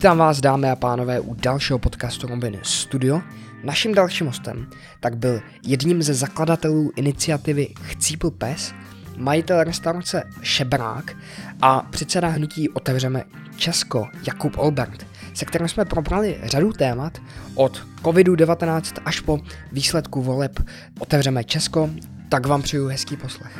Vítám 0.00 0.18
vás, 0.18 0.40
dámy 0.40 0.70
a 0.70 0.76
pánové, 0.76 1.20
u 1.20 1.34
dalšího 1.34 1.78
podcastu 1.78 2.26
Robin 2.26 2.58
Studio. 2.62 3.22
Naším 3.64 3.94
dalším 3.94 4.26
hostem 4.26 4.66
tak 5.00 5.16
byl 5.16 5.40
jedním 5.66 6.02
ze 6.02 6.14
zakladatelů 6.14 6.92
iniciativy 6.96 7.68
Chcípl 7.82 8.30
pes, 8.30 8.72
majitel 9.16 9.64
restaurace 9.64 10.22
Šebrák 10.42 11.16
a 11.62 11.80
předseda 11.90 12.28
hnutí 12.28 12.68
Otevřeme 12.68 13.24
Česko 13.56 14.06
Jakub 14.26 14.58
Olbert, 14.58 15.06
se 15.34 15.44
kterým 15.44 15.68
jsme 15.68 15.84
probrali 15.84 16.40
řadu 16.42 16.72
témat 16.72 17.18
od 17.54 17.86
COVID-19 18.02 19.02
až 19.04 19.20
po 19.20 19.40
výsledku 19.72 20.22
voleb 20.22 20.60
Otevřeme 20.98 21.44
Česko, 21.44 21.90
tak 22.28 22.46
vám 22.46 22.62
přeju 22.62 22.86
hezký 22.86 23.16
poslech. 23.16 23.58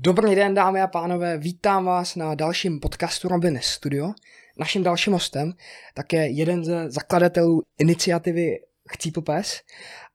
Dobrý 0.00 0.34
den, 0.34 0.54
dámy 0.54 0.82
a 0.82 0.86
pánové, 0.86 1.38
vítám 1.38 1.84
vás 1.84 2.16
na 2.16 2.34
dalším 2.34 2.80
podcastu 2.80 3.28
Robin 3.28 3.58
Studio. 3.62 4.12
Naším 4.58 4.82
dalším 4.82 5.12
hostem 5.12 5.52
také 5.94 6.28
jeden 6.28 6.64
ze 6.64 6.90
zakladatelů 6.90 7.62
iniciativy 7.78 8.58
Chcípl 8.90 9.22
pes 9.22 9.60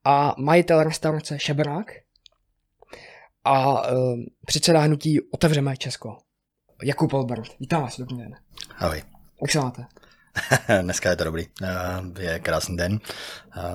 a 0.03 0.35
majitel 0.37 0.83
restaurace 0.83 1.39
Šebrák 1.39 1.91
a 3.43 3.81
uh, 3.91 4.19
předseda 4.45 4.79
hnutí 4.79 5.21
Otevřeme 5.21 5.77
Česko. 5.77 6.17
Jakub 6.83 7.13
Albert. 7.13 7.59
Vítám 7.59 7.81
vás, 7.81 7.99
dobrý 7.99 8.17
den. 8.17 8.35
Ahoj. 8.77 9.03
Jak 9.41 9.51
se 9.51 9.59
máte? 9.59 9.85
Dneska 10.81 11.09
je 11.09 11.15
to 11.15 11.23
dobrý. 11.23 11.47
Je 12.19 12.39
krásný 12.39 12.77
den. 12.77 12.99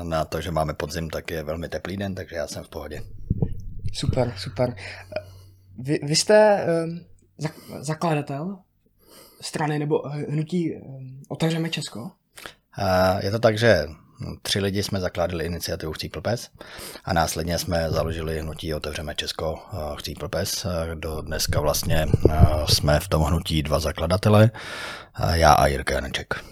Na 0.03 0.25
to, 0.25 0.41
že 0.41 0.51
máme 0.51 0.75
podzim, 0.75 1.11
tak 1.11 1.31
je 1.31 1.43
velmi 1.43 1.69
teplý 1.69 1.97
den, 1.97 2.15
takže 2.15 2.37
já 2.37 2.47
jsem 2.47 2.65
v 2.65 2.69
pohodě. 2.69 3.03
Super, 3.93 4.35
super. 4.37 4.75
Vy, 5.79 5.99
vy 6.03 6.17
jste 6.17 6.67
um, 6.89 7.01
zakladatel 7.81 8.59
strany 9.41 9.79
nebo 9.79 10.03
hnutí 10.09 10.75
um, 10.77 11.23
Otevřeme 11.29 11.71
Česko? 11.71 12.11
Je 13.23 13.31
to 13.31 13.39
tak, 13.39 13.59
že 13.59 13.87
tři 14.43 14.61
lidi 14.61 14.83
jsme 14.83 15.01
zakládali 15.01 15.45
iniciativu 15.45 15.93
Chcípl 15.93 16.21
pes 16.21 16.51
a 17.05 17.13
následně 17.13 17.59
jsme 17.59 17.91
založili 17.91 18.41
hnutí 18.41 18.75
Otevřeme 18.75 19.15
Česko 19.15 19.59
Chcípl 19.99 20.29
pes. 20.29 20.67
Do 20.95 21.21
dneska 21.21 21.61
vlastně 21.61 22.07
jsme 22.69 23.01
v 23.01 23.09
tom 23.09 23.23
hnutí 23.23 23.63
dva 23.63 23.81
zakladatele, 23.81 24.51
já 25.33 25.53
a 25.53 25.67
Jirka 25.67 25.95
Janeček. 25.95 26.45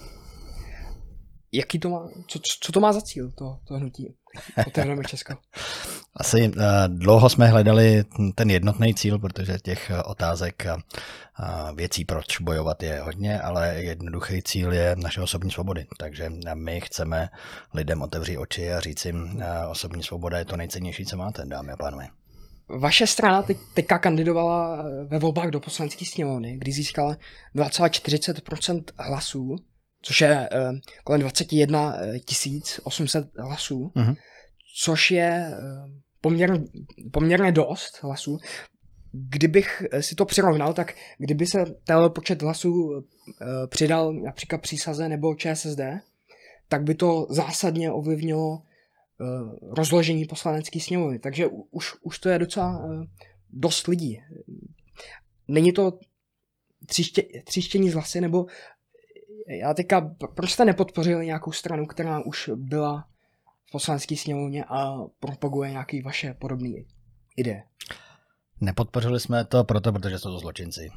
Jaký 1.53 1.79
to 1.79 1.89
má, 1.91 2.09
co, 2.27 2.39
co 2.63 2.73
to 2.73 2.81
má 2.81 2.93
za 2.93 3.01
cíl, 3.01 3.33
to, 3.39 3.59
to 3.69 3.75
hnutí? 3.75 4.15
Otevřeme 4.67 5.05
Česko. 5.05 5.35
Asi 6.17 6.49
uh, 6.49 6.63
dlouho 6.89 7.29
jsme 7.29 7.47
hledali 7.47 8.05
ten 8.35 8.51
jednotný 8.51 8.95
cíl, 8.95 9.19
protože 9.19 9.59
těch 9.59 9.91
uh, 9.95 10.11
otázek 10.11 10.67
a 10.67 11.73
věcí, 11.73 12.05
proč 12.05 12.41
bojovat 12.41 12.83
je 12.83 13.01
hodně, 13.01 13.41
ale 13.41 13.75
jednoduchý 13.77 14.43
cíl 14.43 14.73
je 14.73 14.97
naše 14.99 15.21
osobní 15.21 15.51
svobody. 15.51 15.87
Takže 15.99 16.31
my 16.55 16.81
chceme 16.81 17.29
lidem 17.75 18.03
otevřít 18.03 18.39
oči 18.39 18.73
a 18.73 18.81
říct 18.81 19.05
jim, 19.05 19.43
osobní 19.71 20.03
svoboda 20.03 20.39
je 20.39 20.45
to 20.45 20.57
nejcennější, 20.57 21.05
co 21.05 21.17
máte, 21.17 21.45
dámy 21.47 21.73
a 21.73 21.77
pánové. 21.77 22.09
Vaše 22.69 23.07
strana 23.07 23.43
teď, 23.43 23.57
teďka 23.75 23.99
kandidovala 23.99 24.85
ve 25.05 25.19
volbách 25.19 25.51
do 25.51 25.61
poslanecké 25.61 26.05
sněmovny, 26.05 26.57
kdy 26.57 26.73
získala 26.73 27.17
2,40% 27.57 28.83
hlasů 28.99 29.57
což 30.07 30.21
je 30.21 30.49
uh, 30.71 30.79
kolem 31.05 31.21
21 31.21 31.97
800 32.83 33.29
hlasů, 33.39 33.93
uh-huh. 33.97 34.17
což 34.77 35.11
je 35.11 35.51
uh, 35.51 35.91
poměr, 36.21 36.61
poměrně 37.13 37.53
dost 37.53 38.03
hlasů. 38.03 38.39
Kdybych 39.13 39.83
si 40.01 40.15
to 40.15 40.25
přirovnal, 40.25 40.73
tak 40.73 40.95
kdyby 41.19 41.47
se 41.47 41.65
tenhle 41.85 42.11
počet 42.11 42.43
hlasů 42.43 43.05
přidal 43.67 44.13
například 44.13 44.59
přísaze 44.61 45.09
nebo 45.09 45.35
ČSSD, 45.35 45.81
tak 46.69 46.83
by 46.83 46.95
to 46.95 47.27
zásadně 47.31 47.93
ovlivnilo 47.93 48.63
rozložení 49.63 50.25
poslanecké 50.25 50.81
sněmovny. 50.81 51.19
Takže 51.19 51.47
už, 51.71 51.95
už 52.03 52.19
to 52.19 52.29
je 52.29 52.39
docela 52.39 52.89
dost 53.51 53.87
lidí. 53.87 54.21
Není 55.49 55.73
to 55.73 55.99
tříště, 56.87 57.23
tříštění 57.45 57.91
z 57.91 57.95
hlasy, 57.95 58.21
nebo 58.21 58.47
já 59.49 59.75
teďka, 59.75 60.01
proč 60.35 60.53
jste 60.53 60.65
nepodpořili 60.65 61.27
nějakou 61.27 61.53
stranu, 61.53 61.87
která 61.87 62.21
už 62.21 62.51
byla 62.55 63.09
v 63.69 63.73
poslanecké 63.73 64.17
sněmovně 64.17 64.65
a 64.65 64.97
propaguje 65.21 65.71
nějaké 65.71 66.03
vaše 66.03 66.35
podobné 66.35 66.83
ideje? 67.37 67.63
Nepodpořili 68.61 69.21
jsme 69.21 69.45
to 69.45 69.65
proto, 69.65 69.93
protože 69.93 70.19
jsou 70.19 70.33
to 70.33 70.39
zločinci. 70.39 70.91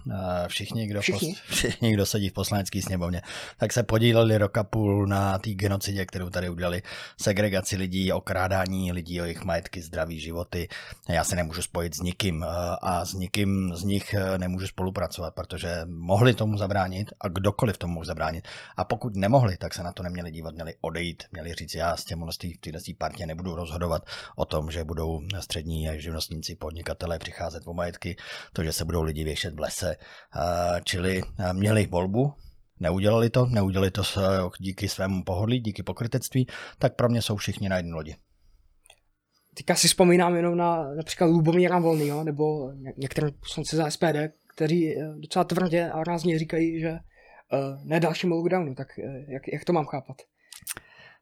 Všichni, 0.48 0.88
kdo, 0.88 1.02
všichni? 1.02 1.30
Pos, 1.30 1.42
všichni, 1.56 1.94
kdo 1.94 2.06
sedí 2.06 2.30
v 2.30 2.34
poslanecké 2.34 2.82
sněmovně, 2.82 3.22
tak 3.58 3.74
se 3.74 3.84
podíleli 3.84 4.38
rok 4.38 4.58
a 4.58 4.64
půl 4.64 5.08
na 5.08 5.40
té 5.40 5.50
genocidě, 5.50 6.06
kterou 6.06 6.30
tady 6.30 6.50
udělali, 6.50 6.82
segregaci 7.22 7.76
lidí, 7.76 8.12
okrádání 8.12 8.92
lidí 8.92 9.22
o 9.22 9.24
jejich 9.24 9.44
majetky, 9.44 9.82
zdraví, 9.82 10.20
životy. 10.20 10.68
Já 11.10 11.24
se 11.24 11.36
nemůžu 11.36 11.62
spojit 11.62 11.96
s 11.96 12.00
nikým 12.00 12.46
a 12.82 13.06
s 13.06 13.14
nikým 13.14 13.76
z 13.76 13.84
nich 13.84 14.16
nemůžu 14.38 14.68
spolupracovat, 14.68 15.36
protože 15.36 15.82
mohli 15.86 16.34
tomu 16.34 16.58
zabránit 16.58 17.12
a 17.22 17.28
kdokoliv 17.28 17.78
tomu 17.78 17.94
mohl 17.94 18.06
zabránit. 18.06 18.48
A 18.78 18.84
pokud 18.84 19.16
nemohli, 19.16 19.58
tak 19.58 19.74
se 19.74 19.84
na 19.84 19.92
to 19.92 20.04
neměli 20.04 20.32
dívat, 20.32 20.54
měli 20.54 20.74
odejít, 20.82 21.24
měli 21.32 21.54
říct, 21.54 21.76
já 21.76 21.98
s 21.98 22.06
těmi 22.06 22.26
v 22.32 22.60
této 22.60 22.80
partě 22.98 23.26
nebudu 23.26 23.56
rozhodovat 23.56 24.06
o 24.36 24.46
tom, 24.46 24.72
že 24.72 24.84
budou 24.84 25.22
střední 25.40 25.90
živnostníci, 25.96 26.56
podnikatelé 26.56 27.20
přicházet 27.20 27.49
přicházet 27.50 27.68
o 27.68 27.74
majetky, 27.74 28.16
to, 28.54 28.64
že 28.64 28.74
se 28.74 28.86
budou 28.86 29.02
lidi 29.02 29.24
věšet 29.24 29.54
v 29.54 29.60
lese. 29.60 29.96
Čili 30.84 31.22
měli 31.54 31.86
volbu, 31.86 32.34
neudělali 32.80 33.30
to, 33.30 33.46
neudělali 33.46 33.92
to 33.92 34.04
díky 34.60 34.88
svému 34.88 35.24
pohodlí, 35.24 35.60
díky 35.60 35.84
pokrytectví, 35.84 36.48
tak 36.80 36.96
pro 36.96 37.10
mě 37.10 37.22
jsou 37.22 37.36
všichni 37.36 37.70
na 37.70 37.78
jedné 37.78 37.96
lodi. 37.96 38.16
Teďka 39.56 39.76
si 39.76 39.88
vzpomínám 39.88 40.36
jenom 40.36 40.58
na 40.58 40.94
například 40.94 41.28
Lubomíra 41.28 41.80
Volnýho, 41.80 42.24
nebo 42.24 42.72
některé 42.98 43.32
poslanci 43.32 43.76
za 43.76 43.90
SPD, 43.90 44.18
kteří 44.48 44.98
eh, 44.98 45.14
docela 45.18 45.44
tvrdě 45.44 45.90
a 45.90 46.04
rázně 46.04 46.40
říkají, 46.40 46.80
že 46.80 46.92
uh, 46.92 47.84
ne 47.84 48.00
dalšímu 48.00 48.36
lockdownu, 48.36 48.76
tak 48.76 48.88
uh, 48.98 49.32
jak, 49.34 49.44
jak 49.54 49.66
to 49.66 49.74
mám 49.74 49.86
chápat? 49.86 50.18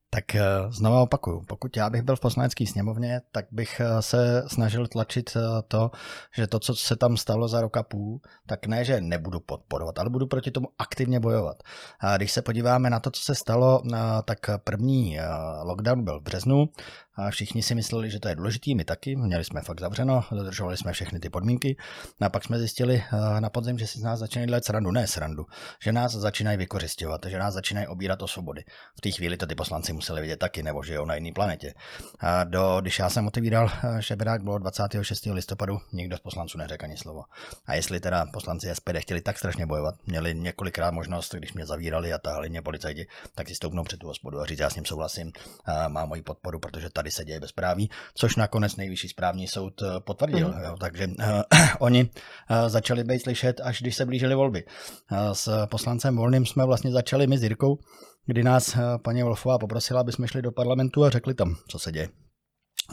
Tak 0.09 0.35
eh, 0.35 0.41
znovu 0.69 1.01
opakuju, 1.01 1.41
pokud 1.47 1.77
já 1.77 1.89
bych 1.89 2.01
byl 2.01 2.15
v 2.15 2.19
poslanecké 2.19 2.65
sněmovně, 2.65 3.21
tak 3.31 3.45
bych 3.51 3.79
eh, 3.79 4.01
se 4.01 4.43
snažil 4.47 4.87
tlačit 4.87 5.29
eh, 5.35 5.39
to, 5.67 5.91
že 6.35 6.47
to, 6.47 6.59
co 6.59 6.75
se 6.75 6.95
tam 6.95 7.17
stalo 7.17 7.47
za 7.47 7.61
rok 7.61 7.77
a 7.77 7.83
půl, 7.83 8.21
tak 8.45 8.67
ne, 8.67 8.85
že 8.85 9.01
nebudu 9.01 9.39
podporovat, 9.39 9.99
ale 9.99 10.09
budu 10.09 10.27
proti 10.27 10.51
tomu 10.51 10.67
aktivně 10.79 11.19
bojovat. 11.19 11.63
A 11.99 12.17
když 12.17 12.31
se 12.31 12.41
podíváme 12.41 12.89
na 12.89 12.99
to, 12.99 13.11
co 13.11 13.21
se 13.21 13.35
stalo, 13.35 13.81
tak 14.25 14.39
první 14.63 15.17
lockdown 15.63 16.03
byl 16.03 16.19
v 16.19 16.23
březnu, 16.23 16.69
a 17.17 17.29
všichni 17.29 17.63
si 17.63 17.75
mysleli, 17.75 18.09
že 18.09 18.19
to 18.19 18.27
je 18.27 18.35
důležitý, 18.35 18.75
my 18.75 18.83
taky, 18.83 19.15
měli 19.15 19.43
jsme 19.43 19.61
fakt 19.61 19.79
zavřeno, 19.79 20.23
dodržovali 20.31 20.77
jsme 20.77 20.93
všechny 20.93 21.19
ty 21.19 21.29
podmínky. 21.29 21.77
No 22.21 22.27
a 22.27 22.29
pak 22.29 22.43
jsme 22.43 22.59
zjistili 22.59 23.03
eh, 23.13 23.41
na 23.41 23.49
podzim, 23.49 23.79
že 23.79 23.87
si 23.87 23.99
z 23.99 24.03
nás 24.03 24.19
začínají 24.19 24.47
dělat 24.47 24.65
srandu, 24.65 24.91
ne 24.91 25.07
srandu, 25.07 25.45
že 25.83 25.91
nás 25.91 26.11
začínají 26.11 26.57
vykořišťovat, 26.57 27.25
že 27.25 27.39
nás 27.39 27.53
začínají 27.53 27.87
obírat 27.87 28.21
o 28.21 28.27
svobody. 28.27 28.63
V 28.97 29.01
té 29.01 29.11
chvíli 29.11 29.37
to 29.37 29.47
ty 29.47 29.55
poslanci 29.55 29.93
museli 29.93 30.21
vidět 30.21 30.37
taky, 30.37 30.63
nebo 30.63 30.83
že 30.83 30.93
jo 30.93 31.05
na 31.05 31.15
jiné 31.15 31.31
planetě. 31.35 31.73
A 32.19 32.43
do, 32.43 32.77
když 32.81 32.99
já 32.99 33.09
jsem 33.09 33.27
otevíral 33.27 33.69
eh, 33.83 34.01
šebrák, 34.01 34.43
bylo 34.43 34.57
26. 34.57 35.25
listopadu, 35.25 35.79
nikdo 35.93 36.17
z 36.17 36.19
poslanců 36.19 36.57
neřekl 36.57 36.85
ani 36.85 36.97
slovo. 36.97 37.23
A 37.65 37.73
jestli 37.73 37.99
teda 37.99 38.25
poslanci 38.33 38.69
SPD 38.73 38.97
chtěli 38.99 39.21
tak 39.21 39.37
strašně 39.37 39.65
bojovat, 39.65 39.95
měli 40.05 40.35
několikrát 40.35 40.91
možnost, 40.91 41.35
když 41.35 41.53
mě 41.53 41.65
zavírali 41.65 42.13
a 42.13 42.17
tahali 42.17 42.49
mě 42.49 42.61
policajti, 42.61 43.07
tak 43.35 43.47
si 43.47 43.55
stoupnou 43.55 43.83
před 43.83 43.99
tu 43.99 44.07
hospodu 44.07 44.39
a 44.39 44.45
říct, 44.45 44.59
já 44.59 44.69
s 44.69 44.75
ním 44.75 44.85
souhlasím, 44.85 45.31
má 45.87 46.05
moji 46.05 46.21
podporu, 46.21 46.59
protože 46.59 46.89
tady 46.89 47.06
tady 47.07 47.11
se 47.11 47.25
děje 47.25 47.39
bezpráví, 47.39 47.89
což 48.13 48.35
nakonec 48.35 48.75
nejvyšší 48.75 49.09
správní 49.09 49.47
soud 49.47 49.81
eh, 49.81 49.99
potvrdil. 49.99 50.47
Mm. 50.47 50.63
Jo, 50.63 50.75
takže 50.79 51.07
uh, 51.07 51.41
oni 51.79 52.03
uh, 52.03 52.69
začali 52.69 53.03
být 53.03 53.19
slyšet, 53.19 53.61
až 53.63 53.81
když 53.81 53.95
se 53.95 54.05
blížily 54.05 54.35
volby. 54.35 54.65
Uh, 55.11 55.31
s 55.33 55.65
poslancem 55.65 56.15
Volným 56.15 56.45
jsme 56.45 56.65
vlastně 56.65 56.91
začali 56.91 57.27
my 57.27 57.37
s 57.37 57.43
Jirkou, 57.43 57.79
kdy 58.25 58.43
nás 58.43 58.75
uh, 58.75 58.81
paní 59.03 59.23
Wolfová 59.23 59.57
poprosila, 59.57 60.01
aby 60.01 60.11
jsme 60.11 60.27
šli 60.27 60.41
do 60.41 60.51
parlamentu 60.51 61.03
a 61.03 61.09
řekli 61.09 61.33
tam, 61.33 61.55
co 61.67 61.79
se 61.79 61.91
děje. 61.91 62.09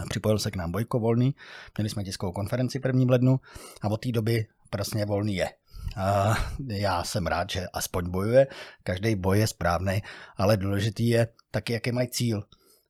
Připojil 0.09 0.39
se 0.39 0.51
k 0.51 0.57
nám 0.57 0.73
Bojko 0.73 0.99
Volný, 0.99 1.35
měli 1.79 1.91
jsme 1.91 2.05
tiskovou 2.05 2.33
konferenci 2.33 2.81
první 2.81 3.07
lednu 3.11 3.41
a 3.83 3.89
od 3.89 3.97
té 3.97 4.13
doby 4.13 4.47
prostě 4.71 5.05
Volný 5.05 5.37
je. 5.37 5.49
Uh, 5.97 6.37
já 6.71 7.05
jsem 7.05 7.27
rád, 7.27 7.51
že 7.51 7.67
aspoň 7.73 8.11
bojuje, 8.11 8.47
každý 8.83 9.15
boj 9.15 9.39
je 9.39 9.47
správný, 9.47 10.03
ale 10.37 10.57
důležitý 10.57 11.09
je 11.09 11.29
taky, 11.51 11.73
jaký 11.73 11.93
mají 11.93 12.09
cíl. 12.09 12.43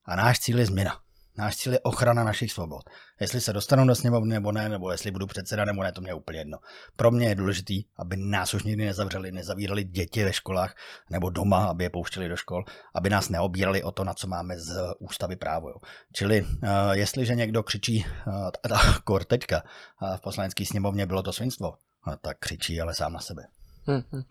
A 0.05 0.15
náš 0.15 0.39
cíl 0.39 0.59
je 0.59 0.65
změna. 0.65 1.04
Náš 1.37 1.55
cíl 1.55 1.73
je 1.73 1.79
ochrana 1.79 2.23
našich 2.23 2.51
svobod. 2.51 2.89
Jestli 3.19 3.41
se 3.41 3.53
dostanu 3.53 3.87
do 3.87 3.95
sněmovny 3.95 4.33
nebo 4.33 4.51
ne, 4.51 4.69
nebo 4.69 4.91
jestli 4.91 5.11
budu 5.11 5.27
předseda 5.27 5.65
nebo 5.65 5.83
ne, 5.83 5.91
to 5.91 6.01
mě 6.01 6.09
je 6.09 6.13
úplně 6.13 6.39
jedno. 6.39 6.57
Pro 6.95 7.11
mě 7.11 7.27
je 7.27 7.35
důležitý, 7.35 7.83
aby 7.99 8.17
nás 8.17 8.53
už 8.53 8.63
nikdy 8.63 8.85
nezavřeli, 8.85 9.31
nezavírali 9.31 9.83
děti 9.83 10.23
ve 10.23 10.33
školách 10.33 10.75
nebo 11.09 11.29
doma, 11.29 11.65
aby 11.65 11.83
je 11.83 11.89
pouštěli 11.89 12.29
do 12.29 12.35
škol, 12.35 12.63
aby 12.95 13.09
nás 13.09 13.29
neobírali 13.29 13.83
o 13.83 13.91
to, 13.91 14.03
na 14.03 14.13
co 14.13 14.27
máme 14.27 14.59
z 14.59 14.77
ústavy 14.99 15.35
právo. 15.35 15.69
Jo. 15.69 15.75
Čili 16.13 16.41
uh, 16.41 16.49
jestliže 16.91 17.35
někdo 17.35 17.63
křičí, 17.63 18.05
uh, 18.27 18.49
ta 18.61 18.99
kor 19.03 19.23
teďka 19.23 19.63
uh, 20.01 20.17
v 20.17 20.21
poslanecké 20.21 20.65
sněmovně 20.65 21.05
bylo 21.05 21.23
to 21.23 21.33
svinstvo, 21.33 21.69
uh, 21.69 22.13
tak 22.21 22.39
křičí 22.39 22.81
ale 22.81 22.95
sám 22.95 23.13
na 23.13 23.19
sebe. 23.19 23.43
Hmm, 23.87 24.01
hmm. 24.11 24.23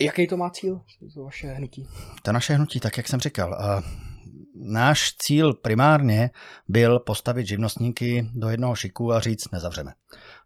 Jaký 0.00 0.26
to 0.26 0.36
má 0.36 0.50
cíl, 0.50 0.80
to 1.14 1.24
vaše 1.24 1.46
hnutí? 1.46 1.88
To 2.22 2.32
naše 2.32 2.54
hnutí, 2.54 2.80
tak 2.80 2.96
jak 2.96 3.08
jsem 3.08 3.20
říkal, 3.20 3.50
uh, 3.50 4.11
náš 4.54 5.12
cíl 5.18 5.54
primárně 5.54 6.30
byl 6.68 6.98
postavit 6.98 7.46
živnostníky 7.46 8.30
do 8.34 8.48
jednoho 8.48 8.74
šiku 8.74 9.12
a 9.12 9.20
říct 9.20 9.50
nezavřeme. 9.50 9.92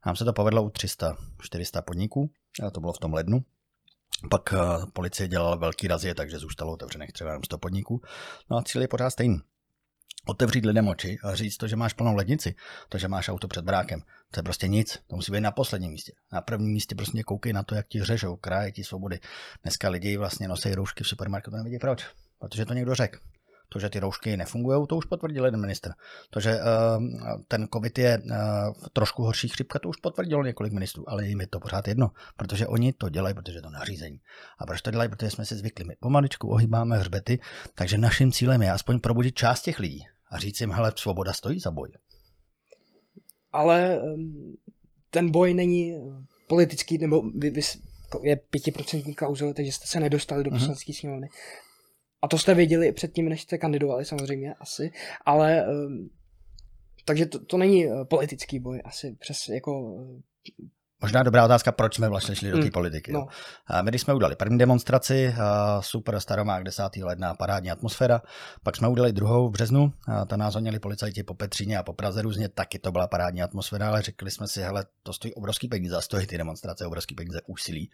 Nám 0.07 0.17
se 0.17 0.25
to 0.25 0.33
povedlo 0.33 0.63
u 0.63 0.69
300-400 0.69 1.83
podniků, 1.83 2.31
a 2.67 2.71
to 2.71 2.81
bylo 2.81 2.93
v 2.93 2.99
tom 2.99 3.15
lednu. 3.15 3.45
Pak 4.31 4.53
uh, 4.53 4.85
policie 4.93 5.29
dělala 5.29 5.57
velký 5.57 5.89
razie, 5.89 6.15
takže 6.15 6.39
zůstalo 6.39 6.73
otevřených 6.73 7.13
třeba 7.13 7.31
jenom 7.31 7.45
100 7.45 7.59
podniků. 7.59 8.01
No 8.51 8.57
a 8.57 8.63
cíl 8.63 8.83
je 8.83 8.89
pořád 8.89 9.11
stejný 9.11 9.41
otevřít 10.27 10.65
lidem 10.65 10.89
oči 10.89 11.19
a 11.23 11.35
říct 11.35 11.57
to, 11.57 11.69
že 11.69 11.77
máš 11.77 11.93
plnou 11.93 12.15
lednici, 12.15 12.55
to, 12.89 12.99
že 12.99 13.09
máš 13.09 13.29
auto 13.29 13.49
před 13.49 13.65
brákem, 13.65 14.01
to 14.31 14.39
je 14.39 14.43
prostě 14.43 14.69
nic, 14.69 14.99
to 15.07 15.17
musí 15.17 15.33
být 15.33 15.41
na 15.41 15.51
posledním 15.51 15.91
místě. 15.91 16.13
Na 16.33 16.41
prvním 16.41 16.73
místě 16.73 16.95
prostě 16.95 17.23
koukej 17.23 17.53
na 17.53 17.63
to, 17.63 17.75
jak 17.75 17.89
ti 17.89 18.05
řežou, 18.05 18.37
kraje 18.37 18.73
ti 18.73 18.85
svobody. 18.85 19.21
Dneska 19.63 19.89
lidi 19.89 20.17
vlastně 20.17 20.49
nosí 20.49 20.75
roušky 20.75 21.05
v 21.05 21.09
supermarketu, 21.09 21.57
nevidí 21.57 21.79
proč, 21.79 22.07
protože 22.39 22.65
to 22.65 22.75
někdo 22.75 22.95
řekl. 22.95 23.19
To, 23.69 23.79
že 23.79 23.91
ty 23.91 24.01
roušky 24.01 24.37
nefungují, 24.37 24.87
to 24.87 24.97
už 24.97 25.05
potvrdil 25.05 25.45
jeden 25.45 25.61
ministr. 25.61 25.93
To, 26.31 26.41
že 26.41 26.55
uh, 26.55 27.05
ten 27.49 27.69
covid 27.73 27.99
je 27.99 28.19
uh, 28.19 28.35
trošku 28.93 29.23
horší 29.23 29.49
chřipka, 29.49 29.79
to 29.79 29.89
už 29.89 29.97
potvrdilo 29.97 30.45
několik 30.45 30.73
ministrů, 30.73 31.11
ale 31.11 31.27
jim 31.27 31.41
je 31.41 31.47
to 31.47 31.61
pořád 31.61 31.89
jedno, 31.89 32.11
protože 32.37 32.67
oni 32.67 32.93
to 32.93 33.09
dělají, 33.09 33.35
protože 33.35 33.63
to 33.63 33.71
nařízení. 33.71 34.21
A 34.59 34.67
proč 34.67 34.83
to 34.83 34.91
dělají? 34.91 35.11
Protože 35.11 35.31
jsme 35.31 35.45
si 35.45 35.57
zvykli. 35.57 35.85
My 35.85 35.97
pomaličku 36.01 36.49
ohýbáme 36.49 36.99
hřbety, 36.99 37.39
takže 37.75 37.99
naším 37.99 38.33
cílem 38.33 38.63
je 38.63 38.73
aspoň 38.73 39.01
probudit 39.01 39.35
část 39.35 39.63
těch 39.63 39.79
lidí, 39.79 40.05
a 40.31 40.39
říct 40.39 40.61
jim, 40.61 40.71
hele, 40.71 40.93
svoboda 40.97 41.33
stojí 41.33 41.61
za 41.61 41.71
boj. 41.71 41.89
Ale 43.53 44.01
ten 45.11 45.31
boj 45.31 45.55
není 45.55 45.95
politický, 46.49 46.99
nebo 46.99 47.23
vy, 47.31 47.51
vy, 47.51 47.61
je 48.23 48.37
pětiprocentní 48.37 49.15
kauze, 49.15 49.55
takže 49.55 49.73
jste 49.73 49.87
se 49.87 50.01
nedostali 50.01 50.45
do 50.45 50.51
mhm. 50.51 50.59
poslanecké 50.59 50.93
sněmovny. 50.93 51.29
A 52.23 52.29
to 52.29 52.39
jste 52.39 52.55
věděli 52.55 52.93
předtím, 52.93 53.29
než 53.29 53.43
jste 53.43 53.59
kandidovali 53.59 54.05
samozřejmě 54.05 54.55
asi, 54.55 54.93
ale 55.25 55.67
takže 57.07 57.27
to, 57.27 57.45
to 57.45 57.57
není 57.57 57.87
eh, 57.87 58.05
politický 58.05 58.59
boj 58.59 58.83
asi 58.85 59.17
přes 59.21 59.49
jako 59.49 59.99
Možná 61.03 61.23
dobrá 61.23 61.45
otázka, 61.45 61.73
proč 61.73 61.95
jsme 61.95 62.09
vlastně 62.09 62.37
šli 62.37 62.51
do 62.51 62.57
té 62.57 62.63
hmm. 62.63 62.71
politiky. 62.71 63.13
No. 63.13 63.27
My 63.83 63.91
když 63.91 64.03
jsme 64.03 64.15
udělali 64.15 64.37
první 64.37 64.59
demonstraci, 64.59 65.35
super 65.81 66.21
staromák 66.21 66.65
10. 66.65 66.83
ledna, 67.03 67.35
parádní 67.35 67.71
atmosféra, 67.71 68.23
pak 68.63 68.77
jsme 68.77 68.89
udělali 68.89 69.13
druhou 69.13 69.49
v 69.49 69.53
březnu, 69.53 69.93
ta 70.27 70.37
nás 70.37 70.55
honili 70.55 70.79
policajti 70.79 71.23
po 71.23 71.35
Petříně 71.35 71.79
a 71.79 71.83
po 71.83 71.93
Praze 71.93 72.23
různě, 72.23 72.49
taky 72.49 72.79
to 72.79 72.93
byla 72.93 73.07
parádní 73.07 73.43
atmosféra, 73.43 73.89
ale 73.89 74.03
řekli 74.03 74.31
jsme 74.31 74.49
si, 74.49 74.61
hele, 74.61 74.85
to 75.03 75.13
stojí 75.13 75.35
obrovský 75.35 75.69
peníze, 75.69 76.03
stojí 76.03 76.27
ty 76.27 76.39
demonstrace, 76.39 76.87
obrovský 76.87 77.15
peníze, 77.15 77.41
úsilí. 77.47 77.91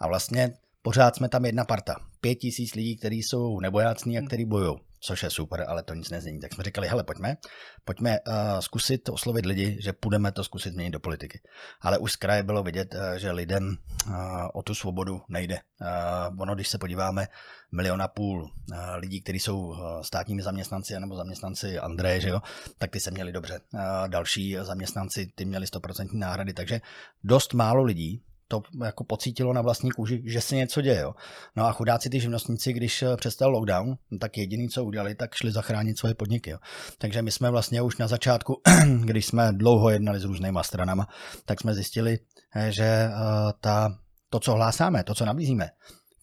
A 0.00 0.08
vlastně 0.08 0.52
pořád 0.86 1.16
jsme 1.16 1.28
tam 1.28 1.44
jedna 1.44 1.64
parta. 1.64 1.94
Pět 2.20 2.34
tisíc 2.34 2.74
lidí, 2.74 2.96
kteří 2.96 3.22
jsou 3.22 3.60
nebojácní 3.60 4.18
a 4.18 4.22
kteří 4.26 4.44
bojují 4.44 4.76
což 5.00 5.22
je 5.22 5.30
super, 5.30 5.64
ale 5.68 5.82
to 5.82 5.94
nic 5.94 6.10
nezmění. 6.10 6.40
Tak 6.40 6.54
jsme 6.54 6.64
říkali, 6.64 6.88
hele, 6.88 7.04
pojďme, 7.04 7.36
pojďme 7.84 8.18
uh, 8.20 8.34
zkusit 8.60 9.08
oslovit 9.08 9.46
lidi, 9.46 9.78
že 9.80 9.92
půjdeme 9.92 10.32
to 10.32 10.44
zkusit 10.44 10.72
změnit 10.72 10.90
do 10.90 11.00
politiky. 11.00 11.40
Ale 11.80 11.98
už 11.98 12.12
z 12.12 12.16
kraje 12.16 12.42
bylo 12.42 12.62
vidět, 12.62 12.94
uh, 12.94 13.16
že 13.16 13.30
lidem 13.30 13.76
uh, 14.06 14.14
o 14.54 14.62
tu 14.62 14.74
svobodu 14.74 15.20
nejde. 15.28 15.58
Uh, 15.80 16.40
ono, 16.42 16.54
když 16.54 16.68
se 16.68 16.78
podíváme, 16.78 17.28
milion 17.72 18.02
a 18.02 18.08
půl 18.08 18.42
uh, 18.42 18.78
lidí, 18.96 19.20
kteří 19.20 19.38
jsou 19.38 19.58
uh, 19.58 19.76
státními 20.02 20.42
zaměstnanci 20.42 21.00
nebo 21.00 21.16
zaměstnanci 21.16 21.78
Andreje, 21.78 22.20
že 22.20 22.28
jo, 22.28 22.40
tak 22.78 22.90
ty 22.90 23.00
se 23.00 23.10
měli 23.10 23.32
dobře. 23.32 23.60
Uh, 23.74 23.80
další 24.08 24.56
zaměstnanci, 24.60 25.32
ty 25.34 25.44
měli 25.44 25.66
100% 25.66 26.08
náhrady, 26.12 26.52
takže 26.52 26.80
dost 27.24 27.54
málo 27.54 27.82
lidí 27.82 28.22
to 28.48 28.62
jako 28.84 29.04
pocítilo 29.04 29.52
na 29.52 29.62
vlastní 29.62 29.90
kůži, 29.90 30.22
že 30.24 30.40
se 30.40 30.56
něco 30.56 30.80
děje. 30.80 31.00
Jo. 31.00 31.14
No 31.56 31.66
a 31.66 31.72
chudáci 31.72 32.10
ty 32.10 32.20
živnostníci, 32.20 32.72
když 32.72 33.02
eh, 33.02 33.16
přestal 33.16 33.50
lockdown, 33.50 33.96
tak 34.20 34.38
jediný, 34.38 34.68
co 34.68 34.84
udělali, 34.84 35.14
tak 35.14 35.34
šli 35.34 35.52
zachránit 35.52 35.98
svoje 35.98 36.14
podniky. 36.14 36.50
Jo. 36.50 36.58
Takže 36.98 37.22
my 37.22 37.30
jsme 37.30 37.50
vlastně 37.50 37.82
už 37.82 37.96
na 37.96 38.08
začátku, 38.08 38.60
když 39.04 39.26
jsme 39.26 39.52
dlouho 39.52 39.90
jednali 39.90 40.20
s 40.20 40.24
různýma 40.24 40.62
stranama, 40.62 41.08
tak 41.44 41.60
jsme 41.60 41.74
zjistili, 41.74 42.18
eh, 42.56 42.72
že 42.72 43.08
uh, 43.08 43.52
ta, 43.60 43.98
to, 44.30 44.40
co 44.40 44.52
hlásáme, 44.52 45.04
to, 45.04 45.14
co 45.14 45.24
nabízíme, 45.24 45.70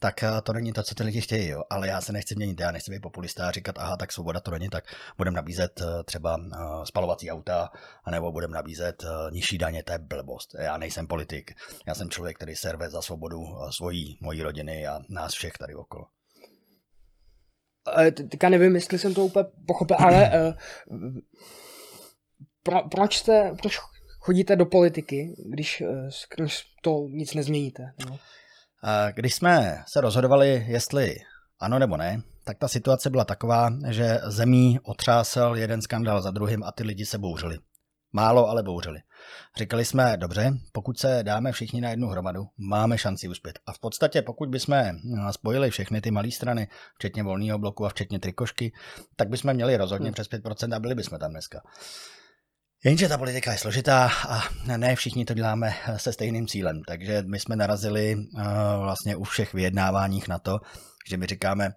tak 0.03 0.23
eh, 0.23 0.41
to 0.43 0.53
není 0.53 0.73
to, 0.73 0.83
co 0.83 0.95
ty 0.95 1.03
lidi 1.03 1.21
chtějí, 1.21 1.47
jo. 1.47 1.63
ale 1.69 1.87
já 1.87 2.01
se 2.01 2.13
nechci 2.13 2.35
měnit, 2.35 2.59
já 2.59 2.71
nechci 2.71 2.91
být 2.91 3.01
populista 3.01 3.47
a 3.47 3.51
říkat, 3.51 3.75
aha, 3.77 3.97
tak 3.97 4.11
svoboda 4.11 4.39
to 4.39 4.51
není, 4.51 4.69
tak 4.69 4.83
budeme 5.17 5.35
nabízet 5.35 5.81
eh, 5.81 6.03
třeba 6.03 6.37
eh, 6.37 6.57
spalovací 6.85 7.31
auta, 7.31 7.69
anebo 8.03 8.31
budeme 8.31 8.53
nabízet 8.53 9.03
nižší 9.31 9.57
daně, 9.57 9.83
to 9.83 9.91
je 9.91 9.99
blbost. 9.99 10.55
Já 10.59 10.77
nejsem 10.77 11.07
politik, 11.07 11.51
já 11.87 11.95
jsem 11.95 12.09
člověk, 12.09 12.35
který 12.35 12.55
serve 12.55 12.89
za 12.89 13.01
svobodu 13.01 13.37
svojí, 13.75 14.17
mojí 14.21 14.43
rodiny 14.43 14.87
a 14.87 14.99
nás 15.09 15.33
všech 15.33 15.53
tady 15.59 15.75
okolo. 15.75 16.05
Teďka 18.29 18.49
nevím, 18.49 18.75
jestli 18.75 18.99
jsem 18.99 19.13
to 19.13 19.25
úplně 19.25 19.45
pochopil, 19.67 19.97
ale 19.99 20.31
pro, 22.63 22.89
proč, 22.89 23.17
jste, 23.17 23.51
proč 23.61 23.79
chodíte 24.19 24.55
do 24.55 24.65
politiky, 24.65 25.35
když, 25.49 25.83
když 26.35 26.63
to 26.81 27.07
nic 27.09 27.33
nezměníte? 27.33 27.83
No? 28.09 28.19
Když 29.13 29.35
jsme 29.35 29.83
se 29.87 30.01
rozhodovali, 30.01 30.65
jestli 30.67 31.15
ano 31.59 31.79
nebo 31.79 31.97
ne, 31.97 32.21
tak 32.43 32.57
ta 32.57 32.67
situace 32.67 33.09
byla 33.09 33.25
taková, 33.25 33.69
že 33.89 34.19
zemí 34.27 34.79
otřásel 34.83 35.55
jeden 35.55 35.81
skandál 35.81 36.21
za 36.21 36.31
druhým 36.31 36.63
a 36.63 36.71
ty 36.71 36.83
lidi 36.83 37.05
se 37.05 37.17
bouřili. 37.17 37.57
Málo, 38.15 38.49
ale 38.49 38.63
bouřili. 38.63 38.99
Říkali 39.57 39.85
jsme, 39.85 40.17
dobře, 40.17 40.53
pokud 40.71 40.99
se 40.99 41.23
dáme 41.23 41.51
všichni 41.51 41.81
na 41.81 41.89
jednu 41.89 42.07
hromadu, 42.07 42.43
máme 42.57 42.97
šanci 42.97 43.27
uspět. 43.27 43.59
A 43.65 43.73
v 43.73 43.79
podstatě, 43.79 44.21
pokud 44.21 44.49
bychom 44.49 44.75
spojili 45.31 45.69
všechny 45.69 46.01
ty 46.01 46.11
malé 46.11 46.31
strany, 46.31 46.67
včetně 46.95 47.23
volného 47.23 47.59
bloku 47.59 47.85
a 47.85 47.89
včetně 47.89 48.19
trikošky, 48.19 48.73
tak 49.15 49.29
bychom 49.29 49.53
měli 49.53 49.77
rozhodně 49.77 50.11
přes 50.11 50.27
5% 50.29 50.75
a 50.75 50.79
byli 50.79 50.95
bychom 50.95 51.19
tam 51.19 51.31
dneska. 51.31 51.61
Jenže 52.85 53.09
ta 53.09 53.17
politika 53.17 53.51
je 53.51 53.57
složitá 53.57 54.09
a 54.29 54.41
ne 54.77 54.95
všichni 54.95 55.25
to 55.25 55.33
děláme 55.33 55.73
se 55.97 56.13
stejným 56.13 56.47
cílem. 56.47 56.81
Takže 56.87 57.21
my 57.21 57.39
jsme 57.39 57.55
narazili 57.55 58.15
uh, 58.15 58.43
vlastně 58.79 59.15
u 59.15 59.23
všech 59.23 59.53
vyjednáváních 59.53 60.27
na 60.27 60.39
to, 60.39 60.59
že 61.09 61.17
my 61.17 61.25
říkáme, 61.25 61.71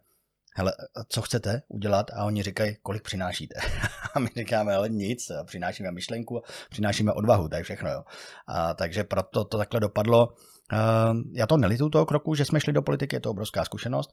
hele, 0.54 0.72
co 1.08 1.22
chcete 1.22 1.62
udělat? 1.68 2.10
A 2.10 2.24
oni 2.24 2.42
říkají, 2.42 2.76
kolik 2.82 3.02
přinášíte. 3.02 3.60
A 4.14 4.18
my 4.18 4.28
říkáme, 4.36 4.74
ale 4.74 4.88
nic, 4.88 5.32
přinášíme 5.44 5.92
myšlenku, 5.92 6.42
přinášíme 6.70 7.12
odvahu, 7.12 7.48
to 7.48 7.56
je 7.56 7.62
všechno. 7.62 7.90
Jo. 7.90 8.04
A 8.46 8.74
takže 8.74 9.04
proto 9.04 9.44
to 9.44 9.58
takhle 9.58 9.80
dopadlo. 9.80 10.28
Uh, 10.72 11.16
já 11.32 11.46
to 11.46 11.56
nelitu 11.56 11.88
toho 11.88 12.06
kroku, 12.06 12.34
že 12.34 12.44
jsme 12.44 12.60
šli 12.60 12.72
do 12.72 12.82
politiky, 12.82 13.16
je 13.16 13.20
to 13.20 13.30
obrovská 13.30 13.64
zkušenost 13.64 14.10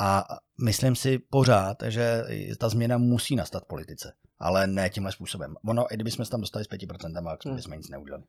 a 0.00 0.24
myslím 0.64 0.96
si 0.96 1.18
pořád, 1.18 1.76
že 1.88 2.24
ta 2.58 2.68
změna 2.68 2.98
musí 2.98 3.36
nastat 3.36 3.62
v 3.62 3.68
politice 3.68 4.12
ale 4.38 4.66
ne 4.66 4.90
tímhle 4.90 5.12
způsobem. 5.12 5.54
Ono, 5.64 5.92
i 5.92 5.94
kdybychom 5.94 6.24
se 6.24 6.30
tam 6.30 6.40
dostali 6.40 6.64
s 6.64 6.68
5%, 6.68 7.24
tak 7.24 7.44
hmm. 7.44 7.56
bychom 7.56 7.72
nic 7.72 7.88
neudělali. 7.88 8.24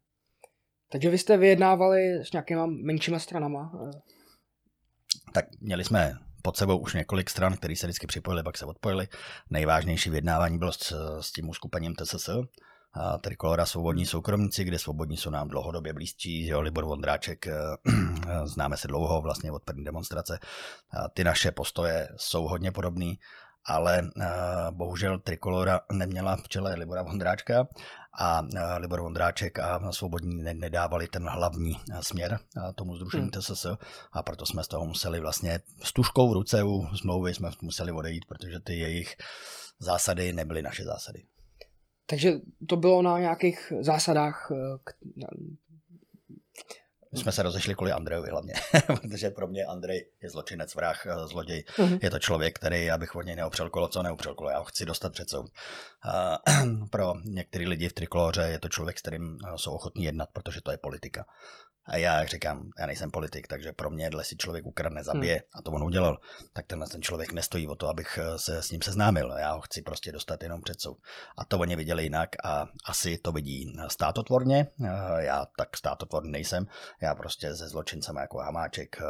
Takže 0.91 1.10
vy 1.10 1.17
jste 1.17 1.38
vyjednávali 1.38 2.00
s 2.24 2.31
nějakýma 2.31 2.65
menšíma 2.65 3.19
stranama? 3.19 3.72
Tak 5.34 5.46
měli 5.60 5.84
jsme 5.84 6.13
pod 6.41 6.57
sebou 6.57 6.77
už 6.77 6.93
několik 6.93 7.29
stran, 7.29 7.57
které 7.57 7.75
se 7.75 7.88
vždycky 7.88 8.07
připojili, 8.07 8.43
pak 8.43 8.57
se 8.57 8.65
odpojili. 8.65 9.07
Nejvážnější 9.50 10.10
vyjednávání 10.10 10.57
bylo 10.57 10.72
s, 10.72 10.93
s 11.22 11.31
tím 11.31 11.50
uskupením 11.50 11.96
TSS, 11.96 12.29
Trikolora 13.22 13.66
Svobodní 13.66 14.06
soukromníci, 14.06 14.63
kde 14.63 14.80
svobodní 14.80 15.18
jsou 15.18 15.30
nám 15.30 15.48
dlouhodobě 15.48 15.94
blízcí, 15.94 16.48
jo, 16.48 16.62
Libor 16.62 16.86
Vondráček, 16.86 17.48
eh, 17.48 17.54
známe 18.46 18.77
se 18.77 18.88
dlouho 18.88 19.22
vlastně 19.22 19.51
od 19.51 19.63
první 19.63 19.84
demonstrace. 19.84 20.39
Ty 21.13 21.24
naše 21.24 21.51
postoje 21.51 22.10
jsou 22.18 22.48
hodně 22.48 22.72
podobné 22.72 23.13
ale 23.68 24.01
uh, 24.01 24.24
bohužel 24.72 25.20
Trikolora 25.20 25.80
neměla 25.92 26.36
v 26.36 26.50
čele 26.50 26.75
Libora 26.75 27.04
Vondráčka 27.04 27.68
a 28.20 28.42
Libor 28.77 29.01
Vondráček 29.01 29.60
a 29.60 29.92
Svobodní 29.92 30.44
ne- 30.44 30.54
nedávali 30.54 31.08
ten 31.08 31.30
hlavní 31.30 31.80
směr 32.01 32.39
tomu 32.75 32.96
združení 32.96 33.30
hmm. 33.34 33.42
TSS 33.42 33.66
a 34.12 34.24
proto 34.24 34.46
jsme 34.46 34.63
z 34.63 34.68
toho 34.68 34.86
museli 34.86 35.20
vlastně 35.20 35.60
s 35.84 35.94
tuškou 35.94 36.30
v 36.30 36.34
ruce 36.34 36.63
u 36.63 36.88
smlouvy 36.96 37.34
jsme 37.34 37.50
museli 37.62 37.92
odejít, 37.92 38.25
protože 38.25 38.60
ty 38.60 38.80
jejich 38.80 39.16
zásady 39.80 40.34
nebyly 40.34 40.62
naše 40.62 40.84
zásady. 40.84 41.24
Takže 42.09 42.33
to 42.67 42.75
bylo 42.75 43.01
na 43.01 43.19
nějakých 43.19 43.73
zásadách, 43.81 44.51
My 47.11 47.17
jsme 47.19 47.31
se 47.31 47.43
rozešli 47.43 47.75
kvůli 47.75 47.91
Andrejovi 47.91 48.29
hlavně, 48.29 48.53
protože 48.85 49.29
pro 49.29 49.47
mě 49.47 49.65
Andrej 49.65 50.09
je 50.21 50.29
zločinec, 50.29 50.75
vrah, 50.75 51.05
eh, 51.05 51.27
zloděj. 51.27 51.63
Mhm. 51.79 51.99
Je 52.01 52.09
to 52.09 52.19
člověk, 52.19 52.55
který, 52.55 52.91
abych 52.91 53.15
od 53.15 53.21
něj 53.21 53.35
neopřel 53.35 53.69
kolo, 53.69 53.87
co 53.87 54.03
neopřel 54.03 54.35
kolo, 54.35 54.49
já 54.49 54.57
ho 54.57 54.65
chci 54.65 54.85
dostat 54.85 55.13
před 55.13 55.29
soud. 55.29 55.51
Pro 56.91 57.13
některý 57.25 57.67
lidi 57.67 57.89
v 57.89 57.93
trikoloře 57.93 58.41
je 58.41 58.59
to 58.59 58.69
člověk, 58.69 58.99
s 58.99 59.01
kterým 59.01 59.37
eh, 59.45 59.51
jsou 59.55 59.71
ochotní 59.71 60.03
jednat, 60.03 60.29
protože 60.33 60.61
to 60.61 60.71
je 60.71 60.77
politika. 60.77 61.25
A 61.88 61.98
já, 61.98 62.20
jak 62.20 62.29
říkám, 62.29 62.70
já 62.79 62.86
nejsem 62.86 63.12
politik, 63.12 63.48
takže 63.48 63.74
pro 63.74 63.89
mě, 63.89 64.10
dle 64.10 64.24
si 64.24 64.38
člověk 64.38 64.65
ukradne, 64.65 65.03
zabije, 65.03 65.34
Hmm. 65.36 65.44
a 65.53 65.62
to 65.62 65.72
on 65.72 65.84
udělal, 65.84 66.17
tak 66.53 66.65
tenhle 66.67 66.88
ten 66.88 67.01
člověk 67.01 67.34
nestojí 67.34 67.67
o 67.67 67.75
to, 67.75 67.88
abych 67.89 68.17
eh, 68.22 68.38
se 68.39 68.62
s 68.63 68.72
ním 68.72 68.82
seznámil. 68.82 69.32
Já 69.39 69.53
ho 69.53 69.62
chci 69.62 69.82
prostě 69.82 70.12
dostat 70.12 70.44
jenom 70.44 70.62
před 70.62 70.82
soud. 70.82 70.98
A 71.38 71.46
to 71.46 71.60
oni 71.60 71.75
viděli 71.75 72.03
jinak 72.03 72.29
a 72.44 72.67
asi 72.86 73.17
to 73.17 73.32
vidí 73.32 73.74
státotvorně. 73.88 74.67
Eh, 74.86 75.24
Já 75.24 75.46
tak 75.58 75.77
státotvorný 75.77 76.32
nejsem. 76.32 76.67
Já 77.01 77.15
prostě 77.15 77.56
se 77.56 77.67
zločincem 77.70 78.15
jako 78.15 78.38
Hamáček, 78.38 78.96
eh, 79.01 79.06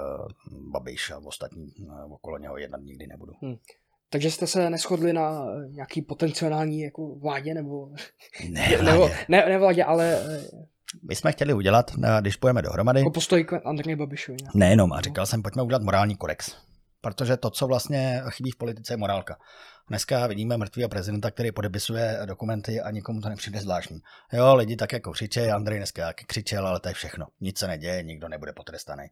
Babiš 0.71 1.11
a 1.11 1.17
ostatní 1.17 1.73
okolo 2.11 2.37
něho 2.37 2.57
jednat 2.57 2.81
nikdy 2.81 3.07
nebudu. 3.07 3.33
Takže 4.09 4.31
jste 4.31 4.47
se 4.47 4.69
neschodli 4.69 5.13
na 5.13 5.45
eh, 5.45 5.67
nějaký 5.69 6.01
potenciální 6.01 6.81
jako 6.81 7.15
vládě, 7.15 7.53
nebo, 7.53 7.89
Ne, 8.49 8.69
nebo 8.83 8.97
vládě. 8.97 9.15
ne, 9.29 9.45
ne 9.49 9.57
vládě, 9.57 9.83
ale 9.83 10.19
eh, 10.19 10.41
My 11.09 11.15
jsme 11.15 11.31
chtěli 11.31 11.53
udělat, 11.53 11.91
eh, 12.03 12.21
když 12.21 12.35
půjdeme 12.35 12.61
dohromady, 12.61 12.99
jako 12.99 13.11
postoj 13.11 13.43
k 13.43 13.61
Andreji 13.65 13.95
Babišovi. 13.95 14.37
Ne? 14.43 14.49
Nejenom, 14.55 14.93
a 14.93 15.01
říkal 15.01 15.25
jsem, 15.25 15.41
pojďme 15.41 15.61
udělat 15.63 15.81
morální 15.81 16.15
kodex. 16.15 16.55
Protože 17.01 17.37
to, 17.37 17.49
co 17.49 17.67
vlastně 17.67 18.21
chybí 18.29 18.51
v 18.51 18.57
politice, 18.57 18.93
je 18.93 18.97
morálka. 18.97 19.37
Dneska 19.89 20.27
vidíme 20.27 20.57
mrtvého 20.57 20.89
prezidenta, 20.89 21.31
který 21.31 21.51
podepisuje 21.51 22.19
dokumenty 22.25 22.81
a 22.81 22.91
nikomu 22.91 23.21
to 23.21 23.29
nepřijde 23.29 23.59
zvláštní. 23.59 24.01
Jo, 24.33 24.55
lidi 24.55 24.75
tak 24.75 24.93
jako 24.93 25.11
křičí, 25.11 25.39
Andrej 25.39 25.77
dneska 25.77 26.07
jak 26.07 26.15
křičel, 26.15 26.67
ale 26.67 26.79
to 26.79 26.87
je 26.87 26.93
všechno. 26.93 27.27
Nic 27.41 27.57
se 27.57 27.67
neděje, 27.67 28.03
nikdo 28.03 28.27
nebude 28.27 28.53
potrestaný. 28.53 29.03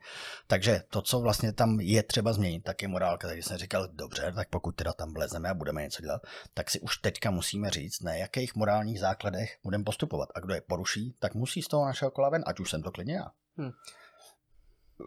Takže 0.48 0.82
to, 0.90 1.02
co 1.02 1.20
vlastně 1.20 1.54
tam 1.54 1.80
je 1.80 2.04
třeba 2.04 2.34
změnit, 2.34 2.64
tak 2.64 2.82
je 2.82 2.88
morálka. 2.88 3.28
Takže 3.28 3.44
jsem 3.44 3.58
říkal, 3.58 3.88
dobře, 3.94 4.32
tak 4.36 4.50
pokud 4.50 4.76
teda 4.76 4.94
tam 4.94 5.14
vlezeme 5.14 5.50
a 5.50 5.54
budeme 5.54 5.82
něco 5.82 6.02
dělat, 6.02 6.22
tak 6.54 6.70
si 6.70 6.80
už 6.80 6.98
teďka 6.98 7.32
musíme 7.32 7.70
říct, 7.70 8.02
na 8.02 8.14
jakých 8.14 8.56
morálních 8.56 9.00
základech 9.00 9.58
budeme 9.64 9.84
postupovat. 9.84 10.30
A 10.36 10.40
kdo 10.40 10.54
je 10.54 10.62
poruší, 10.62 11.16
tak 11.20 11.36
musí 11.36 11.62
z 11.62 11.68
toho 11.68 11.86
našeho 11.86 12.12
kola 12.12 12.30
ven, 12.30 12.44
ať 12.48 12.60
už 12.60 12.70
jsem 12.70 12.82
to 12.82 12.92
klidně 12.92 13.16
já. 13.16 13.32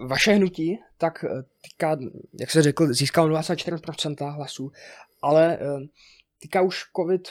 Vaše 0.09 0.33
hnutí, 0.33 0.79
tak 0.99 1.25
eh, 1.25 1.29
teďka, 1.63 1.97
jak 2.41 2.51
se 2.51 2.63
řekl, 2.63 2.95
získal 2.95 3.31
24% 3.31 4.35
hlasů, 4.35 4.73
ale 5.23 5.59
eh, 5.61 5.87
teďka 6.43 6.63
už 6.63 6.85
covid 6.97 7.29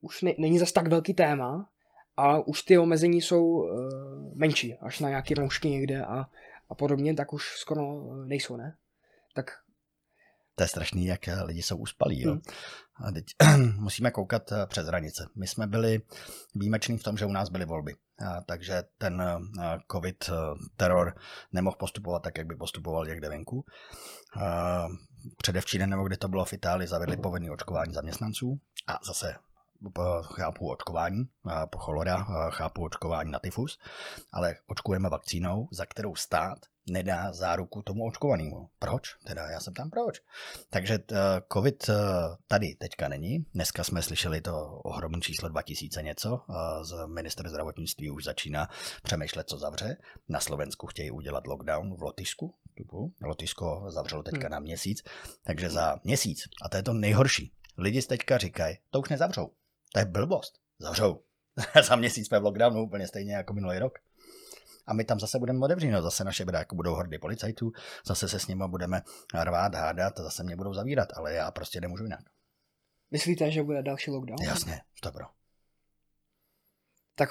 už 0.00 0.22
ne, 0.22 0.34
není 0.38 0.58
zas 0.58 0.72
tak 0.72 0.88
velký 0.88 1.14
téma 1.14 1.68
a 2.16 2.38
už 2.38 2.62
ty 2.62 2.78
omezení 2.78 3.20
jsou 3.20 3.68
eh, 3.68 3.72
menší, 4.34 4.74
až 4.74 5.00
na 5.00 5.08
nějaké 5.08 5.34
roušky 5.34 5.70
někde 5.70 6.04
a, 6.04 6.26
a 6.68 6.74
podobně, 6.74 7.14
tak 7.14 7.32
už 7.32 7.56
skoro 7.56 7.82
eh, 7.82 8.26
nejsou, 8.26 8.56
ne? 8.56 8.76
Tak 9.34 9.50
To 10.54 10.64
je 10.64 10.68
strašný, 10.68 11.06
jak 11.06 11.20
lidi 11.44 11.62
jsou 11.62 11.76
uspalí. 11.76 12.20
Jo? 12.20 12.30
Hmm. 12.30 12.40
A 13.04 13.12
teď 13.12 13.24
musíme 13.78 14.10
koukat 14.10 14.52
přes 14.66 14.86
hranice. 14.86 15.26
My 15.36 15.46
jsme 15.46 15.66
byli 15.66 16.02
výjimeční 16.54 16.98
v 16.98 17.02
tom, 17.02 17.16
že 17.16 17.26
u 17.26 17.32
nás 17.32 17.48
byly 17.48 17.64
volby. 17.64 17.94
A, 18.26 18.40
takže 18.40 18.82
ten 18.98 19.22
covid 19.92 20.30
teror 20.76 21.14
nemohl 21.52 21.76
postupovat 21.76 22.22
tak, 22.22 22.38
jak 22.38 22.46
by 22.46 22.56
postupoval 22.56 23.06
někde 23.06 23.28
venku. 23.28 23.64
A, 24.40 24.86
Předevčírem, 25.36 25.90
nebo 25.90 26.04
kde 26.04 26.16
to 26.16 26.28
bylo 26.28 26.44
v 26.44 26.52
Itálii, 26.52 26.88
zavedli 26.88 27.16
povinné 27.16 27.50
očkování 27.50 27.94
zaměstnanců 27.94 28.60
a 28.86 28.98
zase 29.06 29.34
po- 29.92 30.22
chápu 30.22 30.70
očkování 30.70 31.24
a 31.44 31.66
po 31.66 31.78
cholera, 31.78 32.16
a 32.16 32.50
chápu 32.50 32.84
očkování 32.84 33.30
na 33.30 33.38
tyfus, 33.38 33.78
ale 34.32 34.56
očkujeme 34.66 35.08
vakcínou, 35.08 35.68
za 35.72 35.86
kterou 35.86 36.14
stát 36.14 36.58
nedá 36.90 37.32
záruku 37.32 37.82
tomu 37.82 38.06
očkovanému. 38.06 38.68
Proč? 38.78 39.14
Teda 39.26 39.50
já 39.50 39.60
se 39.60 39.70
ptám 39.70 39.90
proč. 39.90 40.22
Takže 40.70 40.98
covid 41.52 41.90
tady 42.48 42.74
teďka 42.74 43.08
není. 43.08 43.38
Dneska 43.54 43.84
jsme 43.84 44.02
slyšeli 44.02 44.40
to 44.40 44.66
ohromné 44.68 45.20
číslo 45.20 45.48
2000 45.48 46.02
něco. 46.02 46.40
Z 46.82 47.06
minister 47.06 47.48
zdravotnictví 47.48 48.10
už 48.10 48.24
začíná 48.24 48.68
přemýšlet, 49.02 49.48
co 49.48 49.58
zavře. 49.58 49.96
Na 50.28 50.40
Slovensku 50.40 50.86
chtějí 50.86 51.10
udělat 51.10 51.46
lockdown 51.46 51.96
v 51.96 52.02
Lotyšsku. 52.02 52.54
Tupu. 52.76 53.14
Lotyšsko 53.22 53.84
zavřelo 53.88 54.22
teďka 54.22 54.40
Hmm. 54.46 54.50
na 54.50 54.58
měsíc. 54.60 55.02
Takže 55.44 55.70
za 55.70 56.00
měsíc, 56.04 56.38
a 56.64 56.68
to 56.68 56.76
je 56.76 56.82
to 56.82 56.92
nejhorší, 56.92 57.52
lidi 57.78 58.02
si 58.02 58.08
teďka 58.08 58.38
říkají, 58.38 58.78
to 58.90 59.00
už 59.00 59.08
nezavřou. 59.08 59.50
To 59.92 59.98
je 59.98 60.04
blbost. 60.04 60.58
Zavřou. 60.78 61.22
za 61.88 61.96
měsíc 61.96 62.26
jsme 62.26 62.38
v 62.38 62.42
lockdownu 62.42 62.82
úplně 62.82 63.08
stejně 63.08 63.34
jako 63.34 63.54
minulý 63.54 63.78
rok. 63.78 63.98
A 64.86 64.94
my 64.94 65.04
tam 65.04 65.20
zase 65.20 65.38
budeme 65.38 65.64
otevřít, 65.64 65.90
no 65.90 66.02
zase 66.02 66.24
naše 66.24 66.44
bráky 66.44 66.76
budou 66.76 66.94
hordy 66.94 67.18
policajtů, 67.18 67.72
zase 68.06 68.28
se 68.28 68.38
s 68.38 68.46
nimi 68.46 68.64
budeme 68.68 69.02
rvát, 69.44 69.74
hádat, 69.74 70.20
a 70.20 70.22
zase 70.22 70.42
mě 70.42 70.56
budou 70.56 70.74
zavírat, 70.74 71.08
ale 71.16 71.34
já 71.34 71.50
prostě 71.50 71.80
nemůžu 71.80 72.02
jinak. 72.04 72.20
myslíte, 73.10 73.50
že 73.50 73.62
bude 73.62 73.82
další 73.82 74.10
lockdown? 74.10 74.42
Jasně, 74.42 74.80
dobro. 75.04 75.24
Tak 77.14 77.28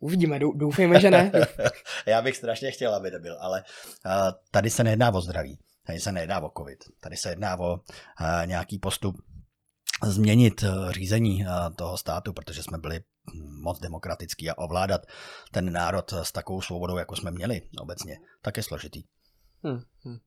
uvidíme, 0.00 0.38
dou- 0.38 0.58
doufejme, 0.58 1.00
že 1.00 1.10
ne. 1.10 1.32
já 2.06 2.22
bych 2.22 2.36
strašně 2.36 2.70
chtěl, 2.70 2.94
aby 2.94 3.10
nebyl, 3.10 3.36
ale 3.40 3.64
uh, 4.06 4.12
tady 4.50 4.70
se 4.70 4.84
nejedná 4.84 5.14
o 5.14 5.20
zdraví, 5.20 5.58
tady 5.86 6.00
se 6.00 6.12
nejedná 6.12 6.40
o 6.40 6.52
covid, 6.58 6.84
tady 7.00 7.16
se 7.16 7.28
jedná 7.28 7.58
o 7.58 7.72
uh, 7.74 7.80
nějaký 8.44 8.78
postup 8.78 9.16
změnit 10.04 10.62
uh, 10.62 10.90
řízení 10.90 11.44
toho 11.76 11.96
státu, 11.96 12.32
protože 12.32 12.62
jsme 12.62 12.78
byli 12.78 13.00
hm, 13.00 13.62
moc 13.62 13.80
demokratický 13.80 14.50
a 14.50 14.58
ovládat 14.58 15.00
ten 15.52 15.72
národ 15.72 16.12
s 16.12 16.32
takovou 16.32 16.60
svobodou, 16.60 16.96
jako 16.96 17.16
jsme 17.16 17.30
měli 17.30 17.62
obecně, 17.80 18.18
tak 18.42 18.56
je 18.56 18.62
složitý. 18.62 19.02
Hmm, 19.62 19.80
hmm. 20.04 20.18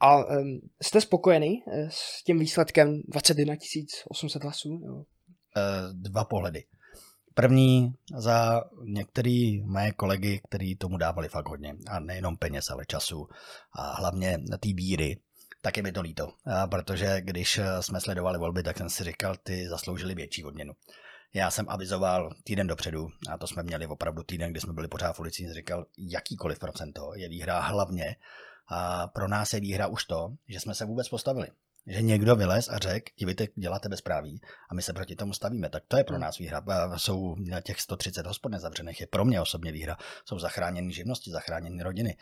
A 0.00 0.24
um, 0.24 0.60
jste 0.82 1.00
spokojený 1.00 1.62
eh, 1.72 1.88
s 1.90 2.22
tím 2.24 2.38
výsledkem 2.38 3.02
21 3.08 3.54
800 4.08 4.42
hlasů? 4.42 4.80
Jo. 4.86 5.04
Eh, 5.56 5.92
dva 5.92 6.24
pohledy. 6.24 6.64
První 7.38 7.94
za 8.16 8.62
některý 8.84 9.62
mé 9.62 9.92
kolegy, 9.92 10.40
kteří 10.48 10.76
tomu 10.76 10.96
dávali 10.96 11.28
fakt 11.28 11.48
hodně. 11.48 11.74
A 11.88 12.00
nejenom 12.00 12.36
peněz, 12.36 12.70
ale 12.70 12.86
času. 12.86 13.28
A 13.72 13.94
hlavně 13.94 14.38
té 14.60 14.68
bíry. 14.74 15.16
Tak 15.62 15.76
je 15.76 15.82
mi 15.82 15.92
to 15.92 16.00
líto. 16.00 16.32
Protože 16.70 17.20
když 17.20 17.58
eh, 17.58 17.82
jsme 17.82 18.00
sledovali 18.00 18.38
volby, 18.38 18.62
tak 18.62 18.78
jsem 18.78 18.90
si 18.90 19.04
říkal, 19.04 19.36
ty 19.42 19.68
zasloužili 19.68 20.14
větší 20.14 20.44
odměnu. 20.44 20.72
Já 21.34 21.50
jsem 21.50 21.66
avizoval 21.68 22.30
týden 22.44 22.66
dopředu, 22.66 23.08
a 23.30 23.38
to 23.38 23.46
jsme 23.46 23.62
měli 23.62 23.86
opravdu 23.86 24.22
týden, 24.22 24.50
kdy 24.50 24.60
jsme 24.60 24.72
byli 24.72 24.88
pořád 24.88 25.12
v 25.12 25.20
ulici, 25.20 25.54
říkal, 25.54 25.86
jakýkoliv 25.98 26.58
procento 26.58 27.14
je 27.14 27.28
výhra 27.28 27.60
hlavně. 27.60 28.16
A 28.68 29.06
pro 29.06 29.28
nás 29.28 29.52
je 29.52 29.60
výhra 29.60 29.86
už 29.86 30.04
to, 30.04 30.28
že 30.48 30.60
jsme 30.60 30.74
se 30.74 30.84
vůbec 30.84 31.08
postavili. 31.08 31.48
Že 31.86 32.02
někdo 32.02 32.36
vylez 32.36 32.68
a 32.68 32.78
řekl, 32.78 33.12
dívejte, 33.16 33.46
děláte 33.56 33.88
bezpráví 33.88 34.40
a 34.70 34.74
my 34.74 34.82
se 34.82 34.92
proti 34.92 35.16
tomu 35.16 35.32
stavíme. 35.32 35.68
Tak 35.68 35.82
to 35.88 35.96
je 35.96 36.04
pro 36.04 36.14
Hmm. 36.16 36.22
nás 36.22 36.38
výhra. 36.38 36.58
A 36.68 36.98
Jsou 36.98 37.36
těch 37.62 37.80
130 37.80 38.26
hospod 38.26 38.48
nezavřených, 38.48 39.00
je 39.00 39.06
pro 39.06 39.24
mě 39.24 39.40
osobně 39.40 39.72
výhra. 39.72 39.96
Jsou 40.24 40.38
zachráněny 40.38 40.92
živnosti, 40.92 41.30
zachráněny 41.30 41.82
rodiny. 41.82 42.16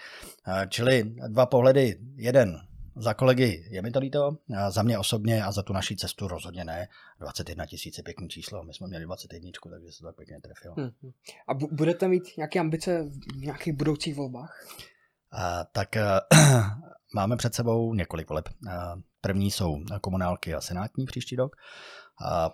A 0.45 0.67
Čili 0.67 1.15
dva 1.29 1.47
pohledy. 1.47 1.99
Jeden, 2.17 2.61
za 2.97 3.15
kolegy 3.15 3.67
je 3.71 3.83
mi 3.83 3.91
to 3.91 3.99
líto, 3.99 4.37
a 4.57 4.71
za 4.71 4.83
mě 4.83 4.99
osobně 4.99 5.45
a 5.45 5.53
za 5.53 5.63
tu 5.63 5.73
naší 5.73 5.97
cestu 5.97 6.29
rozhodně 6.29 6.65
ne. 6.65 6.89
21 7.21 7.67
tisíc 7.67 7.99
je 7.99 8.05
pěkný 8.05 8.29
číslo, 8.29 8.65
my 8.65 8.75
jsme 8.75 8.87
měli 8.87 9.05
21, 9.05 9.51
takže 9.71 9.93
se 9.93 9.99
to 9.99 10.07
tak 10.07 10.17
pěkně 10.17 10.41
trefilo. 10.41 10.75
Hmm. 10.79 10.91
hmm. 11.03 11.13
A 11.49 11.55
bu- 11.55 11.69
budete 11.73 12.09
mít 12.09 12.37
nějaké 12.37 12.59
ambice 12.59 13.03
v 13.35 13.37
nějakých 13.37 13.73
budoucích 13.73 14.15
volbách? 14.15 14.67
Tak 15.73 15.97
eh, 15.97 16.21
máme 17.15 17.37
před 17.37 17.55
sebou 17.55 17.95
několik 17.95 18.29
voleb. 18.29 18.49
A, 18.71 18.95
První 19.21 19.51
jsou 19.51 19.77
komunálky 20.01 20.55
a 20.55 20.61
senátní 20.61 21.05
příští 21.07 21.37
rok, 21.37 21.57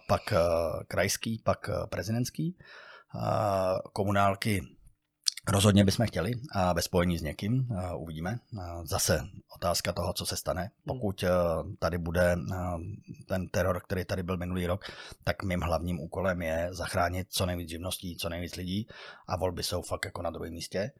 pak 0.09 0.33
eh, 0.33 0.39
krajský, 0.89 1.43
pak 1.45 1.69
eh, 1.69 1.87
prezidentský. 1.87 2.57
Komunálky 3.93 4.63
rozhodně 5.49 5.85
bychom 5.85 6.07
chtěli 6.07 6.33
a 6.53 6.73
ve 6.73 6.83
spojení 6.83 7.19
s 7.19 7.23
někým 7.23 7.69
uvidíme. 7.97 8.39
Zase 8.85 9.21
otázka 9.61 9.93
toho, 9.93 10.13
co 10.13 10.27
se 10.27 10.37
stane. 10.37 10.71
Pokud 10.87 11.23
eh, 11.23 11.29
tady 11.79 11.99
bude 11.99 12.33
eh, 12.33 12.57
ten 13.27 13.49
teror, 13.49 13.81
který 13.81 14.05
tady 14.05 14.23
byl 14.23 14.37
minulý 14.37 14.67
rok, 14.67 14.85
tak 15.25 15.43
mým 15.43 15.61
hlavním 15.61 16.01
úkolem 16.01 16.43
je 16.43 16.69
zachránit 16.71 17.27
co 17.31 17.47
nejvíc 17.47 17.69
živností, 17.69 18.17
co 18.17 18.29
nejvíc 18.29 18.57
lidí 18.57 18.89
a 19.27 19.37
volby 19.37 19.63
jsou 19.63 19.83
fakt 19.83 20.05
jako 20.05 20.23
na 20.23 20.31
druhém 20.31 20.53
místě. 20.53 20.93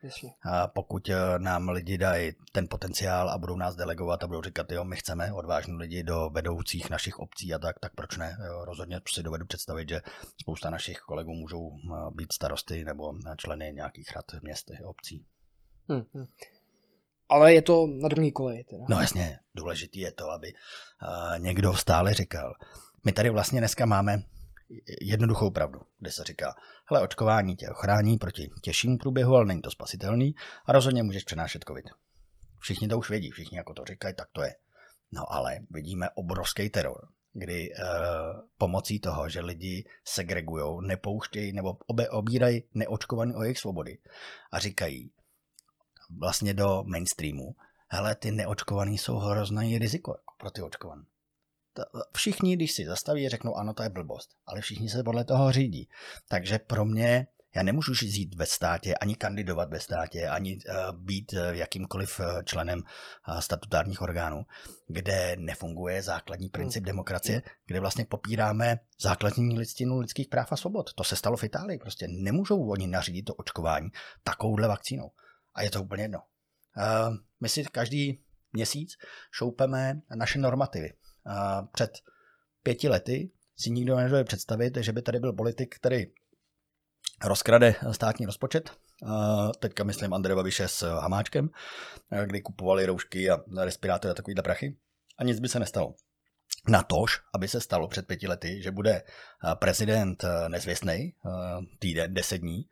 A 0.45 0.67
pokud 0.67 1.09
eh, 1.09 1.15
nám 1.39 1.69
lidi 1.69 1.99
dají 1.99 2.33
ten 2.53 2.67
potenciál 2.71 3.31
a 3.31 3.39
budou 3.39 3.57
nás 3.57 3.77
delegovat 3.77 4.25
a 4.25 4.27
budou 4.27 4.43
říkat, 4.43 4.73
jo, 4.73 4.85
my 4.85 4.97
chceme 4.97 5.33
odvážní 5.33 5.77
lidi 5.77 6.03
do 6.03 6.31
vedoucích 6.31 6.91
našich 6.91 7.19
obcí 7.19 7.55
a 7.55 7.59
tak, 7.59 7.79
tak 7.81 7.95
proč 7.95 8.17
ne? 8.17 8.37
Rozhodně 8.65 9.01
si 9.15 9.23
dovedu 9.23 9.47
představit, 9.47 9.89
že 9.89 10.01
spousta 10.41 10.71
našich 10.71 10.99
kolegů 10.99 11.35
můžou 11.35 11.73
být 12.11 12.33
starosty 12.33 12.85
nebo 12.85 13.15
členy 13.37 13.73
nějakých 13.75 14.13
rad 14.17 14.25
měst, 14.43 14.71
obcí. 14.85 15.27
Hmm. 15.89 16.03
Hmm. 16.15 16.27
Ale 17.29 17.55
je 17.55 17.63
to 17.63 17.87
na 17.87 18.09
druhý 18.09 18.33
koleji 18.33 18.65
teda. 18.65 18.85
No 18.89 19.01
jasně, 19.01 19.39
důležitý 19.55 20.01
je 20.01 20.13
to, 20.13 20.31
aby 20.31 20.53
uh, 20.53 21.39
někdo 21.39 21.75
stále 21.75 22.15
říkal. 22.15 22.55
My 23.05 23.13
tady 23.13 23.31
vlastně 23.31 23.61
dneska 23.61 23.87
máme 23.87 24.23
jednoduchou 25.01 25.51
pravdu, 25.51 25.81
kde 25.99 26.13
se 26.13 26.25
říká, 26.25 26.55
hele, 26.91 27.03
očkování 27.03 27.57
tě 27.57 27.69
ochrání 27.71 28.19
proti 28.19 28.51
těžšímu 28.63 28.99
průběhu, 28.99 29.35
ale 29.35 29.45
není 29.45 29.63
to 29.63 29.71
spasitelný 29.71 30.35
a 30.67 30.73
rozhodně 30.73 31.03
můžeš 31.03 31.25
přenášet 31.25 31.65
covid. 31.69 31.85
Všichni 32.61 32.89
to 32.89 32.99
už 32.99 33.11
vědí, 33.11 33.31
všichni 33.31 33.59
jako 33.59 33.75
to 33.75 33.85
říkají, 33.85 34.15
tak 34.15 34.29
to 34.33 34.43
je. 34.43 34.55
No 35.13 35.33
ale 35.33 35.59
vidíme 35.71 36.09
obrovský 36.15 36.71
teror, 36.71 37.09
kdy 37.33 37.71
uh, 37.71 37.85
pomocí 38.59 39.01
toho, 39.01 39.29
že 39.29 39.41
lidi 39.41 39.85
segregují, 40.05 40.87
nepouštějí 40.87 41.53
nebo 41.53 41.77
obe, 41.87 42.09
obírají 42.09 42.63
neočkovaný 42.75 43.35
o 43.35 43.43
jejich 43.43 43.59
svobody 43.59 43.99
a 44.53 44.59
říkají 44.59 45.11
vlastně 46.19 46.55
do 46.55 46.83
mainstreamu, 46.87 47.57
hele, 47.89 48.15
ty 48.15 48.31
neočkovaný 48.31 48.99
jsou 48.99 49.17
hrozný 49.17 49.79
riziko 49.79 50.11
jako 50.11 50.35
pro 50.39 50.51
ty 50.51 50.63
očkované. 50.63 51.03
Všichni, 52.13 52.57
když 52.57 52.73
si 52.73 52.87
zastaví, 52.87 53.29
řeknou, 53.29 53.55
ano, 53.55 53.75
to 53.75 53.83
je 53.83 53.89
blbost, 53.89 54.31
ale 54.47 54.61
všichni 54.61 54.89
se 54.89 55.03
podle 55.03 55.25
toho 55.25 55.53
řídí. 55.53 55.89
Takže 56.29 56.59
pro 56.59 56.85
mě 56.85 57.27
já 57.55 57.63
nemůžu 57.63 57.95
žít 57.95 58.35
ve 58.35 58.47
státě, 58.47 58.95
ani 58.95 59.15
kandidovat 59.15 59.71
ve 59.71 59.81
státě, 59.81 60.29
ani 60.29 60.57
uh, 60.57 60.99
být 60.99 61.33
uh, 61.33 61.39
jakýmkoliv 61.51 62.21
uh, 62.21 62.43
členem 62.43 62.83
statutárních 63.41 64.03
orgánů, 64.03 64.43
kde 64.89 65.37
nefunguje 65.39 66.03
základní 66.03 66.49
princip 66.49 66.85
demokracie, 66.85 67.43
kde 67.67 67.81
vlastně 67.81 68.05
popíráme 68.05 68.79
základní 69.01 69.59
listinu 69.59 69.99
lidských 69.99 70.29
práv 70.29 70.53
a 70.53 70.57
svobod. 70.57 70.95
To 70.95 71.05
se 71.05 71.17
stalo 71.17 71.37
v 71.37 71.45
Itálii. 71.45 71.79
Prostě 71.79 72.07
nemůžou 72.09 72.71
oni 72.71 72.87
nařídit 72.87 73.23
to 73.23 73.35
očkování 73.35 73.89
takovouhle 74.23 74.69
vakcínou. 74.69 75.11
A 75.55 75.63
je 75.63 75.71
to 75.71 75.83
úplně 75.83 76.05
jedno. 76.05 76.19
My 77.41 77.49
si 77.49 77.65
každý 77.65 78.23
měsíc 78.53 78.91
šoupeme 79.33 80.01
naše 80.15 80.39
normativy. 80.39 80.93
Před 81.73 81.91
pěti 82.63 82.89
lety 82.89 83.31
si 83.57 83.71
nikdo 83.71 83.97
nedoje 83.97 84.25
představit, 84.25 84.77
že 84.81 84.93
by 84.93 85.03
tady 85.03 85.21
byl 85.21 85.33
politik, 85.33 85.75
který 85.77 86.07
rozkrade 87.25 87.75
státní 87.93 88.27
rozpočet. 88.27 88.71
Teďka 89.59 89.85
myslím 89.85 90.15
Andrej 90.15 90.37
Babiše 90.37 90.69
s 90.69 90.83
Hamáčkem, 91.01 91.51
kdy 92.27 92.41
kupovali 92.41 92.87
roušky 92.87 93.31
a 93.31 93.39
respirátory 93.65 94.11
a 94.11 94.15
takovýhle 94.15 94.43
prachy. 94.43 94.77
A 95.19 95.25
nic 95.25 95.41
by 95.41 95.49
se 95.49 95.59
nestalo. 95.59 95.95
Na 96.69 96.83
tož, 96.83 97.21
aby 97.35 97.49
se 97.49 97.61
stalo 97.61 97.89
před 97.89 98.07
pěti 98.07 98.29
lety, 98.29 98.63
že 98.63 98.71
bude 98.71 99.03
prezident 99.55 100.25
nezvěstný 100.49 101.15
týden, 101.79 102.15
deset 102.15 102.39
dní 102.39 102.63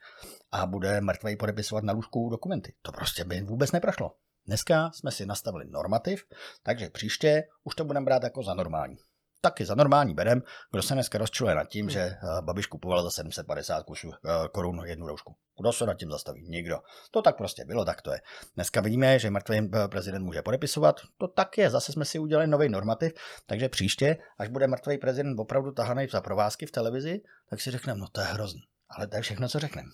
a 0.53 0.67
bude 0.67 1.01
mrtvej 1.01 1.37
podepisovat 1.37 1.85
na 1.85 1.93
lůžku 1.93 2.31
dokumenty. 2.31 2.75
To 2.83 2.93
prostě 2.93 3.25
by 3.25 3.41
vůbec 3.41 3.73
neprošlo. 3.73 4.15
Dneska 4.47 4.91
jsme 4.91 5.11
si 5.11 5.27
nastavili 5.27 5.65
normativ, 5.69 6.25
takže 6.63 6.91
příště 6.91 7.45
už 7.65 7.75
to 7.75 7.85
budeme 7.85 8.05
brát 8.05 8.23
jako 8.23 8.43
za 8.43 8.55
normální 8.55 8.97
taky 9.41 9.65
za 9.65 9.75
normální 9.75 10.15
berem, 10.15 10.43
kdo 10.73 10.83
se 10.83 10.95
dneska 10.95 11.19
rozčiluje 11.19 11.55
nad 11.55 11.69
tím, 11.69 11.91
že 11.91 12.01
eh, 12.01 12.19
Babiš 12.41 12.67
kupoval 12.67 13.03
za 13.03 13.11
750 13.11 13.83
kusů 13.83 14.11
eh, 14.13 14.49
korun 14.53 14.83
jednu 14.85 15.07
roušku. 15.07 15.37
Kdo 15.61 15.73
se 15.73 15.87
nad 15.87 15.95
tím 15.95 16.11
zastaví? 16.11 16.43
Nikdo. 16.49 16.79
To 17.11 17.23
tak 17.23 17.37
prostě 17.37 17.65
bylo, 17.65 17.85
tak 17.85 18.03
to 18.03 18.13
je. 18.13 18.21
Dneska 18.55 18.81
vidíme, 18.81 19.19
že 19.19 19.31
mrtvý 19.31 19.59
eh, 19.59 19.89
prezident 19.89 20.25
může 20.25 20.43
podepisovat, 20.43 21.01
to 21.19 21.29
tak 21.29 21.59
je, 21.59 21.71
zase 21.71 21.93
jsme 21.93 22.05
si 22.05 22.19
udělali 22.19 22.47
nový 22.47 22.69
normativ, 22.69 23.13
takže 23.47 23.69
příště, 23.69 24.17
až 24.39 24.49
bude 24.49 24.67
mrtvý 24.67 24.99
prezident 24.99 25.39
opravdu 25.39 25.73
tahaný 25.73 26.07
za 26.07 26.21
provázky 26.21 26.67
v 26.67 26.71
televizi, 26.71 27.21
tak 27.51 27.61
si 27.61 27.71
řekneme, 27.71 28.01
no 28.01 28.07
to 28.13 28.21
je 28.21 28.27
hrozný. 28.27 28.61
Ale 28.91 29.07
to 29.07 29.17
je 29.17 29.23
všechno, 29.23 29.49
co 29.49 29.59
řekneme. 29.59 29.89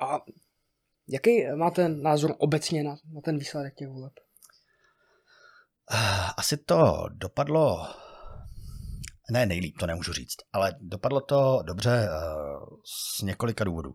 A 0.00 0.18
jaký 1.08 1.46
máte 1.54 1.88
názor 1.88 2.34
obecně 2.38 2.84
na, 2.84 2.96
na 3.14 3.20
ten 3.20 3.38
výsledek 3.38 3.74
těch 3.74 3.88
voleb? 3.88 4.12
Asi 6.36 6.56
to 6.56 7.08
dopadlo, 7.10 7.88
ne 9.30 9.46
nejlíp, 9.46 9.78
to 9.78 9.86
nemůžu 9.86 10.12
říct, 10.12 10.36
ale 10.52 10.74
dopadlo 10.80 11.20
to 11.20 11.62
dobře 11.66 12.08
eh, 12.10 12.18
z 13.18 13.22
několika 13.22 13.64
důvodů. 13.64 13.94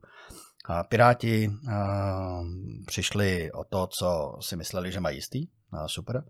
Piráti 0.89 1.51
eh, 1.69 1.73
přišli 2.87 3.51
o 3.51 3.63
to, 3.63 3.87
co 3.87 4.37
si 4.41 4.55
mysleli, 4.55 4.91
že 4.91 4.99
mají 4.99 5.17
jistý, 5.17 5.47
super. 5.85 6.23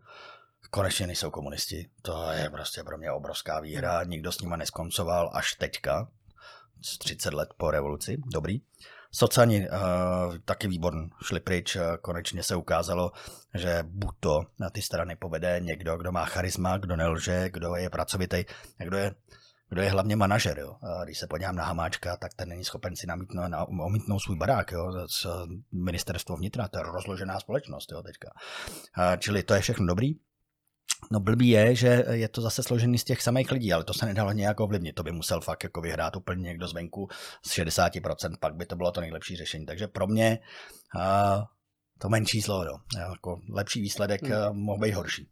Konečně 0.71 1.07
nejsou 1.07 1.29
komunisti, 1.29 1.89
to 2.01 2.31
je 2.31 2.49
prostě 2.49 2.83
pro 2.83 2.97
mě 2.97 3.11
obrovská 3.11 3.59
výhra, 3.59 4.03
nikdo 4.03 4.31
s 4.31 4.41
nima 4.41 4.55
neskoncoval 4.55 5.31
až 5.33 5.53
teďka, 5.53 6.07
30 6.99 7.33
let 7.33 7.49
po 7.57 7.71
revoluci, 7.71 8.17
dobrý. 8.33 8.61
Socani 9.11 9.69
uh, 9.69 10.37
taky 10.45 10.67
výborný, 10.67 11.09
šli 11.23 11.39
pryč, 11.39 11.75
uh, 11.75 11.81
konečně 12.01 12.43
se 12.43 12.55
ukázalo, 12.55 13.11
že 13.53 13.83
buď 13.87 14.15
to 14.19 14.41
na 14.59 14.69
ty 14.69 14.81
strany 14.81 15.15
povede 15.15 15.59
někdo, 15.59 15.97
kdo 15.97 16.11
má 16.11 16.25
charisma, 16.25 16.77
kdo 16.77 16.95
nelže, 16.95 17.49
kdo 17.49 17.75
je 17.75 17.89
pracovitý, 17.89 18.45
kdo 18.77 18.97
je 18.97 19.15
kdo 19.71 19.81
je 19.81 19.89
hlavně 19.89 20.15
manažer. 20.15 20.59
Jo. 20.59 20.75
A 20.83 21.03
když 21.03 21.19
se 21.19 21.27
podívám 21.27 21.55
na 21.55 21.65
Hamáčka, 21.65 22.17
tak 22.17 22.33
ten 22.33 22.49
není 22.49 22.63
schopen 22.63 22.95
si 22.95 23.07
namítnout, 23.07 23.47
na, 23.47 23.65
omítnout 23.65 24.19
svůj 24.19 24.37
barák. 24.37 24.71
Jo. 24.71 25.07
Z 25.07 25.27
ministerstvo 25.71 26.35
vnitra, 26.35 26.67
to 26.67 26.77
je 26.77 26.83
rozložená 26.83 27.39
společnost 27.39 27.91
jo, 27.91 28.03
teďka. 28.03 28.29
A, 28.93 29.15
čili 29.15 29.43
to 29.43 29.53
je 29.53 29.61
všechno 29.61 29.85
dobrý. 29.85 30.13
No 31.11 31.19
blbý 31.19 31.49
je, 31.49 31.75
že 31.75 32.05
je 32.11 32.27
to 32.27 32.41
zase 32.41 32.63
složený 32.63 32.97
z 32.97 33.03
těch 33.03 33.21
samých 33.21 33.51
lidí, 33.51 33.73
ale 33.73 33.83
to 33.83 33.93
se 33.93 34.05
nedalo 34.05 34.31
nějak 34.31 34.59
ovlivnit. 34.59 34.95
To 34.95 35.03
by 35.03 35.11
musel 35.11 35.41
fakt 35.41 35.63
jako 35.63 35.81
vyhrát 35.81 36.15
úplně 36.15 36.41
někdo 36.41 36.67
zvenku 36.67 37.07
z 37.45 37.49
60%, 37.49 38.35
pak 38.39 38.55
by 38.55 38.65
to 38.65 38.75
bylo 38.75 38.91
to 38.91 39.01
nejlepší 39.01 39.35
řešení. 39.35 39.65
Takže 39.65 39.87
pro 39.87 40.07
mě 40.07 40.39
uh, 40.95 41.43
to 41.99 42.09
menší 42.09 42.41
zlo, 42.41 42.65
jo. 42.65 42.77
Jako 43.09 43.41
lepší 43.49 43.81
výsledek 43.81 44.23
hmm. 44.23 44.57
mohl 44.57 44.79
být 44.79 44.93
horší 44.93 45.29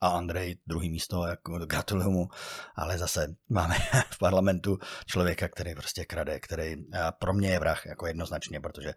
a 0.00 0.08
Andrej 0.08 0.58
druhý 0.66 0.90
místo, 0.90 1.26
jako 1.26 1.58
gratuluju 1.58 2.10
mu, 2.10 2.28
ale 2.74 2.98
zase 2.98 3.34
máme 3.48 3.74
v 4.10 4.18
parlamentu 4.18 4.78
člověka, 5.06 5.48
který 5.48 5.74
prostě 5.74 6.04
krade, 6.04 6.40
který 6.40 6.72
eh, 6.72 6.98
pro 7.18 7.32
mě 7.32 7.50
je 7.50 7.58
vrah 7.58 7.86
jako 7.86 8.06
jednoznačně, 8.06 8.60
protože 8.60 8.94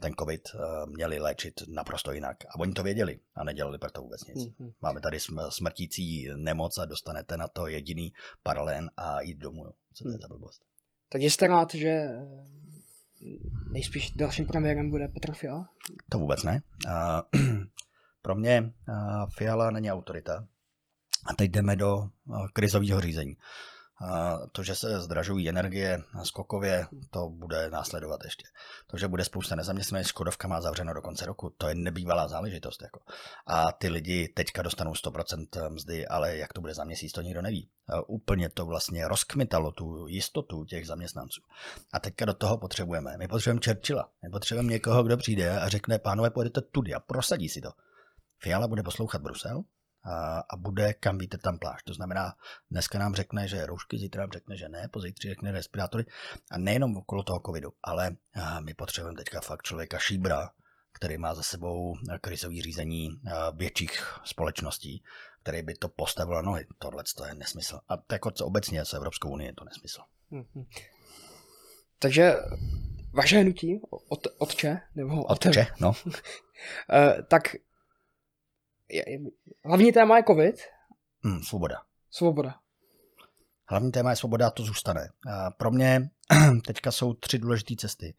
ten 0.00 0.12
covid 0.14 0.42
eh, 0.54 0.58
měli 0.86 1.18
léčit 1.18 1.54
naprosto 1.68 2.12
jinak 2.12 2.36
a 2.44 2.60
oni 2.60 2.72
to 2.72 2.82
věděli 2.82 3.20
a 3.34 3.44
nedělali 3.44 3.78
pro 3.78 3.90
to 3.90 4.02
vůbec 4.02 4.24
nic. 4.24 4.36
Mm-hmm. 4.36 4.72
Máme 4.80 5.00
tady 5.00 5.18
smrtící 5.48 6.28
nemoc 6.36 6.78
a 6.78 6.84
dostanete 6.84 7.36
na 7.36 7.48
to 7.48 7.66
jediný 7.66 8.12
paralén 8.42 8.90
a 8.96 9.20
jít 9.20 9.38
domů. 9.38 9.64
Co 9.94 10.04
to 10.04 10.10
je 10.10 10.18
za 10.18 10.28
blbost? 10.28 10.62
Tak 11.08 11.22
jste 11.22 11.46
rád, 11.46 11.74
že 11.74 11.88
eh, 11.88 12.18
nejspíš 13.70 14.10
dalším 14.10 14.46
premiérem 14.46 14.90
bude 14.90 15.08
Petr 15.08 15.32
Fiala? 15.32 15.68
To 16.10 16.18
vůbec 16.18 16.42
ne. 16.42 16.62
Pro 18.24 18.34
mě 18.34 18.72
Fiala 19.36 19.70
není 19.70 19.92
autorita. 19.92 20.46
A 21.26 21.34
teď 21.34 21.50
jdeme 21.50 21.76
do 21.76 22.04
krizového 22.52 23.00
řízení. 23.00 23.36
To, 24.52 24.62
že 24.62 24.74
se 24.74 25.00
zdražují 25.00 25.48
energie 25.48 26.02
skokově, 26.22 26.86
to 27.10 27.28
bude 27.28 27.70
následovat 27.70 28.20
ještě. 28.24 28.44
To, 28.86 28.96
že 28.96 29.08
bude 29.08 29.24
spousta 29.24 29.54
nezaměstnaných, 29.56 30.08
Škodovka 30.08 30.48
má 30.48 30.60
zavřeno 30.60 30.94
do 30.94 31.02
konce 31.02 31.26
roku, 31.26 31.54
to 31.58 31.68
je 31.68 31.74
nebývalá 31.74 32.28
záležitost. 32.28 32.82
Jako. 32.82 33.00
A 33.46 33.72
ty 33.72 33.88
lidi 33.88 34.28
teďka 34.28 34.62
dostanou 34.62 34.92
100% 34.92 35.70
mzdy, 35.70 36.06
ale 36.06 36.36
jak 36.36 36.52
to 36.52 36.60
bude 36.60 36.74
za 36.74 36.84
měsíc, 36.84 37.12
to 37.12 37.20
nikdo 37.20 37.42
neví. 37.42 37.70
Úplně 38.06 38.48
to 38.48 38.66
vlastně 38.66 39.08
rozkmitalo 39.08 39.72
tu 39.72 40.06
jistotu 40.06 40.64
těch 40.64 40.86
zaměstnanců. 40.86 41.40
A 41.92 42.00
teďka 42.00 42.24
do 42.24 42.34
toho 42.34 42.58
potřebujeme. 42.58 43.16
My 43.18 43.28
potřebujeme 43.28 43.60
Churchilla. 43.64 44.08
My 44.22 44.30
potřebujeme 44.30 44.72
někoho, 44.72 45.02
kdo 45.02 45.16
přijde 45.16 45.60
a 45.60 45.68
řekne, 45.68 45.98
pánové, 45.98 46.30
pojďte 46.30 46.60
tudy 46.60 46.94
a 46.94 47.00
prosadí 47.00 47.48
si 47.48 47.60
to. 47.60 47.70
Fiala 48.44 48.68
bude 48.68 48.82
poslouchat 48.82 49.22
Brusel 49.22 49.62
a, 50.04 50.38
a 50.38 50.56
bude 50.56 50.94
kam 50.94 51.18
víte 51.18 51.38
tam 51.38 51.58
pláž. 51.58 51.82
To 51.82 51.94
znamená, 51.94 52.32
dneska 52.70 52.98
nám 52.98 53.14
řekne, 53.14 53.48
že 53.48 53.66
roušky, 53.66 53.98
zítra 53.98 54.22
nám 54.22 54.30
řekne, 54.32 54.56
že 54.56 54.68
ne, 54.68 54.88
pozítří 54.92 55.28
řekne 55.28 55.52
respirátory 55.52 56.04
a 56.50 56.58
nejenom 56.58 56.96
okolo 56.96 57.22
toho 57.22 57.40
covidu, 57.46 57.72
ale 57.82 58.16
my 58.64 58.74
potřebujeme 58.74 59.16
teďka 59.16 59.40
fakt 59.40 59.62
člověka 59.62 59.98
šíbra, 59.98 60.50
který 60.92 61.18
má 61.18 61.34
za 61.34 61.42
sebou 61.42 61.94
krizový 62.20 62.62
řízení 62.62 63.20
větších 63.56 64.18
společností, 64.24 65.02
který 65.42 65.62
by 65.62 65.74
to 65.74 65.88
postavil 65.88 66.34
na 66.34 66.42
nohy. 66.42 66.66
Tohle 66.78 67.04
to 67.16 67.24
je 67.24 67.34
nesmysl. 67.34 67.80
A 67.88 67.96
to 67.96 68.14
jako 68.14 68.30
co 68.30 68.46
obecně 68.46 68.84
s 68.84 68.94
Evropskou 68.94 69.30
unii 69.30 69.48
je 69.48 69.54
to 69.54 69.64
nesmysl. 69.64 70.00
Mm-hmm. 70.32 70.66
Takže 71.98 72.34
vaše 73.12 73.38
hnutí, 73.38 73.80
od, 74.08 74.26
otče, 74.38 74.80
nebo 74.94 75.24
otče, 75.24 75.66
no. 75.80 75.92
Eh, 78.92 79.18
tak 79.18 79.32
hlavní 79.64 79.92
téma 79.92 80.16
je 80.16 80.24
covid? 80.24 80.56
Hmm, 81.24 81.42
svoboda. 81.42 81.76
Svoboda. 82.10 82.54
Hlavní 83.68 83.92
téma 83.92 84.10
je 84.10 84.16
svoboda, 84.16 84.50
to 84.50 84.62
zůstane. 84.62 85.08
Pro 85.58 85.70
mě 85.70 86.10
teďka 86.66 86.92
jsou 86.92 87.14
tři 87.14 87.38
důležité 87.38 87.74
cesty. 87.76 88.14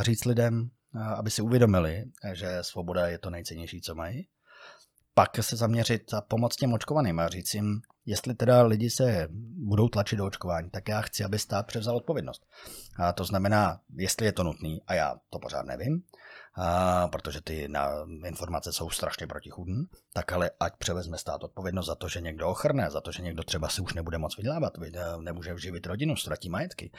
Říct 0.00 0.24
lidem, 0.24 0.70
aby 1.16 1.30
si 1.30 1.42
uvědomili, 1.42 2.04
že 2.32 2.58
svoboda 2.60 3.06
je 3.06 3.18
to 3.18 3.30
nejcennější, 3.30 3.80
co 3.80 3.94
mají. 3.94 4.28
Pak 5.14 5.30
se 5.40 5.56
zaměřit 5.56 6.14
a 6.14 6.20
pomoct 6.20 6.56
těm 6.56 6.72
očkovaným 6.72 7.20
a 7.20 7.28
říct 7.28 7.54
jim, 7.54 7.80
jestli 8.06 8.34
teda 8.34 8.62
lidi 8.62 8.90
se 8.90 9.28
budou 9.68 9.88
tlačit 9.88 10.16
do 10.16 10.26
očkování, 10.26 10.70
tak 10.70 10.88
já 10.88 11.00
chci, 11.00 11.24
aby 11.24 11.38
stát 11.38 11.66
převzal 11.66 11.96
odpovědnost. 11.96 12.46
A 12.98 13.12
to 13.12 13.24
znamená, 13.24 13.80
jestli 13.96 14.26
je 14.26 14.32
to 14.32 14.44
nutný, 14.44 14.82
a 14.86 14.94
já 14.94 15.16
to 15.30 15.38
pořád 15.38 15.66
nevím, 15.66 16.02
a, 16.58 17.08
protože 17.08 17.40
ty 17.40 17.68
na, 17.68 17.90
informace 18.26 18.72
jsou 18.72 18.90
strašně 18.90 19.26
protichudné, 19.26 19.84
tak 20.12 20.32
ale 20.32 20.50
ať 20.60 20.76
převezme 20.78 21.18
stát 21.18 21.44
odpovědnost 21.44 21.86
za 21.86 21.94
to, 21.94 22.08
že 22.08 22.20
někdo 22.20 22.48
ochrne, 22.48 22.90
za 22.90 23.00
to, 23.00 23.12
že 23.12 23.22
někdo 23.22 23.42
třeba 23.42 23.68
si 23.68 23.80
už 23.80 23.94
nebude 23.94 24.18
moc 24.18 24.36
vydělávat, 24.36 24.72
nemůže 25.20 25.58
živit 25.58 25.86
rodinu, 25.86 26.16
ztratí 26.16 26.48
majetky. 26.48 26.92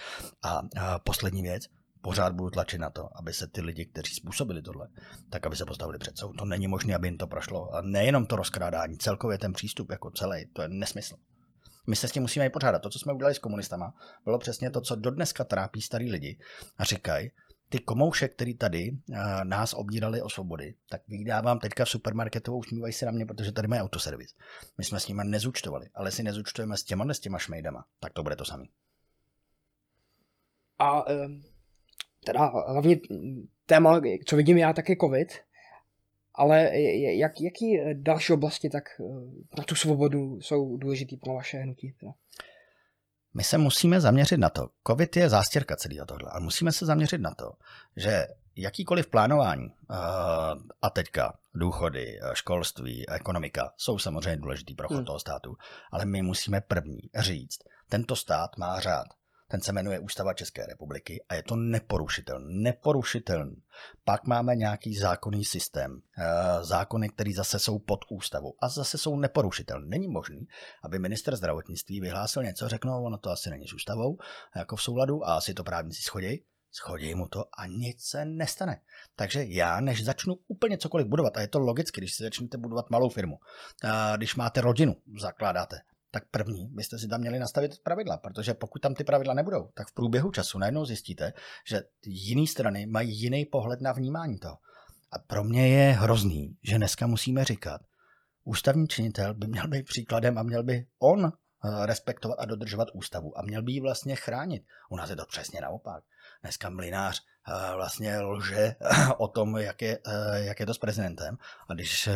A, 0.43 0.61
a 0.81 0.99
poslední 0.99 1.41
věc, 1.41 1.63
pořád 2.01 2.33
budu 2.33 2.49
tlačit 2.49 2.77
na 2.77 2.89
to, 2.89 3.09
aby 3.15 3.33
se 3.33 3.47
ty 3.47 3.61
lidi, 3.61 3.85
kteří 3.85 4.13
způsobili 4.13 4.61
tohle, 4.61 4.87
tak 5.29 5.45
aby 5.45 5.55
se 5.55 5.65
postavili 5.65 5.97
před 5.97 6.17
soud. 6.17 6.33
To 6.33 6.45
není 6.45 6.67
možné, 6.67 6.95
aby 6.95 7.07
jim 7.07 7.17
to 7.17 7.27
prošlo. 7.27 7.75
A 7.75 7.81
nejenom 7.81 8.25
to 8.25 8.35
rozkrádání, 8.35 8.97
celkově 8.97 9.37
ten 9.37 9.53
přístup 9.53 9.91
jako 9.91 10.11
celý, 10.11 10.45
to 10.53 10.61
je 10.61 10.69
nesmysl. 10.69 11.15
My 11.87 11.95
se 11.95 12.07
s 12.07 12.11
tím 12.11 12.21
musíme 12.21 12.45
i 12.45 12.49
pořádat. 12.49 12.79
To, 12.79 12.89
co 12.89 12.99
jsme 12.99 13.13
udělali 13.13 13.35
s 13.35 13.39
komunistama, 13.39 13.93
bylo 14.25 14.39
přesně 14.39 14.71
to, 14.71 14.81
co 14.81 14.95
dodneska 14.95 15.43
trápí 15.43 15.81
starý 15.81 16.11
lidi 16.11 16.39
a 16.77 16.83
říkají, 16.83 17.31
ty 17.69 17.79
komouše, 17.79 18.27
který 18.27 18.53
tady 18.53 18.91
uh, 18.91 19.17
nás 19.43 19.73
obírali 19.73 20.21
o 20.21 20.29
svobody, 20.29 20.73
tak 20.89 21.01
vydávám 21.07 21.59
teďka 21.59 21.85
v 21.85 21.89
supermarketu, 21.89 22.57
usmívají 22.57 22.93
se 22.93 23.05
na 23.05 23.11
mě, 23.11 23.25
protože 23.25 23.51
tady 23.51 23.67
mají 23.67 23.81
autoservis. 23.81 24.35
My 24.77 24.83
jsme 24.83 24.99
s 24.99 25.07
nimi 25.07 25.21
nezúčtovali, 25.25 25.89
ale 25.93 26.11
si 26.11 26.23
nezúčtujeme 26.23 26.77
s 26.77 26.83
těma, 26.83 27.13
s 27.13 27.19
těma 27.19 27.37
šmejdama, 27.37 27.85
tak 27.99 28.13
to 28.13 28.23
bude 28.23 28.35
to 28.35 28.45
samý. 28.45 28.69
A 30.79 31.07
um, 31.07 31.43
teda 32.25 32.45
hlavně 32.45 32.99
téma, 33.65 34.01
co 34.25 34.35
vidím 34.35 34.57
já, 34.57 34.73
tak 34.73 34.89
je 34.89 34.95
covid, 35.01 35.33
ale 36.33 36.79
jak, 37.17 37.41
jaký 37.41 37.79
další 37.93 38.33
oblasti 38.33 38.69
tak 38.69 38.83
eh, 38.99 39.03
pro 39.49 39.63
tu 39.63 39.75
svobodu 39.75 40.41
jsou 40.41 40.77
důležitý 40.77 41.17
pro 41.17 41.33
vaše 41.33 41.57
hnutí? 41.57 41.93
Teda? 41.99 42.11
My 43.33 43.43
se 43.43 43.57
musíme 43.57 44.01
zaměřit 44.01 44.37
na 44.37 44.49
to. 44.49 44.69
COVID 44.87 45.15
je 45.15 45.29
zástěrka 45.29 45.75
celého 45.75 46.05
tohle, 46.05 46.31
ale 46.31 46.41
musíme 46.41 46.71
se 46.71 46.85
zaměřit 46.85 47.21
na 47.21 47.35
to, 47.35 47.51
že 47.95 48.27
jakýkoliv 48.55 49.07
plánování 49.07 49.65
eh, 49.65 49.95
a 50.81 50.89
teďka 50.89 51.37
důchody, 51.53 52.19
eh, 52.21 52.29
školství, 52.33 53.09
ekonomika 53.09 53.73
jsou 53.77 53.99
samozřejmě 53.99 54.37
důležitý 54.37 54.75
pro 54.75 54.87
chod 54.87 54.95
hmm. 54.95 55.05
toho 55.05 55.19
státu, 55.19 55.57
ale 55.91 56.05
my 56.05 56.21
musíme 56.21 56.61
první 56.61 56.99
říct, 57.19 57.59
tento 57.89 58.15
stát 58.15 58.57
má 58.57 58.79
řád. 58.79 59.07
Ten 59.51 59.61
se 59.61 59.71
jmenuje 59.71 59.99
Ústava 59.99 60.33
České 60.33 60.65
republiky 60.65 61.23
a 61.29 61.35
je 61.35 61.43
to 61.43 61.55
neporušitelný. 61.55 62.63
Neporušitelný. 62.63 63.55
Pak 64.05 64.27
máme 64.27 64.55
nějaký 64.55 64.97
zákonný 64.97 65.45
systém, 65.45 66.01
eh, 66.17 66.63
zákony, 66.63 67.09
které 67.09 67.31
zase 67.33 67.59
jsou 67.59 67.79
pod 67.79 67.99
ústavou 68.09 68.53
a 68.61 68.69
zase 68.69 68.97
jsou 68.97 69.15
neporušitelné. 69.15 69.87
Není 69.87 70.07
možný, 70.07 70.47
aby 70.83 70.99
minister 70.99 71.35
zdravotnictví 71.35 72.01
vyhlásil 72.01 72.43
něco, 72.43 72.69
řekl, 72.69 72.87
no, 72.87 73.03
ono 73.03 73.17
to 73.17 73.29
asi 73.29 73.49
není 73.49 73.67
s 73.67 73.73
ústavou, 73.73 74.17
jako 74.55 74.75
v 74.75 74.81
souladu 74.81 75.27
a 75.27 75.37
asi 75.37 75.53
to 75.53 75.63
právníci 75.63 76.01
schodí, 76.01 76.43
schodí 76.71 77.15
mu 77.15 77.27
to 77.27 77.45
a 77.57 77.65
nic 77.65 78.03
se 78.03 78.25
nestane. 78.25 78.81
Takže 79.15 79.43
já, 79.43 79.79
než 79.79 80.05
začnu 80.05 80.35
úplně 80.47 80.77
cokoliv 80.77 81.07
budovat, 81.07 81.37
a 81.37 81.41
je 81.41 81.47
to 81.47 81.59
logicky, 81.59 82.01
když 82.01 82.13
si 82.13 82.23
začnete 82.23 82.57
budovat 82.57 82.89
malou 82.89 83.09
firmu, 83.09 83.39
a 83.83 84.15
když 84.15 84.35
máte 84.35 84.61
rodinu, 84.61 84.95
zakládáte, 85.19 85.79
tak 86.11 86.23
první 86.31 86.67
byste 86.67 86.99
si 86.99 87.07
tam 87.07 87.21
měli 87.21 87.39
nastavit 87.39 87.83
pravidla, 87.83 88.17
protože 88.17 88.53
pokud 88.53 88.81
tam 88.81 88.95
ty 88.95 89.03
pravidla 89.03 89.33
nebudou, 89.33 89.69
tak 89.73 89.87
v 89.87 89.93
průběhu 89.93 90.31
času 90.31 90.59
najednou 90.59 90.85
zjistíte, 90.85 91.33
že 91.67 91.81
jiné 92.05 92.47
strany 92.47 92.85
mají 92.85 93.19
jiný 93.19 93.45
pohled 93.45 93.81
na 93.81 93.91
vnímání 93.91 94.39
toho. 94.39 94.57
A 95.11 95.19
pro 95.19 95.43
mě 95.43 95.67
je 95.67 95.91
hrozný, 95.91 96.57
že 96.63 96.77
dneska 96.77 97.07
musíme 97.07 97.45
říkat, 97.45 97.81
ústavní 98.43 98.87
činitel 98.87 99.33
by 99.33 99.47
měl 99.47 99.67
být 99.67 99.85
příkladem 99.85 100.37
a 100.37 100.43
měl 100.43 100.63
by 100.63 100.85
on 100.99 101.25
eh, 101.25 101.85
respektovat 101.85 102.39
a 102.39 102.45
dodržovat 102.45 102.87
ústavu 102.93 103.39
a 103.39 103.41
měl 103.41 103.63
by 103.63 103.71
ji 103.71 103.81
vlastně 103.81 104.15
chránit. 104.15 104.63
U 104.89 104.95
nás 104.95 105.09
je 105.09 105.15
to 105.15 105.25
přesně 105.25 105.61
naopak. 105.61 106.03
Dneska 106.41 106.69
mlinář 106.69 107.21
Eh, 107.49 107.75
vlastně 107.75 108.19
lže 108.19 108.75
o 109.17 109.27
tom, 109.27 109.57
jak 109.57 109.81
je, 109.81 109.99
eh, 110.07 110.45
jak 110.45 110.59
je 110.59 110.65
to 110.65 110.73
s 110.73 110.77
prezidentem. 110.77 111.37
A 111.69 111.73
když 111.73 112.07
eh, 112.07 112.13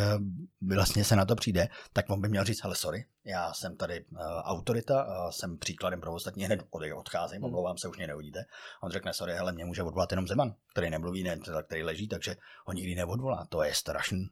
vlastně 0.76 1.04
se 1.04 1.16
na 1.16 1.26
to 1.26 1.36
přijde, 1.36 1.68
tak 1.94 2.10
on 2.10 2.22
by 2.22 2.30
měl 2.30 2.44
říct, 2.44 2.66
ale 2.66 2.76
sorry, 2.76 3.06
já 3.26 3.54
jsem 3.54 3.78
tady 3.78 4.06
autorita, 4.44 5.08
jsem 5.32 5.58
příkladem 5.58 6.02
pro 6.02 6.14
ostatní, 6.14 6.46
hned 6.46 6.60
odcházím, 6.96 7.38
hmm. 7.38 7.46
omlouvám 7.46 7.78
se, 7.78 7.88
už 7.88 7.98
mě 7.98 8.08
neuvidíte. 8.08 8.46
On 8.84 8.92
řekne, 8.92 9.14
sorry, 9.14 9.34
hele, 9.34 9.52
mě 9.52 9.66
může 9.66 9.84
odvolat 9.84 10.12
jenom 10.12 10.28
Zeman, 10.28 10.56
který 10.72 10.90
nemluví, 10.90 11.24
ne, 11.24 11.38
který 11.66 11.84
leží, 11.84 12.08
takže 12.08 12.36
ho 12.66 12.74
nikdy 12.74 12.96
neodvolá. 12.96 13.46
To 13.50 13.64
je 13.64 13.74
strašný. 13.74 14.28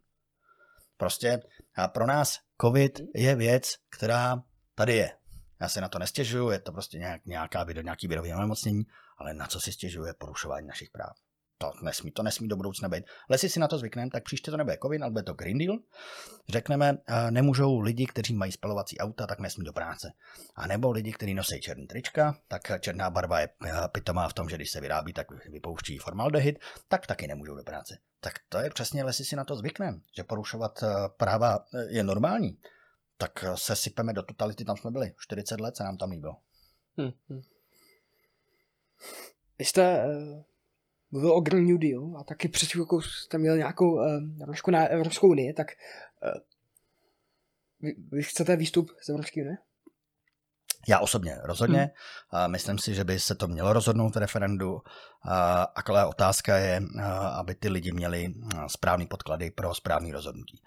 Prostě 0.98 1.40
a 1.76 1.88
pro 1.88 2.08
nás 2.08 2.40
COVID 2.62 3.00
je 3.16 3.36
věc, 3.36 3.74
která 3.90 4.44
tady 4.76 4.96
je. 4.96 5.12
Já 5.62 5.70
se 5.70 5.82
na 5.82 5.90
to 5.90 6.00
nestěžuju, 6.00 6.50
je 6.50 6.60
to 6.60 6.72
prostě 6.72 6.98
nějak, 6.98 7.26
nějaká, 7.26 7.66
nějaký 7.82 8.08
virový 8.08 8.34
onemocnění, 8.34 8.84
ale 9.22 9.34
na 9.34 9.48
co 9.48 9.60
si 9.60 9.72
stěžuje 9.72 10.14
porušování 10.14 10.68
našich 10.68 10.90
práv? 10.90 11.14
To 11.58 11.72
nesmí, 11.84 12.12
to 12.12 12.24
nesmí 12.24 12.48
do 12.48 12.56
budoucna 12.56 12.90
být. 12.90 13.04
Jestli 13.30 13.50
si 13.50 13.60
na 13.60 13.68
to 13.68 13.78
zvykneme, 13.78 14.10
tak 14.12 14.24
příště 14.24 14.52
to 14.52 14.58
nebude 14.58 14.78
COVID, 14.82 15.02
ale 15.02 15.12
bude 15.12 15.24
to 15.24 15.34
Green 15.34 15.58
Deal. 15.58 15.78
Řekneme, 16.50 16.98
nemůžou 17.30 17.80
lidi, 17.80 18.06
kteří 18.06 18.34
mají 18.34 18.52
spalovací 18.52 18.98
auta, 18.98 19.28
tak 19.28 19.40
nesmí 19.40 19.66
do 19.66 19.74
práce. 19.74 20.12
A 20.56 20.68
nebo 20.68 20.92
lidi, 20.92 21.14
kteří 21.14 21.34
nosí 21.34 21.62
černý 21.62 21.88
trička, 21.88 22.38
tak 22.48 22.82
černá 22.82 23.10
barva 23.10 23.40
je 23.40 23.50
pitomá 23.92 24.30
v 24.30 24.34
tom, 24.34 24.50
že 24.50 24.56
když 24.56 24.72
se 24.72 24.82
vyrábí, 24.82 25.14
tak 25.14 25.28
vypouští 25.50 25.98
formaldehyd, 25.98 26.60
tak 26.88 27.08
taky 27.08 27.28
nemůžou 27.28 27.56
do 27.56 27.64
práce. 27.64 27.98
Tak 28.20 28.34
to 28.50 28.58
je 28.58 28.70
přesně, 28.70 29.04
jestli 29.08 29.26
si 29.26 29.36
na 29.36 29.44
to 29.44 29.56
zvykneme, 29.56 29.98
že 30.18 30.24
porušovat 30.24 30.84
práva 31.18 31.66
e, 31.74 31.96
je 31.96 32.04
normální, 32.04 32.58
tak 33.18 33.46
se 33.56 33.76
sypeme 33.76 34.14
do 34.14 34.24
totality, 34.24 34.66
tam 34.66 34.78
jsme 34.78 34.92
byli. 34.92 35.14
40 35.20 35.60
let 35.60 35.78
se 35.78 35.84
nám 35.84 35.98
tam 35.98 36.10
líbilo. 36.10 36.36
Hmm, 36.98 37.12
hmm. 37.30 37.42
Vy 39.60 39.66
jste 39.66 40.06
uh, 40.06 40.42
mluvil 41.12 41.34
o 41.34 41.42
Green 41.42 41.68
New 41.68 41.78
Deal 41.78 42.18
a 42.20 42.24
taky 42.24 42.48
před 42.48 42.70
chvilkou 42.70 43.02
jste 43.02 43.38
měl 43.38 43.58
nějakou 43.58 43.94
uh, 43.94 44.72
na 44.72 44.86
Evropskou 44.86 45.30
unii, 45.30 45.54
tak 45.54 45.68
uh, 46.24 46.42
vy, 47.80 47.96
vy 48.12 48.24
chcete 48.24 48.56
výstup 48.56 48.92
z 49.06 49.10
Evropské 49.10 49.42
unie? 49.42 49.58
Já 50.88 51.00
osobně 51.00 51.38
rozhodně. 51.44 51.92
Hmm. 52.30 52.52
Myslím 52.52 52.78
si, 52.80 52.96
že 52.96 53.04
by 53.04 53.20
se 53.20 53.36
to 53.36 53.48
mělo 53.48 53.74
rozhodnout 53.74 54.16
v 54.16 54.20
referendu. 54.20 54.82
Ale 55.88 56.06
otázka 56.06 56.58
je, 56.58 56.82
aby 57.40 57.56
ty 57.56 57.70
lidi 57.70 57.92
měli 57.92 58.34
správný 58.68 59.08
podklady 59.08 59.52
pro 59.52 59.76
správný 59.76 60.12
rozhodnutí. 60.12 60.62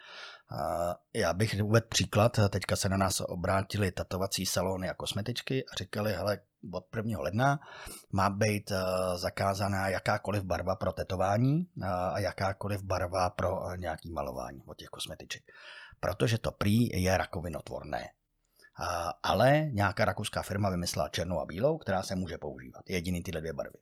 Já 1.14 1.32
bych 1.32 1.56
uvedl 1.62 1.86
příklad, 1.88 2.40
teďka 2.50 2.76
se 2.76 2.88
na 2.88 2.96
nás 2.96 3.20
obrátili 3.20 3.92
tatovací 3.92 4.46
salony 4.46 4.90
a 4.90 4.94
kosmetičky 4.94 5.64
a 5.64 5.76
říkali, 5.76 6.12
hele, 6.12 6.38
od 6.72 6.84
1. 6.96 7.20
ledna 7.20 7.60
má 8.12 8.30
být 8.30 8.70
eh, 8.70 8.76
zakázaná 9.18 9.88
jakákoliv 9.88 10.42
barva 10.42 10.76
pro 10.76 10.92
tetování 10.92 11.66
eh, 11.82 11.86
a 11.86 12.18
jakákoliv 12.18 12.82
barva 12.82 13.30
pro 13.30 13.70
eh, 13.70 13.76
nějaký 13.76 14.10
malování 14.10 14.62
od 14.66 14.76
těch 14.76 14.88
kosmetiček. 14.88 15.42
Protože 16.00 16.38
to 16.38 16.52
prý 16.52 17.02
je 17.02 17.16
rakovinotvorné. 17.16 18.08
Ale 19.22 19.66
nějaká 19.70 20.04
rakouská 20.04 20.42
firma 20.42 20.70
vymyslela 20.70 21.08
černou 21.08 21.40
a 21.40 21.46
bílou, 21.46 21.78
která 21.78 22.02
se 22.02 22.16
může 22.16 22.38
používat. 22.38 22.90
Jediný 22.90 23.22
tyhle 23.22 23.40
dvě 23.40 23.52
barvy. 23.52 23.78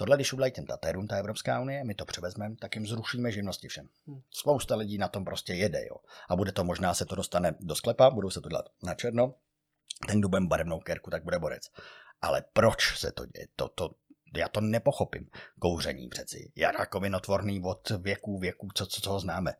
Tohle, 0.00 0.16
když 0.16 0.32
udělají 0.32 0.52
těm 0.52 0.66
Tatérům, 0.66 1.06
ta 1.06 1.16
Evropská 1.16 1.60
unie, 1.60 1.84
my 1.84 1.94
to 1.94 2.04
převezmeme, 2.04 2.56
tak 2.56 2.74
jim 2.74 2.86
zrušíme 2.86 3.32
živnosti 3.32 3.68
všem. 3.68 3.88
Hmm. 4.06 4.20
Spousta 4.30 4.76
lidí 4.76 4.98
na 4.98 5.08
tom 5.08 5.24
prostě 5.24 5.52
jede, 5.52 5.86
jo. 5.86 5.96
A 6.28 6.36
bude 6.36 6.52
to 6.52 6.64
možná 6.64 6.94
se 6.94 7.04
to 7.04 7.14
dostane 7.14 7.54
do 7.60 7.74
sklepa, 7.74 8.10
budou 8.10 8.30
se 8.30 8.40
to 8.40 8.48
dělat 8.48 8.64
na 8.82 8.94
černo, 8.94 9.34
ten, 10.08 10.18
kdo 10.18 10.28
bude 10.28 10.46
barevnou 10.46 10.80
kerku, 10.80 11.10
tak 11.10 11.24
bude 11.24 11.38
borec. 11.38 11.70
Ale 12.22 12.44
proč 12.52 12.98
se 12.98 13.12
to 13.12 13.26
děje? 13.26 13.46
To, 13.56 13.68
to, 13.68 13.90
já 14.36 14.48
to 14.48 14.60
nepochopím. 14.60 15.30
Kouření 15.58 16.08
přeci. 16.08 16.52
Je 16.54 16.72
rakovinotvorný 16.72 17.62
od 17.64 17.90
věků 17.90 18.38
věků, 18.38 18.68
co, 18.74 18.86
co, 18.86 19.00
co 19.00 19.10
ho 19.10 19.20
známe. 19.20 19.54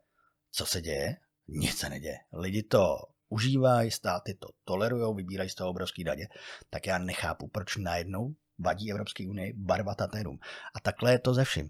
Co 0.51 0.65
se 0.65 0.81
děje? 0.81 1.17
Nic 1.47 1.77
se 1.77 1.89
neděje. 1.89 2.17
Lidi 2.33 2.63
to 2.63 2.97
užívají, 3.29 3.91
státy 3.91 4.33
to 4.33 4.47
tolerují, 4.63 5.15
vybírají 5.15 5.49
z 5.49 5.55
toho 5.55 5.69
obrovský 5.69 6.03
daně, 6.03 6.27
tak 6.69 6.87
já 6.87 6.97
nechápu, 6.97 7.47
proč 7.47 7.77
najednou 7.77 8.35
vadí 8.61 8.91
Evropské 8.91 9.27
unii 9.27 9.53
barva 9.57 9.95
tatérům. 9.95 10.39
A 10.75 10.79
takhle 10.79 11.11
je 11.11 11.19
to 11.19 11.33
ze 11.33 11.43
vším. 11.43 11.69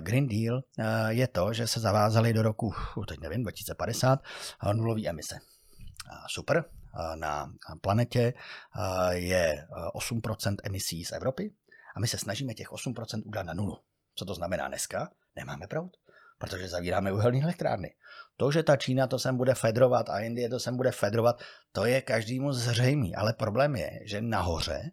Green 0.00 0.28
Deal 0.28 0.60
je 1.08 1.28
to, 1.28 1.52
že 1.52 1.66
se 1.66 1.80
zavázali 1.80 2.32
do 2.32 2.42
roku, 2.42 2.74
teď 3.08 3.20
nevím, 3.20 3.42
2050, 3.42 4.20
nulový 4.72 5.08
emise. 5.08 5.38
Super, 6.28 6.64
na 7.14 7.52
planetě 7.80 8.34
je 9.10 9.66
8% 9.94 10.56
emisí 10.64 11.04
z 11.04 11.12
Evropy 11.12 11.54
a 11.96 12.00
my 12.00 12.08
se 12.08 12.18
snažíme 12.18 12.54
těch 12.54 12.68
8% 12.68 13.22
udělat 13.24 13.46
na 13.46 13.54
nulu. 13.54 13.76
Co 14.14 14.24
to 14.24 14.34
znamená 14.34 14.68
dneska? 14.68 15.10
Nemáme 15.36 15.66
proud, 15.66 15.90
protože 16.38 16.68
zavíráme 16.68 17.12
uhelné 17.12 17.42
elektrárny. 17.42 17.94
To, 18.36 18.50
že 18.50 18.62
ta 18.62 18.76
Čína 18.76 19.06
to 19.06 19.18
sem 19.18 19.36
bude 19.36 19.54
fedrovat 19.54 20.08
a 20.08 20.20
Indie 20.20 20.48
to 20.48 20.60
sem 20.60 20.76
bude 20.76 20.90
fedrovat, 20.90 21.40
to 21.72 21.84
je 21.84 22.00
každému 22.00 22.52
zřejmý. 22.52 23.14
Ale 23.14 23.32
problém 23.32 23.76
je, 23.76 23.90
že 24.04 24.22
nahoře 24.22 24.90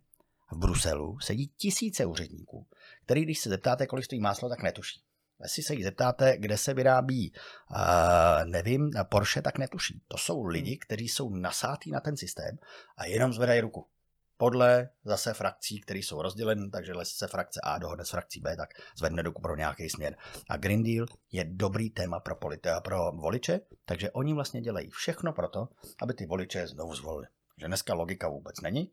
v 0.52 0.58
Bruselu 0.58 1.20
sedí 1.20 1.48
tisíce 1.48 2.06
úředníků, 2.06 2.68
který, 3.06 3.24
když 3.24 3.40
se 3.40 3.50
zeptáte, 3.50 3.88
kolik 3.88 4.06
stojí 4.06 4.22
máslo, 4.22 4.50
tak 4.50 4.64
netuší. 4.64 5.02
Jestli 5.44 5.64
se 5.64 5.74
jí 5.74 5.84
zeptáte, 5.84 6.38
kde 6.38 6.58
se 6.58 6.74
vyrábí, 6.74 7.34
uh, 7.72 8.50
nevím, 8.50 8.92
Porsche, 9.10 9.42
tak 9.42 9.58
netuší. 9.58 10.02
To 10.08 10.18
jsou 10.18 10.44
lidi, 10.44 10.78
kteří 10.78 11.08
jsou 11.08 11.30
nasátí 11.30 11.92
na 11.92 12.00
ten 12.00 12.18
systém 12.18 12.58
a 12.98 13.06
jenom 13.06 13.34
zvedají 13.34 13.62
ruku. 13.62 13.88
podle 14.38 14.90
zase 15.06 15.34
frakcí, 15.34 15.82
které 15.82 16.00
jsou 16.00 16.22
rozděleny, 16.22 16.70
takže 16.70 16.94
se 17.04 17.28
frakce 17.28 17.60
A 17.64 17.78
dohodne 17.78 18.06
s 18.06 18.10
frakcí 18.10 18.40
B, 18.40 18.56
tak 18.56 18.70
zvedne 18.98 19.22
ruku 19.22 19.42
pro 19.42 19.56
nějaký 19.56 19.90
směr. 19.90 20.16
A 20.50 20.58
Green 20.58 20.84
Deal 20.84 21.06
je 21.32 21.46
dobrý 21.48 21.90
téma 21.90 22.20
pro, 22.20 22.36
politi- 22.36 22.82
pro 22.82 23.12
voliče, 23.12 23.60
takže 23.86 24.12
oni 24.12 24.34
vlastně 24.34 24.62
dělají 24.62 24.90
všechno 24.90 25.34
pro 25.34 25.48
to, 25.48 25.70
aby 26.02 26.14
ty 26.14 26.26
voliče 26.26 26.68
znovu 26.68 26.96
zvolili. 26.96 27.28
Že 27.58 27.68
dneska 27.68 27.94
logika 27.94 28.28
vůbec 28.28 28.62
není, 28.62 28.92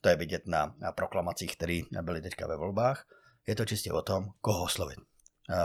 to 0.00 0.08
je 0.08 0.16
vidět 0.16 0.42
na, 0.46 0.74
na 0.78 0.92
proklamacích, 0.92 1.56
které 1.56 1.80
byly 2.02 2.22
teďka 2.22 2.46
ve 2.46 2.56
volbách. 2.56 3.06
Je 3.46 3.56
to 3.56 3.64
čistě 3.64 3.92
o 3.92 4.02
tom, 4.02 4.24
koho 4.40 4.64
oslovit. 4.64 4.98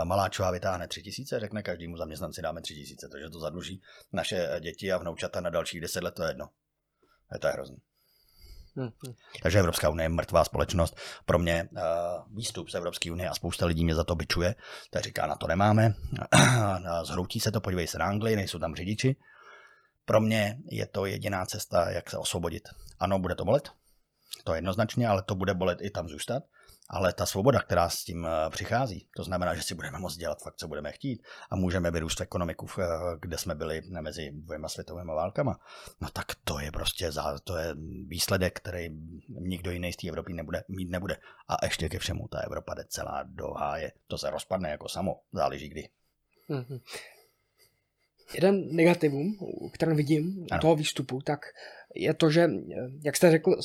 Maláčová 0.04 0.50
vytáhne 0.50 0.88
tři 0.88 1.02
tisíce, 1.02 1.40
řekne 1.40 1.62
každému 1.62 1.96
zaměstnanci 1.96 2.42
dáme 2.42 2.62
tři 2.62 2.74
tisíce, 2.74 3.08
takže 3.12 3.30
to 3.30 3.40
zadluží 3.40 3.82
naše 4.12 4.48
děti 4.60 4.92
a 4.92 4.98
vnoučata 4.98 5.40
na 5.40 5.50
dalších 5.50 5.80
deset 5.80 6.02
let, 6.02 6.14
to 6.14 6.22
je 6.22 6.30
jedno. 6.30 6.48
Je 7.32 7.38
to 7.38 7.46
je 7.46 7.52
hrozný. 7.52 7.76
Hmm. 8.76 8.90
Takže 9.42 9.58
Evropská 9.58 9.88
unie 9.88 10.04
je 10.04 10.08
mrtvá 10.08 10.44
společnost. 10.44 10.96
Pro 11.26 11.38
mě 11.38 11.68
uh, 11.72 11.80
výstup 12.36 12.68
z 12.68 12.74
Evropské 12.74 13.12
unie 13.12 13.28
a 13.28 13.34
spousta 13.34 13.66
lidí 13.66 13.84
mě 13.84 13.94
za 13.94 14.04
to 14.04 14.14
byčuje, 14.14 14.54
tak 14.90 15.02
říká, 15.02 15.26
na 15.26 15.36
to 15.36 15.46
nemáme. 15.46 15.94
Zhroutí 17.02 17.40
se 17.40 17.52
to, 17.52 17.60
podívej 17.60 17.86
se 17.86 17.98
na 17.98 18.06
Anglii, 18.06 18.36
nejsou 18.36 18.58
tam 18.58 18.74
řidiči. 18.74 19.16
Pro 20.04 20.20
mě 20.20 20.58
je 20.70 20.86
to 20.86 21.06
jediná 21.06 21.46
cesta, 21.46 21.90
jak 21.90 22.10
se 22.10 22.18
osvobodit. 22.18 22.68
Ano, 22.98 23.18
bude 23.18 23.34
to 23.34 23.44
bolet, 23.44 23.70
to 24.46 24.54
jednoznačně, 24.54 25.08
ale 25.08 25.22
to 25.22 25.34
bude 25.34 25.54
bolet 25.54 25.78
i 25.82 25.90
tam 25.90 26.08
zůstat. 26.08 26.42
Ale 26.88 27.12
ta 27.12 27.26
svoboda, 27.26 27.60
která 27.60 27.88
s 27.88 28.04
tím 28.04 28.26
eh, 28.26 28.50
přichází, 28.50 29.08
to 29.16 29.24
znamená, 29.24 29.54
že 29.54 29.62
si 29.62 29.74
budeme 29.74 29.98
moct 29.98 30.16
dělat 30.16 30.42
fakt, 30.42 30.56
co 30.56 30.68
budeme 30.68 30.92
chtít 30.92 31.22
a 31.50 31.56
můžeme 31.56 31.90
vyrůst 31.90 32.20
ekonomiku, 32.20 32.66
eh, 32.78 32.84
kde 33.20 33.38
jsme 33.38 33.54
byli 33.54 33.82
mezi 34.00 34.30
dvěma 34.32 34.68
světovými 34.68 35.12
válkama, 35.16 35.58
no 36.00 36.08
tak 36.12 36.26
to 36.44 36.58
je 36.58 36.72
prostě 36.72 37.10
to 37.44 37.56
je 37.56 37.74
výsledek, 38.06 38.60
který 38.60 38.88
nikdo 39.28 39.70
jiný 39.70 39.92
z 39.92 39.96
té 39.96 40.08
Evropy 40.08 40.32
nebude, 40.32 40.64
mít 40.68 40.90
nebude. 40.90 41.16
A 41.48 41.56
ještě 41.62 41.88
ke 41.88 41.98
všemu 41.98 42.28
ta 42.28 42.38
Evropa 42.40 42.74
jde 42.74 42.84
celá 42.88 43.22
do 43.26 43.50
háje. 43.50 43.92
To 44.06 44.18
se 44.18 44.30
rozpadne 44.30 44.70
jako 44.70 44.88
samo, 44.88 45.20
záleží 45.32 45.68
kdy. 45.68 45.88
Mm-hmm 46.50 46.80
jeden 48.34 48.76
negativum, 48.76 49.38
který 49.72 49.96
vidím 49.96 50.46
u 50.56 50.58
toho 50.60 50.76
výstupu, 50.76 51.20
tak 51.22 51.40
je 51.96 52.14
to, 52.14 52.30
že, 52.30 52.50
jak 53.04 53.16
jste 53.16 53.30
řekl, 53.30 53.56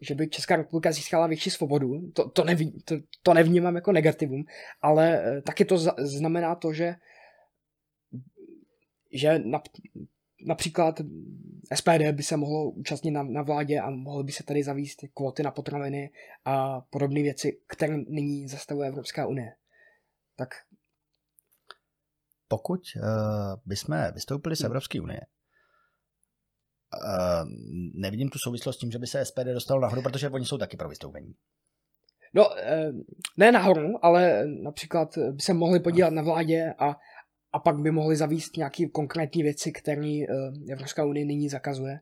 že 0.00 0.14
by 0.14 0.28
Česká 0.28 0.56
republika 0.56 0.92
získala 0.92 1.26
větší 1.26 1.50
svobodu. 1.50 2.10
To, 2.12 2.28
to, 2.28 2.44
neví, 2.44 2.82
to, 2.84 2.94
to 3.22 3.34
nevnímám 3.34 3.74
jako 3.74 3.92
negativum, 3.92 4.44
ale 4.82 5.22
eh, 5.24 5.42
taky 5.42 5.64
to 5.64 5.78
znamená 5.98 6.54
to, 6.54 6.72
že, 6.72 6.94
že 9.12 9.38
na, 9.38 9.62
například 10.46 11.00
SPD 11.74 12.12
by 12.12 12.22
se 12.22 12.36
mohlo 12.36 12.70
účastnit 12.70 13.10
na, 13.10 13.22
na 13.22 13.42
vládě 13.42 13.80
a 13.80 13.90
mohly 13.90 14.24
by 14.24 14.32
se 14.32 14.42
tady 14.42 14.62
zavíst 14.62 14.98
kvóty 15.14 15.42
na 15.42 15.50
potraviny 15.50 16.10
a 16.44 16.80
podobné 16.80 17.22
věci, 17.22 17.60
které 17.66 17.96
nyní 17.96 18.48
zastavuje 18.48 18.88
Evropská 18.88 19.26
unie. 19.26 19.54
Tak 20.36 20.48
pokud 22.48 22.80
uh, 22.96 23.02
bychom 23.66 23.96
vystoupili 24.14 24.56
z 24.56 24.60
hmm. 24.60 24.66
Evropské 24.66 25.00
unie, 25.00 25.20
uh, 26.94 27.48
nevidím 27.94 28.28
tu 28.28 28.38
souvislost 28.38 28.76
s 28.76 28.78
tím, 28.78 28.90
že 28.90 28.98
by 28.98 29.06
se 29.06 29.24
SPD 29.24 29.46
dostalo 29.54 29.80
nahoru, 29.80 30.02
protože 30.02 30.30
oni 30.30 30.44
jsou 30.44 30.58
taky 30.58 30.76
pro 30.76 30.88
vystoupení. 30.88 31.34
No, 32.34 32.50
ne 33.36 33.52
nahoru, 33.52 34.04
ale 34.04 34.46
například 34.62 35.18
by 35.18 35.40
se 35.40 35.54
mohli 35.54 35.80
podívat 35.80 36.12
na 36.12 36.22
vládě 36.22 36.74
a, 36.78 36.96
a 37.52 37.58
pak 37.58 37.76
by 37.76 37.90
mohli 37.90 38.16
zavíst 38.16 38.56
nějaké 38.56 38.88
konkrétní 38.88 39.42
věci, 39.42 39.72
které 39.72 40.18
Evropská 40.72 41.04
unie 41.04 41.26
nyní 41.26 41.48
zakazuje. 41.48 42.00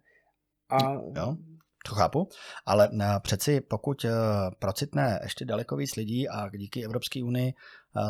A 0.70 0.92
jo. 0.92 1.36
To 1.88 1.94
chápu, 1.94 2.28
ale 2.66 2.88
eh, 3.00 3.06
přeci 3.20 3.60
pokud 3.60 4.04
eh, 4.04 4.10
procitne 4.58 5.20
ještě 5.22 5.44
daleko 5.44 5.76
víc 5.76 5.96
lidí 5.96 6.28
a 6.28 6.48
díky 6.56 6.84
Evropské 6.84 7.24
unii 7.24 7.48
eh, 7.48 7.54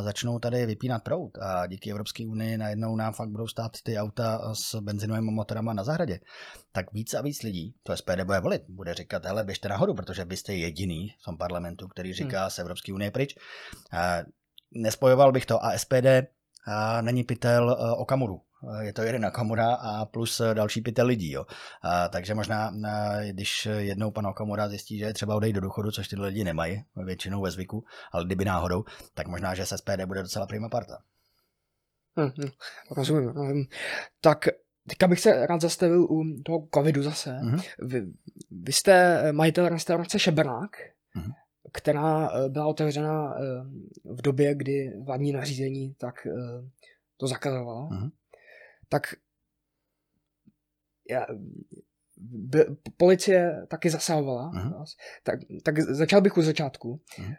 začnou 0.02 0.38
tady 0.38 0.66
vypínat 0.66 1.04
prout 1.04 1.38
a 1.38 1.66
díky 1.66 1.90
Evropské 1.90 2.26
unii 2.26 2.58
najednou 2.58 2.96
nám 2.96 3.12
fakt 3.12 3.28
budou 3.28 3.46
stát 3.46 3.72
ty 3.82 3.98
auta 3.98 4.54
s 4.54 4.80
benzinovými 4.80 5.30
motorama 5.30 5.72
na 5.72 5.84
zahradě, 5.84 6.20
tak 6.72 6.92
víc 6.92 7.14
a 7.14 7.20
víc 7.20 7.42
lidí 7.42 7.74
to 7.82 7.96
SPD 7.96 8.20
bude 8.24 8.40
volit. 8.40 8.62
Bude 8.68 8.94
říkat, 8.94 9.24
hele, 9.24 9.44
běžte 9.44 9.68
nahoru, 9.68 9.94
protože 9.94 10.24
byste 10.24 10.54
jediný 10.54 11.08
v 11.20 11.24
tom 11.24 11.38
parlamentu, 11.38 11.88
který 11.88 12.12
říká 12.12 12.40
hmm. 12.40 12.50
z 12.50 12.58
Evropské 12.58 12.92
unie 12.92 13.10
pryč. 13.10 13.34
Nespojoval 14.74 15.32
bych 15.32 15.46
to 15.46 15.64
a 15.64 15.78
SPD 15.78 16.06
není 17.02 17.24
pytel 17.24 17.76
Okamuru 17.96 18.40
Eh, 18.40 18.47
je 18.80 18.92
to 18.92 19.02
jeden 19.02 19.26
Okamura 19.26 19.74
a 19.74 20.04
plus 20.04 20.40
eh, 20.40 20.54
další 20.54 20.80
pět 20.80 20.98
lidí. 20.98 21.30
Jo. 21.30 21.46
A, 21.82 22.08
takže 22.08 22.34
možná, 22.34 22.72
eh, 22.86 23.32
když 23.32 23.68
jednou 23.76 24.10
pan 24.10 24.26
Okamura 24.26 24.68
zjistí, 24.68 24.98
že 24.98 25.12
třeba 25.12 25.34
odejde 25.34 25.60
do 25.60 25.66
důchodu, 25.66 25.90
což 25.90 26.08
tyhle 26.08 26.28
lidi 26.28 26.44
nemají, 26.44 26.84
většinou 27.04 27.42
ve 27.42 27.50
zvyku, 27.50 27.84
ale 28.12 28.24
kdyby 28.24 28.44
náhodou, 28.44 28.84
tak 29.14 29.26
možná, 29.26 29.54
že 29.54 29.66
se 29.66 29.78
SPD 29.78 30.06
bude 30.06 30.22
docela 30.22 30.46
prima 30.46 30.68
parta. 30.68 30.98
Hmm, 32.16 32.30
rozumím, 32.96 33.28
rozumím. 33.28 33.66
Tak 34.20 34.48
teďka 34.88 35.08
bych 35.08 35.20
se 35.20 35.46
rád 35.46 35.60
zastavil 35.60 36.04
u 36.04 36.24
toho 36.44 36.68
covidu 36.74 37.02
zase. 37.02 37.30
Mm-hmm. 37.30 37.62
Vy, 37.78 38.02
vy 38.50 38.72
jste 38.72 39.22
majitel 39.32 39.68
restaurace 39.68 40.18
Šebrák, 40.18 40.70
mm-hmm. 41.16 41.32
která 41.72 42.30
byla 42.48 42.66
otevřena 42.66 43.34
v 44.04 44.22
době, 44.22 44.54
kdy 44.54 44.92
vládní 45.04 45.32
nařízení 45.32 45.94
tak 45.94 46.14
to 47.16 47.26
zakazovalo. 47.26 47.88
Mm-hmm 47.88 48.10
tak 48.88 49.03
já, 51.11 51.27
b, 52.16 52.64
policie 52.96 53.66
taky 53.68 53.90
zasahovala. 53.90 54.51
Uh-huh. 54.51 54.85
Tak, 55.22 55.40
tak 55.64 55.81
začal 55.81 56.20
bych 56.20 56.37
u 56.37 56.42
začátku. 56.42 57.01
Uh-huh. 57.18 57.37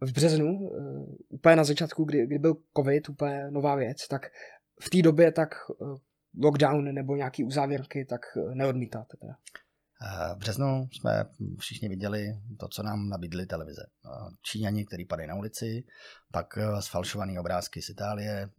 V 0.00 0.12
březnu, 0.12 0.58
uh, 0.58 1.14
úplně 1.28 1.56
na 1.56 1.64
začátku, 1.64 2.04
kdy, 2.04 2.26
kdy 2.26 2.38
byl 2.38 2.56
covid, 2.76 3.08
úplně 3.08 3.50
nová 3.50 3.74
věc, 3.74 4.08
tak 4.08 4.26
v 4.82 4.90
té 4.90 5.02
době 5.02 5.32
tak 5.32 5.54
uh, 5.70 5.96
lockdown 6.42 6.94
nebo 6.94 7.16
nějaký 7.16 7.44
uzávěrky 7.44 8.04
tak 8.04 8.20
uh, 8.36 8.54
neodmítáte 8.54 9.16
teda. 9.16 9.36
V 10.34 10.36
březnu 10.36 10.88
jsme 10.92 11.24
všichni 11.58 11.88
viděli 11.88 12.40
to, 12.58 12.68
co 12.68 12.82
nám 12.82 13.08
nabídly 13.08 13.46
televize. 13.46 13.86
Číňani, 14.42 14.86
který 14.86 15.04
padají 15.04 15.28
na 15.28 15.34
ulici, 15.34 15.84
pak 16.32 16.58
sfalšované 16.80 17.32
eh, 17.36 17.40
obrázky 17.40 17.82
z 17.82 17.88
Itálie, 17.88 18.50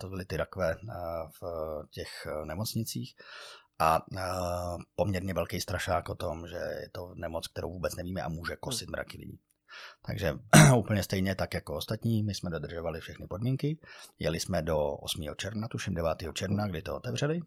to 0.00 0.08
byly 0.08 0.24
ty 0.24 0.36
rakve 0.36 0.70
eh, 0.70 0.94
v 1.40 1.42
těch 1.90 2.08
eh, 2.26 2.46
nemocnicích 2.46 3.14
a 3.78 4.00
poměrně 4.96 5.34
velký 5.34 5.60
strašák 5.60 6.08
o 6.08 6.14
tom, 6.14 6.46
že 6.46 6.56
je 6.56 6.88
to 6.92 7.14
nemoc, 7.14 7.48
kterou 7.48 7.72
vůbec 7.72 7.96
nevíme 7.96 8.22
a 8.22 8.28
může 8.28 8.56
kosit 8.56 8.90
mraky 8.90 9.18
lidí. 9.18 9.40
Takže 10.06 10.34
úplně 10.76 11.02
stejně 11.02 11.34
tak 11.34 11.54
jako 11.54 11.74
ostatní, 11.76 12.22
my 12.22 12.34
jsme 12.34 12.50
dodržovali 12.50 13.00
všechny 13.00 13.26
podmínky. 13.26 13.78
Jeli 14.18 14.40
jsme 14.40 14.62
do 14.62 14.78
8. 14.78 15.22
června, 15.36 15.68
tuším 15.68 15.94
9. 15.94 16.18
června, 16.34 16.66
kdy 16.66 16.82
to 16.82 16.96
otevřeli. 16.96 17.40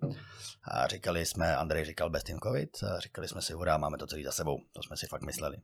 A 0.64 0.88
říkali 0.88 1.26
jsme, 1.26 1.56
Andrej 1.56 1.86
říkal 1.86 2.10
bez 2.10 2.24
tím 2.24 2.40
covid, 2.40 2.84
a 2.84 3.00
říkali 3.00 3.28
jsme 3.28 3.42
si, 3.42 3.54
hurá, 3.54 3.78
máme 3.78 3.98
to 3.98 4.08
celý 4.08 4.24
za 4.24 4.32
sebou. 4.32 4.58
To 4.74 4.84
jsme 4.84 4.98
si 4.98 5.08
fakt 5.08 5.26
mysleli. 5.26 5.58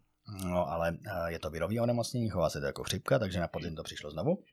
No 0.46 0.72
ale 0.72 0.98
je 1.28 1.40
to 1.40 1.50
virový 1.50 1.80
onemocnění, 1.80 2.30
chová 2.30 2.50
se 2.50 2.60
to 2.60 2.66
jako 2.66 2.84
chřipka, 2.84 3.20
takže 3.20 3.40
na 3.40 3.48
podzim 3.48 3.76
to 3.76 3.84
přišlo 3.84 4.12
znovu. 4.12 4.44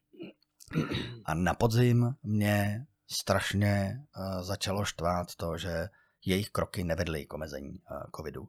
A 1.25 1.35
na 1.35 1.55
podzim 1.55 2.15
mě 2.23 2.87
strašně 3.21 4.01
začalo 4.41 4.85
štvát 4.85 5.35
to, 5.37 5.57
že 5.57 5.89
jejich 6.27 6.51
kroky 6.51 6.85
nevedly 6.85 7.27
k 7.27 7.35
omezení 7.35 7.79
covidu 8.17 8.49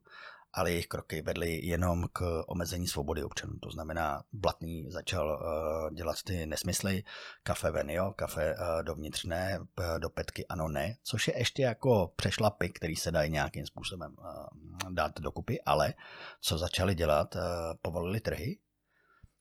ale 0.53 0.71
jejich 0.71 0.87
kroky 0.87 1.21
vedly 1.21 1.65
jenom 1.65 2.07
k 2.13 2.43
omezení 2.47 2.87
svobody 2.87 3.23
občanů. 3.23 3.53
To 3.61 3.69
znamená, 3.69 4.23
Blatný 4.31 4.91
začal 4.91 5.27
uh, 5.27 5.93
dělat 5.95 6.23
ty 6.23 6.45
nesmysly, 6.45 7.03
kafe 7.43 7.71
ven, 7.71 7.89
jo, 7.89 8.13
kafe 8.15 8.55
uh, 8.55 8.83
dovnitř 8.83 9.23
ne, 9.23 9.59
do 9.97 10.09
petky 10.09 10.47
ano 10.47 10.67
ne, 10.67 10.97
což 11.03 11.27
je 11.27 11.37
ještě 11.37 11.61
jako 11.61 12.13
přešlapy, 12.15 12.69
který 12.69 12.95
se 12.95 13.11
dají 13.11 13.31
nějakým 13.31 13.65
způsobem 13.65 14.15
uh, 14.17 14.93
dát 14.93 15.19
dokupy, 15.19 15.61
ale 15.61 15.93
co 16.41 16.57
začali 16.57 16.95
dělat, 16.95 17.35
uh, 17.35 17.41
povolili 17.81 18.19
trhy, 18.19 18.59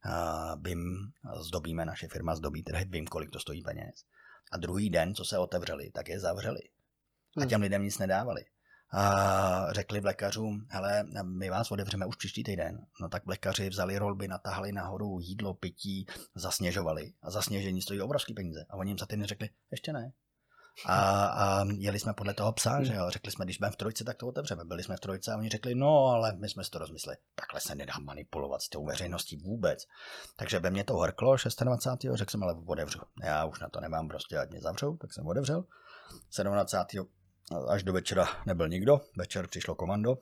uh, 0.06 0.56
BIM 0.56 1.12
zdobíme, 1.40 1.84
naše 1.84 2.08
firma 2.08 2.34
zdobí 2.34 2.62
trhy, 2.62 2.84
vím, 2.84 3.06
kolik 3.06 3.30
to 3.30 3.38
stojí 3.38 3.62
peněz. 3.62 4.04
A 4.52 4.56
druhý 4.56 4.90
den, 4.90 5.14
co 5.14 5.24
se 5.24 5.38
otevřeli, 5.38 5.90
tak 5.90 6.08
je 6.08 6.20
zavřeli. 6.20 6.60
A 7.36 7.40
hmm. 7.40 7.48
těm 7.48 7.60
lidem 7.60 7.82
nic 7.82 7.98
nedávali 7.98 8.44
a 8.92 9.72
řekli 9.72 10.00
vlekařům, 10.00 10.66
hele, 10.68 11.04
my 11.22 11.50
vás 11.50 11.70
otevřeme 11.70 12.06
už 12.06 12.16
příští 12.16 12.44
týden. 12.44 12.86
No 13.00 13.08
tak 13.08 13.26
vlekaři 13.26 13.68
vzali 13.68 13.98
rolby, 13.98 14.28
natahali 14.28 14.72
nahoru 14.72 15.20
jídlo, 15.20 15.54
pití, 15.54 16.06
zasněžovali. 16.34 17.12
A 17.22 17.30
zasněžení 17.30 17.82
stojí 17.82 18.00
obrovský 18.00 18.34
peníze. 18.34 18.66
A 18.70 18.76
oni 18.76 18.90
jim 18.90 18.98
za 18.98 19.06
týden 19.06 19.26
řekli, 19.26 19.48
ještě 19.70 19.92
ne. 19.92 20.12
A, 20.86 21.26
a 21.26 21.64
jeli 21.78 21.98
jsme 21.98 22.14
podle 22.14 22.34
toho 22.34 22.52
psa, 22.52 22.82
že 22.82 22.94
jo. 22.94 23.10
Řekli 23.10 23.32
jsme, 23.32 23.44
když 23.44 23.58
budeme 23.58 23.72
v 23.72 23.76
trojce, 23.76 24.04
tak 24.04 24.16
to 24.16 24.26
otevřeme. 24.26 24.64
Byli 24.64 24.82
jsme 24.82 24.96
v 24.96 25.00
trojce 25.00 25.32
a 25.32 25.36
oni 25.36 25.48
řekli, 25.48 25.74
no, 25.74 26.06
ale 26.06 26.32
my 26.36 26.48
jsme 26.48 26.64
si 26.64 26.70
to 26.70 26.78
rozmysleli. 26.78 27.16
Takhle 27.34 27.60
se 27.60 27.74
nedá 27.74 27.94
manipulovat 28.00 28.62
s 28.62 28.68
tou 28.68 28.84
veřejností 28.84 29.36
vůbec. 29.36 29.86
Takže 30.36 30.58
ve 30.58 30.70
mně 30.70 30.84
to 30.84 30.94
horklo 30.94 31.36
26. 31.64 32.14
řekl 32.14 32.30
jsem, 32.30 32.42
ale 32.42 32.54
otevřu. 32.66 33.00
Já 33.22 33.44
už 33.44 33.60
na 33.60 33.68
to 33.68 33.80
nemám 33.80 34.08
prostě, 34.08 34.38
ať 34.38 34.50
mě 34.50 34.60
zavřou, 34.60 34.96
tak 34.96 35.12
jsem 35.12 35.26
otevřel. 35.26 35.64
17 36.30 36.74
až 37.68 37.82
do 37.82 37.92
večera 37.92 38.28
nebyl 38.46 38.68
nikdo, 38.68 39.00
večer 39.16 39.46
přišlo 39.46 39.74
komando 39.74 40.16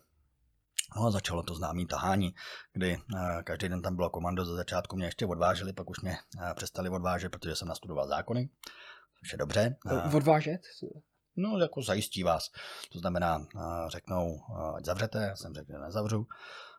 No 0.96 1.06
a 1.06 1.10
začalo 1.10 1.42
to 1.42 1.54
známý 1.54 1.86
tahání, 1.86 2.34
kdy 2.72 2.96
uh, 2.96 3.42
každý 3.42 3.68
den 3.68 3.82
tam 3.82 3.96
bylo 3.96 4.10
komando, 4.10 4.44
ze 4.44 4.54
začátku 4.54 4.96
mě 4.96 5.06
ještě 5.06 5.26
odváželi, 5.26 5.72
pak 5.72 5.90
už 5.90 6.00
mě 6.00 6.18
uh, 6.36 6.54
přestali 6.54 6.88
odvážet, 6.88 7.28
protože 7.28 7.56
jsem 7.56 7.68
nastudoval 7.68 8.08
zákony, 8.08 8.48
což 9.20 9.32
je 9.32 9.38
dobře. 9.38 9.76
Uh, 9.84 10.14
odvážet? 10.14 10.60
No, 11.36 11.58
jako 11.58 11.82
zajistí 11.82 12.22
vás. 12.22 12.50
To 12.92 12.98
znamená, 12.98 13.46
řeknou, 13.88 14.40
ať 14.76 14.84
zavřete, 14.84 15.18
já 15.18 15.36
jsem 15.36 15.54
řekl, 15.54 15.72
že 15.72 15.78
nezavřu. 15.78 16.26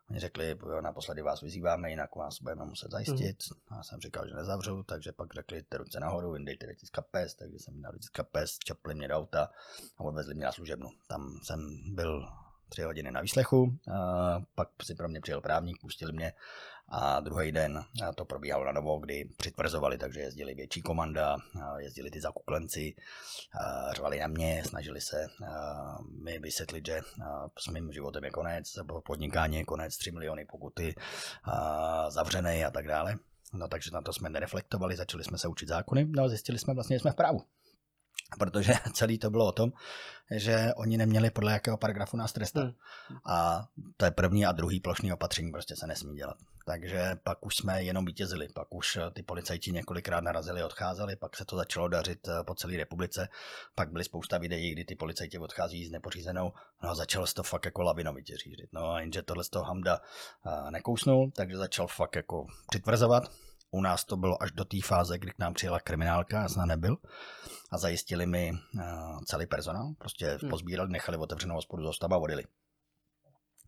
Oni 0.10 0.20
řekli, 0.20 0.58
jo, 0.70 0.82
naposledy 0.82 1.22
vás 1.22 1.42
vyzýváme, 1.42 1.90
jinak 1.90 2.16
vás 2.16 2.42
budeme 2.42 2.66
muset 2.66 2.92
zajistit. 2.92 3.38
Mm. 3.52 3.78
Já 3.78 3.84
jsem 3.84 4.00
říkal, 4.00 4.28
že 4.28 4.36
nezavřu, 4.36 4.84
takže 4.84 5.12
pak 5.12 5.34
řekli, 5.34 5.64
ty 5.64 5.78
ruce 5.78 6.00
nahoru, 6.00 6.32
vyndejte 6.32 6.66
věci 6.66 6.86
z 6.86 6.90
kapes, 6.90 7.36
takže 7.36 7.60
jsem 7.60 7.82
dal 7.82 7.94
z 8.02 8.10
kapes, 8.10 8.58
čapli 8.58 8.96
mě 8.96 9.08
do 9.08 9.16
auta 9.16 9.50
a 9.98 10.04
odvezli 10.04 10.36
mě 10.36 10.46
na 10.46 10.52
služebnu. 10.52 10.90
Tam 11.08 11.40
jsem 11.44 11.80
byl 11.96 12.28
tři 12.70 12.82
hodiny 12.82 13.12
na 13.12 13.22
výslechu, 13.22 13.78
a 13.94 14.40
pak 14.56 14.70
si 14.84 14.96
pro 14.96 15.10
mě 15.10 15.22
přijel 15.22 15.42
právník, 15.42 15.82
pustili 15.82 16.14
mě 16.14 16.34
a 16.92 17.20
druhý 17.20 17.52
den 17.52 17.84
to 18.16 18.26
probíhalo 18.26 18.66
na 18.66 18.72
novo, 18.72 19.00
kdy 19.00 19.30
přitvrzovali, 19.38 19.98
takže 19.98 20.20
jezdili 20.20 20.54
větší 20.54 20.82
komanda, 20.82 21.38
jezdili 21.78 22.12
ty 22.12 22.22
zakuklenci, 22.22 22.96
řvali 23.92 24.20
na 24.20 24.28
mě, 24.28 24.64
snažili 24.66 25.02
se 25.02 25.28
mi 26.24 26.40
vysvětlit, 26.40 26.86
že 26.86 27.02
s 27.60 27.68
mým 27.68 27.94
životem 27.94 28.24
je 28.24 28.32
konec, 28.32 28.74
podnikání 29.06 29.58
je 29.58 29.66
konec, 29.66 29.98
3 29.98 30.12
miliony 30.12 30.46
pokuty, 30.46 30.96
zavřené 32.10 32.66
a 32.66 32.72
tak 32.72 32.88
dále. 32.88 33.16
No 33.54 33.68
takže 33.68 33.92
na 33.94 34.02
to 34.02 34.14
jsme 34.14 34.30
nereflektovali, 34.30 34.96
začali 34.96 35.24
jsme 35.24 35.38
se 35.38 35.48
učit 35.48 35.70
zákony, 35.70 36.06
no 36.06 36.24
a 36.24 36.30
zjistili 36.30 36.60
jsme 36.60 36.74
vlastně, 36.74 36.96
že 36.96 37.00
jsme 37.00 37.12
v 37.12 37.16
právu 37.16 37.42
protože 38.38 38.74
celý 38.94 39.18
to 39.18 39.30
bylo 39.30 39.48
o 39.48 39.52
tom, 39.52 39.72
že 40.32 40.74
oni 40.76 40.98
neměli 40.98 41.30
podle 41.30 41.54
jakého 41.54 41.78
paragrafu 41.78 42.18
nás 42.18 42.34
trestat. 42.34 42.64
Hmm. 42.64 43.18
A 43.26 43.68
to 43.98 44.06
je 44.06 44.12
první 44.12 44.46
a 44.46 44.52
druhý 44.52 44.80
plošný 44.80 45.14
opatření 45.14 45.52
prostě 45.52 45.76
se 45.76 45.88
nesmí 45.88 46.16
dělat. 46.16 46.38
Takže 46.66 47.16
pak 47.24 47.46
už 47.46 47.56
jsme 47.56 47.84
jenom 47.84 48.06
vítězili, 48.06 48.48
pak 48.54 48.76
už 48.76 48.96
eh, 48.96 49.12
ty 49.12 49.24
policajti 49.24 49.72
několikrát 49.72 50.24
narazili, 50.24 50.64
odcházeli, 50.64 51.16
pak 51.16 51.38
se 51.38 51.46
to 51.46 51.56
začalo 51.56 51.88
dařit 51.88 52.28
eh, 52.28 52.44
po 52.44 52.56
celé 52.56 52.78
republice, 52.78 53.30
pak 53.76 53.92
byly 53.92 54.04
spousta 54.04 54.38
videí, 54.38 54.72
kdy 54.72 54.86
ty 54.86 54.96
policajti 54.96 55.38
odchází 55.38 55.86
s 55.86 55.92
nepořízenou, 55.92 56.54
no 56.84 56.90
a 56.90 56.96
začalo 56.96 57.28
se 57.28 57.34
to 57.34 57.44
fakt 57.44 57.66
jako 57.66 57.82
lavinovitě 57.82 58.38
řídit. 58.38 58.70
No 58.74 58.92
a 58.92 59.00
jenže 59.00 59.22
tohle 59.22 59.44
z 59.44 59.50
toho 59.50 59.66
Hamda 59.66 60.02
eh, 60.48 60.72
nekousnul, 60.72 61.32
takže 61.36 61.58
začal 61.58 61.88
fakt 61.88 62.16
jako 62.16 62.46
přitvrzovat, 62.70 63.24
u 63.72 63.82
nás 63.82 64.06
to 64.06 64.18
bylo 64.18 64.44
až 64.44 64.52
do 64.52 64.66
té 64.66 64.78
fáze, 64.84 65.18
kdy 65.18 65.32
k 65.32 65.40
nám 65.40 65.54
přijela 65.54 65.80
kriminálka, 65.80 66.42
já 66.42 66.50
jsem 66.50 66.68
nebyl, 66.68 66.98
a 67.72 67.78
zajistili 67.78 68.26
mi 68.26 68.52
uh, 68.52 69.20
celý 69.26 69.46
personál. 69.46 69.94
Prostě 69.98 70.38
hmm. 70.42 70.50
pozbírali, 70.50 70.92
nechali 70.92 71.18
otevřenou 71.18 71.56
hospodu 71.56 71.94
z 71.94 72.04
a 72.04 72.18
vodili. 72.18 72.44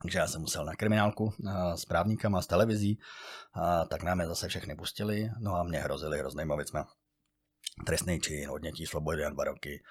Takže 0.02 0.20
já 0.20 0.28
jsem 0.28 0.42
musel 0.42 0.66
na 0.66 0.76
kriminálku 0.76 1.24
uh, 1.24 1.74
s 1.74 1.86
právníkama, 1.86 2.42
s 2.42 2.48
televizí, 2.48 3.00
uh, 3.58 3.88
tak 3.88 4.04
nám 4.04 4.20
je 4.20 4.28
zase 4.28 4.48
všechny 4.48 4.76
pustili, 4.76 5.30
no 5.40 5.56
a 5.56 5.64
mě 5.64 5.80
hrozili 5.80 6.20
hroznýma 6.20 6.56
věcmi. 6.56 6.80
Trestný 7.86 8.20
čin, 8.20 8.50
odnětí 8.50 8.86
svobody 8.86 9.24
na 9.24 9.30
dva 9.30 9.44
roky, 9.44 9.84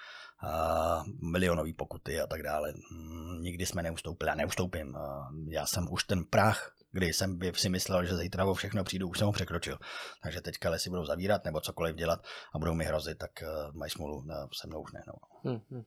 uh, 0.42 1.30
milionové 1.32 1.72
pokuty 1.72 2.20
a 2.20 2.26
tak 2.26 2.42
dále. 2.42 2.72
Mm, 2.92 3.42
nikdy 3.42 3.66
jsme 3.66 3.82
neustoupili, 3.82 4.28
já 4.28 4.34
neustoupím. 4.34 4.94
Uh, 4.94 5.52
já 5.52 5.66
jsem 5.66 5.86
už 5.90 6.04
ten 6.04 6.24
prach 6.24 6.79
kdy 6.92 7.12
jsem 7.12 7.38
si 7.52 7.68
myslel, 7.68 8.04
že 8.04 8.16
zítra 8.16 8.44
o 8.44 8.54
všechno 8.54 8.84
přijdu, 8.84 9.08
už 9.08 9.18
jsem 9.18 9.26
ho 9.26 9.32
překročil. 9.32 9.78
Takže 10.22 10.40
teďka 10.40 10.70
lesy 10.70 10.90
budou 10.90 11.04
zavírat 11.04 11.44
nebo 11.44 11.60
cokoliv 11.60 11.96
dělat 11.96 12.26
a 12.54 12.58
budou 12.58 12.74
mi 12.74 12.84
hrozit, 12.84 13.18
tak 13.18 13.30
uh, 13.42 13.74
mají 13.74 13.90
smůlu, 13.90 14.16
uh, 14.16 14.24
se 14.60 14.66
mnou 14.66 14.82
už 14.82 14.92
ne. 14.92 15.02
No. 15.06 15.14
Hmm, 15.50 15.60
hmm. 15.70 15.84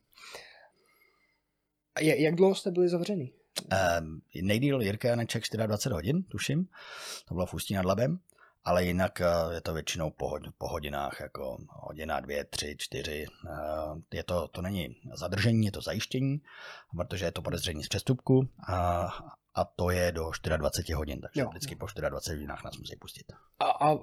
A 1.96 2.02
jak 2.02 2.36
dlouho 2.36 2.56
jste 2.56 2.72
byli 2.72 2.90
zavřený? 2.90 3.34
Um, 4.00 4.22
nejdíl 4.42 4.82
Jirka 4.82 5.08
Janeček 5.08 5.44
24 5.56 5.94
hodin, 5.94 6.24
tuším. 6.24 6.68
To 7.28 7.34
bylo 7.34 7.46
v 7.46 7.54
Ústí 7.54 7.74
nad 7.74 7.86
Labem. 7.86 8.20
Ale 8.66 8.86
jinak 8.86 9.22
je 9.54 9.62
to 9.62 9.74
většinou 9.74 10.10
po, 10.10 10.40
po 10.58 10.68
hodinách, 10.68 11.20
jako 11.22 11.58
hodina, 11.70 12.20
dvě, 12.20 12.44
tři, 12.44 12.76
čtyři. 12.78 13.26
Je 14.14 14.24
to, 14.24 14.48
to 14.48 14.62
není 14.62 14.96
zadržení, 15.14 15.66
je 15.66 15.72
to 15.72 15.82
zajištění, 15.82 16.42
protože 16.98 17.26
je 17.26 17.32
to 17.32 17.42
podezření 17.42 17.84
z 17.84 17.88
přestupku 17.88 18.50
a, 18.68 19.08
a 19.56 19.66
to 19.66 19.90
je 19.90 20.12
do 20.12 20.32
24 20.58 20.94
hodin, 20.94 21.22
takže 21.22 21.42
jo. 21.42 21.50
vždycky 21.50 21.76
po 21.76 21.86
24 21.86 22.36
hodinách 22.36 22.64
nás 22.64 22.78
musí 22.78 22.96
pustit. 22.96 23.26
A, 23.60 23.66
a 23.66 23.98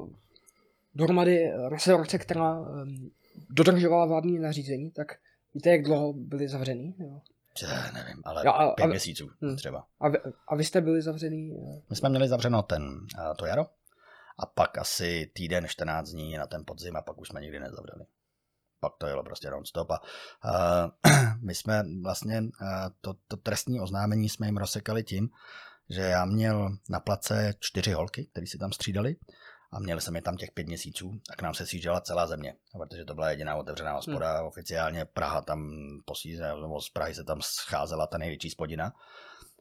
dohromady 0.95 1.53
restaurace, 1.69 2.19
která 2.19 2.61
um, 2.61 3.11
dodržovala 3.51 4.07
vládní 4.07 4.39
nařízení, 4.39 4.91
tak 4.91 5.19
víte, 5.55 5.71
jak 5.71 5.83
dlouho 5.83 6.13
byli 6.13 6.49
zavřený? 6.49 6.95
Jo? 6.99 7.21
Já 7.63 7.93
nevím, 7.93 8.23
ale 8.25 8.43
jo, 8.47 8.53
a, 8.53 8.75
pět 8.75 8.85
a, 8.85 8.89
měsíců 8.89 9.31
hm. 9.43 9.57
třeba. 9.57 9.87
A 10.01 10.09
vy, 10.09 10.19
a 10.49 10.57
vy 10.57 10.65
jste 10.65 10.81
byli 10.81 11.03
zavřený? 11.03 11.57
My 11.91 11.97
jsme 11.97 12.09
měli 12.09 12.29
zavřeno 12.29 12.63
ten, 12.63 12.83
uh, 12.83 13.35
to 13.39 13.47
jaro 13.47 13.67
a 14.39 14.47
pak 14.47 14.79
asi 14.79 15.31
týden, 15.33 15.69
14 15.69 16.11
dní 16.11 16.37
na 16.37 16.47
ten 16.47 16.65
podzim 16.67 16.97
a 16.97 17.03
pak 17.03 17.21
už 17.21 17.29
jsme 17.29 17.41
nikdy 17.41 17.61
nezavřeli 17.61 18.05
pak 18.81 18.93
to 18.99 19.07
jelo 19.07 19.23
prostě 19.23 19.51
non-stop. 19.51 19.91
A, 19.91 20.01
uh, 20.01 21.13
my 21.47 21.55
jsme 21.55 21.83
vlastně 22.03 22.41
uh, 22.41 22.49
to, 23.01 23.15
to 23.29 23.37
trestní 23.37 23.81
oznámení 23.81 24.29
jsme 24.29 24.47
jim 24.47 24.57
rozsekali 24.57 25.05
tím, 25.05 25.29
že 25.91 26.01
já 26.01 26.25
měl 26.25 26.71
na 26.89 27.01
place 27.01 27.55
čtyři 27.61 27.93
holky, 27.93 28.27
které 28.27 28.47
si 28.47 28.59
tam 28.59 28.73
střídali 28.73 29.17
a 29.73 29.81
měli 29.81 30.01
jsem 30.01 30.17
je 30.17 30.23
tam 30.23 30.37
těch 30.37 30.51
pět 30.51 30.67
měsíců 30.67 31.21
a 31.31 31.37
k 31.37 31.43
nám 31.43 31.55
se 31.55 31.67
sjížděla 31.67 32.01
celá 32.01 32.27
země, 32.27 32.55
protože 32.79 33.05
to 33.05 33.15
byla 33.15 33.31
jediná 33.31 33.57
otevřená 33.57 33.93
hospoda, 33.93 34.37
hmm. 34.37 34.47
oficiálně 34.47 35.05
Praha 35.05 35.41
tam 35.41 35.71
posíze, 36.05 36.55
nebo 36.63 36.81
z 36.81 36.91
Prahy 36.91 37.15
se 37.15 37.25
tam 37.25 37.43
scházela 37.43 38.07
ta 38.07 38.19
největší 38.19 38.51
spodina 38.51 38.93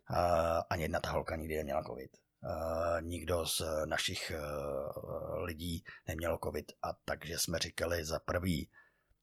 a 0.10 0.58
ani 0.70 0.84
jedna 0.84 1.00
ta 1.00 1.12
holka 1.12 1.36
nikdy 1.36 1.58
neměla 1.58 1.84
covid. 1.84 2.12
Uh, 2.44 3.02
nikdo 3.02 3.46
z 3.46 3.62
našich 3.86 4.32
uh, 4.36 5.44
lidí 5.44 5.84
neměl 6.08 6.40
covid 6.44 6.72
a 6.84 6.88
takže 7.06 7.40
jsme 7.40 7.60
říkali 7.60 8.06
za 8.06 8.20
prvý, 8.20 8.70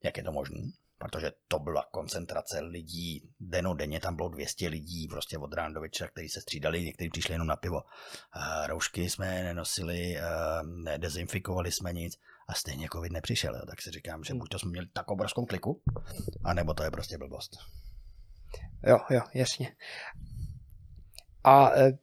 jak 0.04 0.16
je 0.16 0.22
to 0.22 0.32
možné, 0.32 0.60
protože 0.98 1.32
to 1.48 1.58
byla 1.58 1.84
koncentrace 1.92 2.60
lidí, 2.60 3.30
denně 3.76 4.00
tam 4.00 4.16
bylo 4.16 4.28
200 4.28 4.68
lidí, 4.68 5.08
prostě 5.08 5.38
od 5.38 5.54
rána 5.54 5.74
do 5.74 5.80
večera, 5.80 6.10
kteří 6.10 6.28
se 6.28 6.40
střídali, 6.40 6.84
někteří 6.84 7.10
přišli 7.10 7.34
jenom 7.34 7.46
na 7.46 7.56
pivo. 7.56 7.80
Roušky 8.66 9.10
jsme 9.10 9.42
nenosili, 9.42 10.16
nedezinfikovali 10.84 11.72
jsme 11.72 11.92
nic 11.92 12.14
a 12.48 12.54
stejně 12.54 12.88
covid 12.92 13.12
nepřišel, 13.12 13.54
jo. 13.56 13.62
tak 13.66 13.82
si 13.82 13.90
říkám, 13.90 14.24
že 14.24 14.34
buď 14.34 14.48
to 14.48 14.58
jsme 14.58 14.70
měli 14.70 14.86
tak 14.92 15.10
obrovskou 15.10 15.46
kliku, 15.46 15.82
anebo 16.44 16.74
to 16.74 16.82
je 16.82 16.90
prostě 16.90 17.18
blbost. 17.18 17.50
Jo, 18.86 18.98
jo, 19.10 19.20
jasně. 19.34 19.76
A 21.44 21.78
e, 21.78 21.98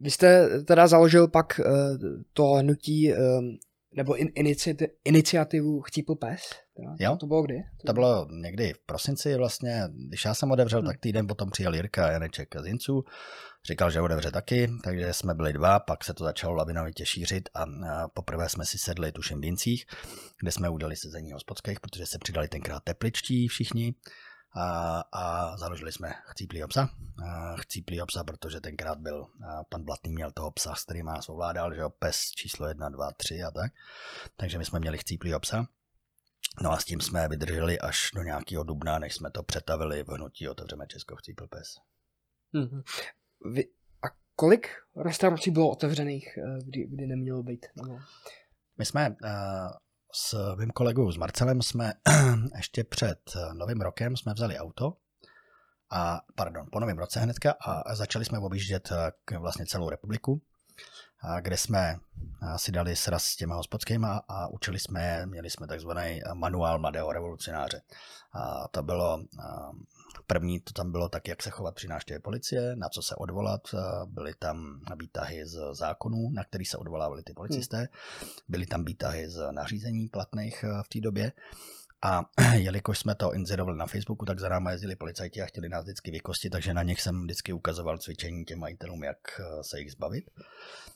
vy 0.00 0.10
jste 0.10 0.48
teda 0.62 0.86
založil 0.86 1.28
pak 1.28 1.60
e, 1.60 1.64
to 2.32 2.44
hnutí 2.44 3.12
e, 3.12 3.16
nebo 3.96 4.16
in, 4.16 4.28
iniciati, 4.34 4.88
iniciativu 5.04 5.80
Chcípl 5.80 6.14
pes? 6.14 6.40
Jo. 6.98 7.16
To 7.16 7.26
bylo 7.26 7.42
kdy? 7.42 7.54
To 7.86 7.92
bylo 7.92 8.26
někdy 8.30 8.72
v 8.72 8.78
prosinci 8.86 9.34
vlastně, 9.34 9.82
když 10.08 10.24
já 10.24 10.34
jsem 10.34 10.50
otevřel, 10.50 10.80
hmm. 10.80 10.86
tak 10.86 11.00
týden 11.00 11.26
potom 11.26 11.50
přijel 11.50 11.74
Jirka 11.74 12.10
Janeček 12.10 12.48
z 12.60 12.66
Jinců, 12.66 13.04
říkal, 13.64 13.90
že 13.90 14.00
otevře 14.00 14.30
taky, 14.30 14.70
takže 14.84 15.12
jsme 15.12 15.34
byli 15.34 15.52
dva, 15.52 15.80
pak 15.80 16.04
se 16.04 16.14
to 16.14 16.24
začalo 16.24 16.54
lavinovitě 16.54 17.06
šířit 17.06 17.48
a, 17.54 17.64
poprvé 18.14 18.48
jsme 18.48 18.66
si 18.66 18.78
sedli 18.78 19.12
tuším 19.12 19.40
v 19.40 19.44
Jincích, 19.44 19.86
kde 20.40 20.52
jsme 20.52 20.68
udali 20.68 20.96
sezení 20.96 21.32
hospodských, 21.32 21.80
protože 21.80 22.06
se 22.06 22.18
přidali 22.18 22.48
tenkrát 22.48 22.82
tepličtí 22.84 23.48
všichni 23.48 23.94
a, 24.54 25.00
a 25.12 25.56
založili 25.56 25.92
jsme 25.92 26.14
Chcíplýho 26.26 26.68
psa. 26.68 26.90
Chcíplýho 27.60 28.06
psa, 28.06 28.24
protože 28.24 28.60
tenkrát 28.60 28.98
byl, 28.98 29.26
pan 29.68 29.84
Blatný 29.84 30.12
měl 30.12 30.30
toho 30.30 30.50
psa, 30.50 30.74
s 30.74 30.84
kterým 30.84 31.06
nás 31.06 31.28
ovládal, 31.28 31.74
že 31.74 31.80
jo, 31.80 31.90
pes 31.90 32.30
číslo 32.30 32.68
1, 32.68 32.88
2, 32.88 33.12
3 33.12 33.42
a 33.42 33.50
tak. 33.50 33.72
Takže 34.36 34.58
my 34.58 34.64
jsme 34.64 34.78
měli 34.80 34.98
Chcíplýho 34.98 35.40
psa. 35.40 35.66
No 36.62 36.72
a 36.72 36.76
s 36.76 36.84
tím 36.84 37.00
jsme 37.00 37.28
vydrželi 37.28 37.78
až 37.78 38.10
do 38.14 38.22
nějakého 38.22 38.64
dubna, 38.64 38.98
než 38.98 39.14
jsme 39.14 39.30
to 39.30 39.42
přetavili 39.42 40.02
v 40.04 40.08
hnutí 40.08 40.48
Otevřeme 40.48 40.86
Česko 40.86 41.16
Chcípl 41.16 41.46
pes. 41.46 41.76
Mm-hmm. 42.54 42.82
Vy, 43.52 43.64
a 44.02 44.06
kolik 44.36 44.68
restaurací 44.96 45.50
bylo 45.50 45.70
otevřených, 45.70 46.38
eh, 46.38 46.58
kdy, 46.64 46.86
kdy 46.86 47.06
nemělo 47.06 47.42
být? 47.42 47.66
No. 47.76 47.98
My 48.78 48.84
jsme 48.84 49.10
uh, 49.10 49.16
s 50.16 50.54
mým 50.56 50.70
kolegou 50.70 51.12
s 51.12 51.16
Marcelem 51.16 51.62
jsme 51.62 51.92
ještě 52.56 52.84
před 52.84 53.36
novým 53.52 53.80
rokem 53.80 54.16
jsme 54.16 54.34
vzali 54.34 54.58
auto 54.58 54.96
a, 55.90 56.20
pardon, 56.34 56.66
po 56.72 56.80
novém 56.80 56.98
roce 56.98 57.20
hnedka 57.20 57.54
a 57.60 57.94
začali 57.94 58.24
jsme 58.24 58.38
objíždět 58.38 58.92
eh, 58.92 59.38
vlastně 59.38 59.66
celou 59.66 59.90
republiku, 59.90 60.42
kde 61.40 61.56
jsme 61.56 61.98
si 62.56 62.72
dali 62.72 62.96
sraz 62.96 63.24
s 63.24 63.36
těma 63.36 63.54
hospodskýma 63.54 64.22
a 64.28 64.48
učili 64.48 64.78
jsme, 64.78 65.26
měli 65.26 65.50
jsme 65.50 65.66
takzvaný 65.66 66.20
manuál 66.34 66.78
mladého 66.78 67.12
revolucionáře. 67.12 67.82
A 68.32 68.68
to 68.68 68.82
bylo 68.82 69.24
První 70.26 70.60
to 70.60 70.72
tam 70.72 70.92
bylo 70.92 71.08
tak, 71.08 71.28
jak 71.28 71.42
se 71.42 71.50
chovat 71.50 71.74
při 71.74 71.88
návštěvě 71.88 72.20
policie, 72.20 72.76
na 72.76 72.88
co 72.88 73.02
se 73.02 73.14
odvolat. 73.14 73.60
Byly 74.06 74.34
tam 74.34 74.80
výtahy 75.00 75.46
z 75.46 75.58
zákonů, 75.72 76.30
na 76.30 76.44
který 76.44 76.64
se 76.64 76.76
odvolávali 76.76 77.22
ty 77.22 77.32
policisté. 77.32 77.88
Byly 78.48 78.66
tam 78.66 78.84
výtahy 78.84 79.30
z 79.30 79.52
nařízení 79.52 80.08
platných 80.08 80.64
eh, 80.64 80.82
v 80.82 80.88
té 80.88 81.00
době. 81.00 81.32
A 82.02 82.20
jelikož 82.54 82.98
jsme 82.98 83.14
to 83.14 83.34
inzerovali 83.34 83.78
na 83.78 83.86
Facebooku, 83.86 84.24
tak 84.24 84.40
za 84.40 84.48
námi 84.48 84.70
jezdili 84.70 84.96
policajti 84.96 85.42
a 85.42 85.46
chtěli 85.46 85.68
nás 85.68 85.84
vždycky 85.84 86.10
vykostit, 86.10 86.52
takže 86.52 86.74
na 86.74 86.82
nich 86.82 87.00
jsem 87.00 87.22
vždycky 87.22 87.52
ukazoval 87.52 87.98
cvičení 87.98 88.44
těm 88.44 88.58
majitelům, 88.58 89.04
jak 89.04 89.18
eh, 89.40 89.44
se 89.62 89.80
jich 89.80 89.92
zbavit. 89.92 90.24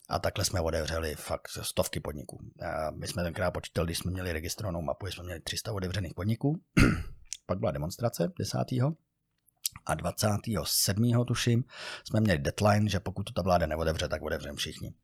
A 0.09 0.18
takhle 0.18 0.45
jsme 0.45 0.61
otevřeli 0.61 1.14
fakt 1.14 1.49
stovky 1.62 2.01
podniků. 2.01 2.39
A 2.62 2.91
my 2.91 3.07
jsme 3.07 3.23
tenkrát 3.23 3.51
počítali, 3.51 3.87
když 3.87 3.99
jsme 3.99 4.11
měli 4.11 4.33
registrovanou 4.33 4.83
mapu, 4.83 5.07
jsme 5.07 5.25
měli 5.25 5.41
300 5.41 5.73
otevřených 5.73 6.14
podniků. 6.14 6.61
Pak 7.47 7.59
byla 7.59 7.73
demonstrace 7.73 8.33
10. 8.39 8.59
A 9.87 9.95
27. 9.95 11.24
tuším 11.26 11.64
jsme 12.05 12.20
měli 12.20 12.39
deadline, 12.39 12.89
že 12.89 13.01
pokud 13.01 13.22
to 13.22 13.33
ta 13.33 13.43
vláda 13.43 13.66
neotevře, 13.66 14.09
tak 14.09 14.22
otevřeme 14.22 14.57
všichni. 14.57 14.95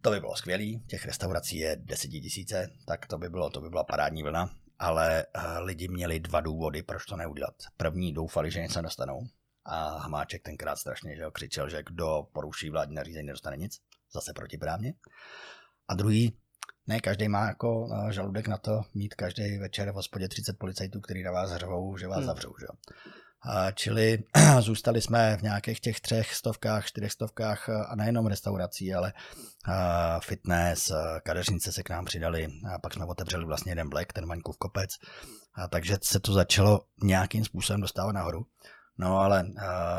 To 0.00 0.10
by 0.10 0.20
bylo 0.20 0.36
skvělý, 0.36 0.82
těch 0.86 1.04
restaurací 1.04 1.56
je 1.56 1.76
desetitisíce, 1.76 2.70
tak 2.86 3.06
to 3.06 3.18
by 3.18 3.28
bylo, 3.28 3.50
to 3.50 3.60
by 3.60 3.70
byla 3.70 3.84
parádní 3.84 4.22
vlna, 4.22 4.50
ale 4.78 5.26
uh, 5.36 5.64
lidi 5.64 5.88
měli 5.88 6.20
dva 6.20 6.40
důvody, 6.40 6.82
proč 6.82 7.04
to 7.04 7.16
neudělat. 7.16 7.54
První 7.76 8.12
doufali, 8.12 8.50
že 8.50 8.60
něco 8.60 8.82
dostanou 8.82 9.26
a 9.64 9.98
Hamáček 9.98 10.42
tenkrát 10.42 10.76
strašně 10.76 11.16
že 11.16 11.24
křičel, 11.32 11.68
že 11.68 11.82
kdo 11.82 12.28
poruší 12.32 12.70
vládní 12.70 12.94
nařízení, 12.94 13.26
nedostane 13.26 13.56
nic, 13.56 13.78
zase 14.12 14.32
protiprávně. 14.32 14.94
A 15.88 15.94
druhý, 15.94 16.38
ne 16.86 17.00
každý 17.00 17.28
má 17.28 17.46
jako 17.46 17.88
eh, 17.92 18.12
žaludek 18.12 18.48
na 18.48 18.58
to 18.58 18.82
mít 18.94 19.14
každý 19.14 19.58
večer 19.58 19.90
v 19.90 19.94
hospodě 19.94 20.28
30 20.28 20.58
policajtů, 20.58 21.00
který 21.00 21.22
na 21.22 21.32
vás 21.32 21.50
hřvou, 21.50 21.96
že 21.96 22.06
vás 22.06 22.18
hmm. 22.18 22.26
zavřou. 22.26 22.54
Že? 22.60 22.66
Čili 23.74 24.18
zůstali 24.60 25.00
jsme 25.00 25.36
v 25.36 25.42
nějakých 25.42 25.80
těch 25.80 26.00
třech 26.00 26.34
stovkách, 26.34 26.86
čtyřech 26.86 27.12
stovkách 27.12 27.68
a 27.68 27.94
nejenom 27.96 28.26
restaurací, 28.26 28.94
ale 28.94 29.12
fitness, 30.24 30.92
kadeřnice 31.22 31.72
se 31.72 31.82
k 31.82 31.90
nám 31.90 32.04
přidali 32.04 32.48
a 32.74 32.78
pak 32.78 32.94
jsme 32.94 33.04
otevřeli 33.04 33.44
vlastně 33.44 33.72
jeden 33.72 33.88
Black, 33.88 34.12
ten 34.12 34.26
Vaňkův 34.26 34.56
kopec, 34.56 34.90
a 35.54 35.68
takže 35.68 35.96
se 36.02 36.20
to 36.20 36.32
začalo 36.32 36.80
nějakým 37.02 37.44
způsobem 37.44 37.80
dostávat 37.80 38.12
nahoru. 38.12 38.46
No 38.98 39.18
ale 39.18 39.44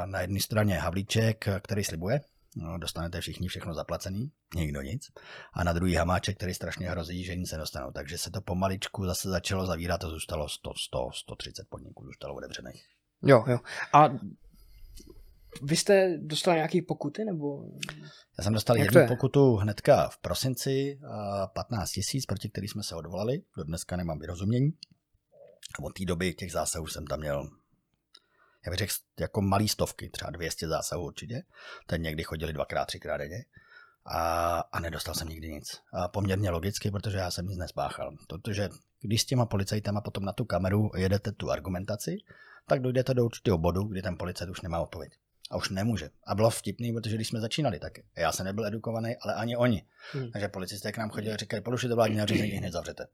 na 0.05 0.21
jedné 0.21 0.39
straně 0.39 0.79
Havlíček, 0.79 1.49
který 1.61 1.83
slibuje, 1.83 2.21
no, 2.55 2.77
dostanete 2.77 3.21
všichni 3.21 3.47
všechno 3.47 3.73
zaplacený, 3.73 4.31
nikdo 4.55 4.81
nic. 4.81 5.11
A 5.53 5.63
na 5.63 5.73
druhý 5.73 5.95
Hamáček, 5.95 6.37
který 6.37 6.53
strašně 6.53 6.89
hrozí, 6.89 7.23
že 7.23 7.35
nic 7.35 7.49
se 7.49 7.57
dostanou. 7.57 7.91
Takže 7.91 8.17
se 8.17 8.31
to 8.31 8.41
pomaličku 8.41 9.05
zase 9.05 9.29
začalo 9.29 9.65
zavírat 9.65 10.03
a 10.03 10.09
zůstalo 10.09 10.49
100, 10.49 10.73
100, 10.77 11.09
130 11.13 11.67
podniků, 11.69 12.05
zůstalo 12.05 12.35
otevřených. 12.35 12.85
Jo, 13.23 13.43
jo. 13.47 13.59
A 13.93 14.09
vy 15.61 15.75
jste 15.77 16.17
dostal 16.17 16.55
nějaký 16.55 16.81
pokuty, 16.81 17.25
nebo? 17.25 17.63
Já 18.37 18.43
jsem 18.43 18.53
dostal 18.53 18.77
jednu 18.77 19.07
pokutu 19.07 19.55
hnedka 19.55 20.09
v 20.09 20.17
prosinci, 20.17 20.99
15 21.53 21.91
tisíc, 21.91 22.25
proti 22.25 22.49
který 22.49 22.67
jsme 22.67 22.83
se 22.83 22.95
odvolali. 22.95 23.41
Do 23.57 23.63
dneska 23.63 23.95
nemám 23.95 24.19
vyrozumění. 24.19 24.71
Od 25.83 25.93
té 25.93 26.05
doby 26.05 26.33
těch 26.33 26.51
zásahů 26.51 26.87
jsem 26.87 27.07
tam 27.07 27.19
měl, 27.19 27.49
já 28.65 28.69
bych 28.69 28.79
řekl, 28.79 28.93
jako 29.19 29.41
malý 29.41 29.69
stovky, 29.69 30.09
třeba 30.09 30.31
200 30.31 30.67
zásahů 30.67 31.05
určitě. 31.05 31.43
Ten 31.87 32.01
někdy 32.01 32.23
chodili 32.23 32.53
dvakrát, 32.53 32.85
třikrát 32.85 33.17
denně. 33.17 33.45
A, 34.05 34.59
a 34.59 34.79
nedostal 34.79 35.15
jsem 35.15 35.27
nikdy 35.27 35.49
nic. 35.49 35.81
A 35.93 36.07
poměrně 36.07 36.49
logicky, 36.49 36.91
protože 36.91 37.17
já 37.17 37.31
jsem 37.31 37.47
nic 37.47 37.57
nespáchal. 37.57 38.15
Protože 38.27 38.69
když 39.01 39.21
s 39.21 39.25
těma 39.25 39.45
policajtama 39.45 40.01
potom 40.01 40.25
na 40.25 40.33
tu 40.33 40.45
kameru 40.45 40.89
jedete 40.97 41.31
tu 41.31 41.51
argumentaci, 41.51 42.17
tak 42.67 42.81
dojdete 42.81 43.13
do 43.13 43.25
určitého 43.25 43.57
bodu, 43.57 43.83
kdy 43.83 44.01
ten 44.01 44.17
policajt 44.17 44.49
už 44.49 44.61
nemá 44.61 44.79
odpověď. 44.79 45.13
A 45.51 45.57
už 45.57 45.69
nemůže. 45.69 46.09
A 46.27 46.35
bylo 46.35 46.49
vtipný, 46.49 46.93
protože 46.93 47.15
když 47.15 47.27
jsme 47.27 47.39
začínali, 47.39 47.79
tak 47.79 47.93
já 48.17 48.31
jsem 48.31 48.45
nebyl 48.45 48.65
edukovaný, 48.65 49.15
ale 49.21 49.33
ani 49.33 49.57
oni. 49.57 49.85
Hmm. 50.11 50.31
Takže 50.31 50.47
policisté 50.47 50.91
k 50.91 50.97
nám 50.97 51.09
chodili 51.09 51.33
a 51.33 51.37
říkali, 51.37 51.61
porušíte 51.61 51.95
vládní 51.95 52.17
nařízení, 52.17 52.51
hned 52.51 52.71
zavřete. 52.71 53.07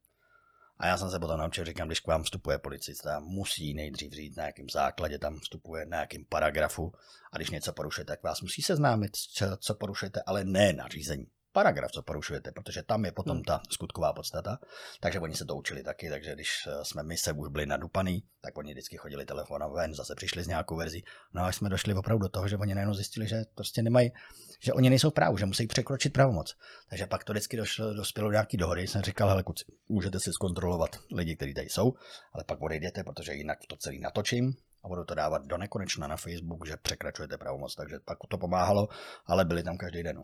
A 0.77 0.87
já 0.87 0.97
jsem 0.97 1.09
se 1.09 1.19
potom 1.19 1.39
naučil, 1.39 1.65
říkám, 1.65 1.87
když 1.87 1.99
k 1.99 2.07
vám 2.07 2.23
vstupuje 2.23 2.57
policista, 2.57 3.19
musí 3.19 3.73
nejdřív 3.73 4.13
říct, 4.13 4.35
na 4.35 4.45
jakém 4.45 4.69
základě 4.69 5.19
tam 5.19 5.39
vstupuje, 5.39 5.85
na 5.85 5.99
jakém 5.99 6.25
paragrafu. 6.25 6.93
A 7.31 7.37
když 7.37 7.49
něco 7.49 7.73
porušíte, 7.73 8.05
tak 8.05 8.23
vás 8.23 8.41
musí 8.41 8.61
seznámit, 8.61 9.11
co 9.59 9.75
porušujete, 9.75 10.21
ale 10.25 10.45
ne 10.45 10.73
nařízení 10.73 11.27
paragraf, 11.59 11.91
co 11.91 12.01
porušujete, 12.01 12.51
protože 12.51 12.83
tam 12.83 13.05
je 13.05 13.11
potom 13.11 13.37
hmm. 13.37 13.43
ta 13.43 13.61
skutková 13.69 14.13
podstata. 14.13 14.59
Takže 14.99 15.19
oni 15.19 15.35
se 15.35 15.45
to 15.45 15.55
učili 15.55 15.83
taky, 15.83 16.09
takže 16.09 16.33
když 16.33 16.49
eh, 16.67 16.85
jsme 16.85 17.03
my 17.03 17.17
se 17.17 17.31
už 17.31 17.49
byli 17.49 17.65
nadupaný, 17.65 18.23
tak 18.41 18.57
oni 18.57 18.71
vždycky 18.71 18.97
chodili 18.97 19.25
telefonem 19.25 19.71
ven, 19.73 19.93
zase 19.93 20.15
přišli 20.15 20.43
s 20.43 20.47
nějakou 20.47 20.75
verzí. 20.75 21.03
No 21.33 21.43
a 21.43 21.51
jsme 21.51 21.69
došli 21.69 21.93
opravdu 21.93 22.23
do 22.23 22.29
toho, 22.29 22.47
že 22.47 22.57
oni 22.57 22.75
najednou 22.75 22.93
zjistili, 22.93 23.27
že 23.27 23.43
prostě 23.55 23.81
nemají, 23.81 24.11
že 24.59 24.73
oni 24.73 24.89
nejsou 24.89 25.11
právu, 25.11 25.37
že 25.37 25.45
musí 25.45 25.67
překročit 25.67 26.13
pravomoc. 26.13 26.55
Takže 26.89 27.05
pak 27.05 27.23
to 27.23 27.33
vždycky 27.33 27.57
došlo, 27.57 27.93
dospělo 27.93 28.27
do 28.27 28.31
nějaký 28.31 28.57
dohody. 28.57 28.87
Jsem 28.87 29.01
říkal, 29.01 29.29
hele, 29.29 29.43
kuci, 29.43 29.65
můžete 29.89 30.19
si 30.19 30.33
zkontrolovat 30.33 30.95
lidi, 31.11 31.35
kteří 31.35 31.53
tady 31.53 31.69
jsou, 31.69 31.93
ale 32.33 32.43
pak 32.43 32.61
odejděte, 32.61 33.03
protože 33.03 33.33
jinak 33.33 33.57
to 33.67 33.75
celý 33.75 33.99
natočím, 33.99 34.53
a 34.83 34.87
budu 34.87 35.03
to 35.03 35.15
dávat 35.15 35.45
do 35.45 35.57
nekonečna 35.57 36.07
na 36.07 36.17
Facebook, 36.17 36.67
že 36.67 36.77
překračujete 36.77 37.37
pravomoc, 37.37 37.75
takže 37.75 37.99
pak 38.05 38.17
to 38.29 38.37
pomáhalo, 38.37 38.87
ale 39.25 39.45
byli 39.45 39.63
tam 39.63 39.77
každý 39.77 40.03
den. 40.03 40.23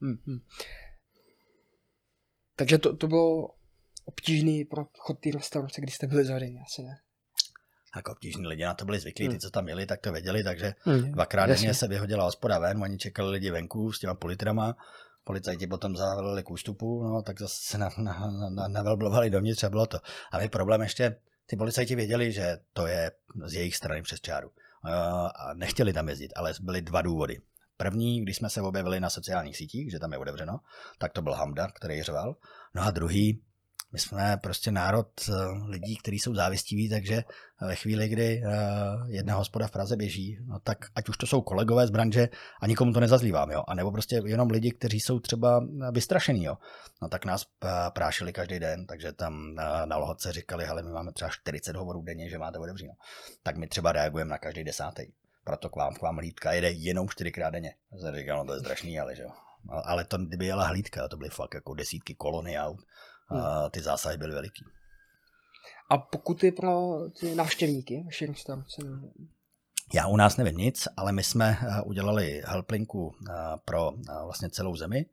No. 0.00 0.08
Hmm. 0.26 0.38
Takže 2.56 2.78
to, 2.78 2.96
to 2.96 3.08
bylo 3.08 3.48
obtížný 4.04 4.64
pro 4.64 4.84
chod 4.98 5.20
té 5.20 5.30
restaurace, 5.34 5.80
když 5.80 5.94
jste 5.94 6.06
byli 6.06 6.24
zavřeni, 6.24 6.60
asi 6.60 6.82
ne? 6.82 7.00
Jako 7.96 8.12
obtížní 8.12 8.46
lidi 8.46 8.64
na 8.64 8.74
to 8.74 8.84
byli 8.84 9.00
zvyklí, 9.00 9.26
hmm. 9.26 9.34
ty, 9.34 9.40
co 9.40 9.50
tam 9.50 9.64
měli, 9.64 9.86
tak 9.86 10.00
to 10.00 10.12
věděli, 10.12 10.44
takže 10.44 10.74
hmm. 10.78 11.12
dvakrát 11.12 11.46
denně 11.46 11.74
se 11.74 11.88
vyhodila 11.88 12.24
hospoda 12.24 12.58
ven, 12.58 12.82
oni 12.82 12.98
čekali 12.98 13.30
lidi 13.30 13.50
venku 13.50 13.92
s 13.92 13.98
těma 13.98 14.14
politrama, 14.14 14.76
policajti 15.24 15.66
potom 15.66 15.96
zavolali 15.96 16.42
k 16.42 16.50
ústupu, 16.50 17.02
no, 17.02 17.22
tak 17.22 17.40
zase 17.40 17.56
se 17.62 17.78
na, 17.78 17.88
na, 17.98 18.30
na, 18.50 18.68
navelblovali 18.68 19.30
dovnitř 19.30 19.64
a 19.64 19.70
bylo 19.70 19.86
to. 19.86 19.98
A 20.32 20.38
my 20.38 20.48
problém 20.48 20.82
ještě, 20.82 21.16
ty 21.46 21.56
policajti 21.56 21.94
věděli, 21.94 22.32
že 22.32 22.58
to 22.72 22.86
je 22.86 23.10
z 23.44 23.54
jejich 23.54 23.76
strany 23.76 24.02
přes 24.02 24.20
čáru. 24.20 24.50
A 24.84 25.54
nechtěli 25.54 25.92
tam 25.92 26.08
jezdit, 26.08 26.32
ale 26.36 26.54
byly 26.60 26.82
dva 26.82 27.02
důvody. 27.02 27.38
První, 27.80 28.22
když 28.22 28.36
jsme 28.36 28.50
se 28.50 28.62
objevili 28.62 29.00
na 29.00 29.10
sociálních 29.10 29.56
sítích, 29.56 29.90
že 29.90 29.98
tam 29.98 30.12
je 30.12 30.18
otevřeno, 30.18 30.58
tak 30.98 31.12
to 31.12 31.22
byl 31.22 31.32
Hamda, 31.32 31.68
který 31.68 32.02
řval. 32.02 32.36
No 32.74 32.82
a 32.82 32.90
druhý, 32.90 33.42
my 33.92 33.98
jsme 33.98 34.36
prostě 34.42 34.70
národ 34.70 35.08
eh, 35.28 35.32
lidí, 35.68 35.96
kteří 35.96 36.18
jsou 36.18 36.34
závistiví, 36.34 36.88
takže 36.88 37.24
ve 37.60 37.74
chvíli, 37.74 38.08
kdy 38.08 38.42
eh, 38.44 38.50
jedna 39.06 39.34
hospoda 39.34 39.66
v 39.66 39.70
Praze 39.70 39.96
běží, 39.96 40.38
no 40.46 40.58
tak 40.60 40.78
ať 40.94 41.08
už 41.08 41.16
to 41.16 41.26
jsou 41.26 41.40
kolegové 41.40 41.86
z 41.86 41.90
branže 41.90 42.28
a 42.62 42.66
nikomu 42.66 42.92
to 42.92 43.00
nezazlívám, 43.00 43.50
jo, 43.50 43.64
a 43.68 43.74
nebo 43.74 43.92
prostě 43.92 44.22
jenom 44.24 44.50
lidi, 44.50 44.70
kteří 44.70 45.00
jsou 45.00 45.20
třeba 45.20 45.64
vystrašení, 45.90 46.44
jo, 46.44 46.56
no 47.02 47.08
tak 47.08 47.24
nás 47.24 47.46
eh, 47.64 47.68
prášili 47.90 48.32
každý 48.32 48.58
den, 48.58 48.86
takže 48.86 49.12
tam 49.12 49.54
na 49.84 49.96
lohodce 49.96 50.32
říkali, 50.32 50.64
hele, 50.64 50.82
my 50.82 50.90
máme 50.90 51.12
třeba 51.12 51.30
40 51.30 51.76
hovorů 51.76 52.02
denně, 52.02 52.30
že 52.30 52.38
máte 52.38 52.58
otevřeno. 52.58 52.92
Tak 53.42 53.56
my 53.56 53.68
třeba 53.68 53.92
reagujeme 53.92 54.30
na 54.30 54.38
každý 54.38 54.64
desátý 54.64 55.02
proto 55.50 55.68
k 55.68 55.76
vám, 55.76 55.94
k 55.94 56.02
vám 56.02 56.16
hlídka 56.16 56.52
jede 56.52 56.70
jenom 56.70 57.08
čtyřikrát 57.08 57.50
denně. 57.50 57.74
Jsem 58.00 58.14
říkal, 58.14 58.38
no 58.38 58.44
to 58.44 58.54
je 58.54 58.60
strašný, 58.60 59.00
ale 59.00 59.16
že 59.16 59.22
jo. 59.22 59.30
Ale 59.84 60.04
to, 60.04 60.18
kdyby 60.18 60.46
jela 60.46 60.66
hlídka, 60.66 61.08
to 61.08 61.16
byly 61.16 61.30
fakt 61.30 61.54
jako 61.54 61.74
desítky 61.74 62.14
kolony 62.14 62.58
aut, 62.58 62.80
a 63.30 63.34
hmm. 63.34 63.70
ty 63.70 63.80
zásahy 63.80 64.16
byly 64.16 64.34
veliký. 64.34 64.64
A 65.90 65.98
pokuty 65.98 66.52
pro 66.52 66.90
ty 67.20 67.34
návštěvníky 67.34 68.06
restaurace? 68.28 68.82
Já 69.94 70.06
u 70.06 70.16
nás 70.16 70.36
nevím 70.36 70.56
nic, 70.56 70.88
ale 70.96 71.12
my 71.12 71.22
jsme 71.22 71.58
eh, 71.60 71.82
udělali 71.82 72.42
helplinku 72.44 73.12
eh, 73.12 73.32
pro 73.64 73.92
eh, 73.92 74.24
vlastně 74.24 74.50
celou 74.50 74.76
zemi 74.76 75.06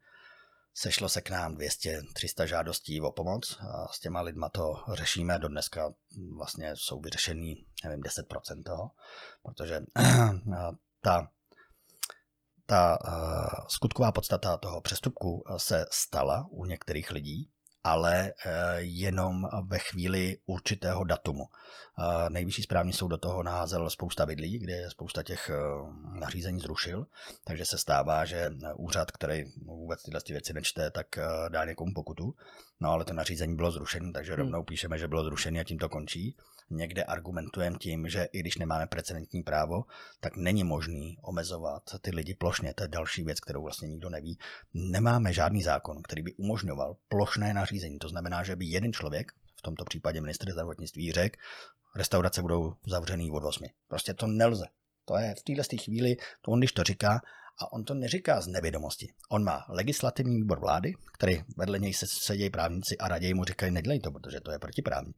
Sešlo 0.79 1.09
se 1.09 1.21
k 1.21 1.29
nám 1.29 1.55
200-300 1.55 2.45
žádostí 2.45 3.01
o 3.01 3.11
pomoc 3.11 3.57
a 3.59 3.87
s 3.93 3.99
těma 3.99 4.21
lidma 4.21 4.49
to 4.49 4.73
řešíme. 4.93 5.39
Do 5.39 5.47
dneska 5.47 5.93
vlastně 6.37 6.71
jsou 6.75 6.99
vyřešený, 6.99 7.65
nevím, 7.83 8.01
10% 8.01 8.63
toho, 8.65 8.91
protože 9.43 9.79
ta, 11.01 11.27
ta 12.65 12.97
skutková 13.67 14.11
podstata 14.11 14.57
toho 14.57 14.81
přestupku 14.81 15.43
se 15.57 15.85
stala 15.91 16.47
u 16.51 16.65
některých 16.65 17.11
lidí, 17.11 17.51
ale 17.87 18.33
eh, 18.45 18.51
jenom 18.79 19.47
ve 19.67 19.79
chvíli 19.79 20.37
určitého 20.45 21.03
datumu. 21.03 21.43
Eh, 21.45 22.29
nejvyšší 22.29 22.63
správní 22.63 22.93
soud 22.93 23.07
do 23.07 23.17
toho 23.17 23.43
naházel 23.43 23.89
spousta 23.89 24.25
vidlí, 24.25 24.59
kde 24.59 24.89
spousta 24.89 25.23
těch 25.23 25.49
eh, 25.49 25.55
nařízení 26.19 26.59
zrušil, 26.59 27.05
takže 27.43 27.65
se 27.65 27.77
stává, 27.77 28.25
že 28.25 28.49
úřad, 28.75 29.11
který 29.11 29.43
vůbec 29.65 30.03
tyhle 30.03 30.21
věci 30.29 30.53
nečte, 30.53 30.91
tak 30.91 31.07
dá 31.49 31.65
někomu 31.65 31.93
pokutu. 31.93 32.35
No 32.79 32.89
ale 32.89 33.05
to 33.05 33.13
nařízení 33.13 33.55
bylo 33.55 33.71
zrušené, 33.71 34.11
takže 34.13 34.31
hmm. 34.31 34.39
rovnou 34.39 34.63
píšeme, 34.63 34.97
že 34.97 35.07
bylo 35.07 35.23
zrušené 35.23 35.59
a 35.59 35.63
tím 35.63 35.77
to 35.77 35.89
končí 35.89 36.35
někde 36.69 37.03
argumentujeme 37.03 37.77
tím, 37.77 38.09
že 38.09 38.27
i 38.31 38.39
když 38.39 38.57
nemáme 38.57 38.87
precedentní 38.87 39.43
právo, 39.43 39.83
tak 40.19 40.37
není 40.37 40.63
možný 40.63 41.17
omezovat 41.23 41.83
ty 42.01 42.11
lidi 42.11 42.33
plošně. 42.33 42.73
To 42.73 42.83
je 42.83 42.87
další 42.87 43.23
věc, 43.23 43.39
kterou 43.39 43.63
vlastně 43.63 43.87
nikdo 43.87 44.09
neví. 44.09 44.39
Nemáme 44.73 45.33
žádný 45.33 45.63
zákon, 45.63 46.01
který 46.03 46.21
by 46.21 46.33
umožňoval 46.33 46.97
plošné 47.07 47.53
nařízení. 47.53 47.99
To 47.99 48.09
znamená, 48.09 48.43
že 48.43 48.55
by 48.55 48.65
jeden 48.65 48.93
člověk, 48.93 49.31
v 49.55 49.61
tomto 49.61 49.85
případě 49.85 50.21
ministr 50.21 50.51
zdravotnictví, 50.51 51.11
řekl, 51.11 51.39
restaurace 51.95 52.41
budou 52.41 52.73
zavřený 52.87 53.31
od 53.31 53.43
8. 53.43 53.65
Prostě 53.87 54.13
to 54.13 54.27
nelze. 54.27 54.65
To 55.05 55.17
je 55.17 55.35
v 55.35 55.43
této 55.43 55.83
chvíli, 55.83 56.15
to 56.41 56.51
on 56.51 56.59
když 56.59 56.71
to 56.71 56.83
říká, 56.83 57.21
A 57.59 57.73
on 57.73 57.83
to 57.83 57.93
neříká 57.93 58.41
z 58.41 58.47
nevědomosti. 58.47 59.13
On 59.29 59.43
má 59.43 59.65
legislativní 59.69 60.35
výbor 60.35 60.59
vlády, 60.59 60.93
který 61.13 61.43
vedle 61.57 61.79
něj 61.79 61.93
se 61.93 62.07
sedějí 62.07 62.49
právníci 62.49 62.97
a 62.97 63.07
raději 63.07 63.33
mu 63.33 63.43
říkají, 63.43 63.71
nedělej 63.71 63.99
to, 63.99 64.11
protože 64.11 64.39
to 64.39 64.51
je 64.51 64.59
protiprávní. 64.59 65.13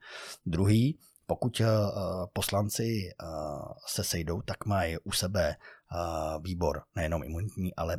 Druhý, 0.45 1.00
pokud 1.30 1.60
uh, 1.60 1.68
poslanci 2.34 3.14
uh, 3.24 3.72
se 3.88 4.04
sejdou, 4.04 4.42
tak 4.42 4.66
mají 4.66 4.98
u 5.04 5.12
sebe 5.12 5.56
uh, 5.56 6.44
výbor 6.44 6.82
nejenom 6.96 7.24
imunitní, 7.24 7.76
ale 7.76 7.98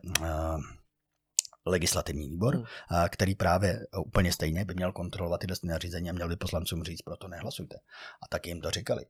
legislativní 1.67 2.29
výbor, 2.29 2.57
hmm. 2.57 2.65
který 3.09 3.35
právě 3.35 3.87
úplně 3.99 4.33
stejně 4.33 4.65
by 4.65 4.75
měl 4.75 4.93
kontrolovat 4.93 5.41
tyhle 5.41 5.57
nařízení 5.65 6.11
a 6.11 6.13
měl 6.13 6.29
by 6.29 6.37
poslancům 6.37 6.85
říct, 6.85 7.03
proto 7.03 7.29
nehlasujte. 7.29 7.77
A 8.23 8.29
tak 8.29 8.47
jim 8.47 8.61
to 8.61 8.71
říkali. 8.71 9.07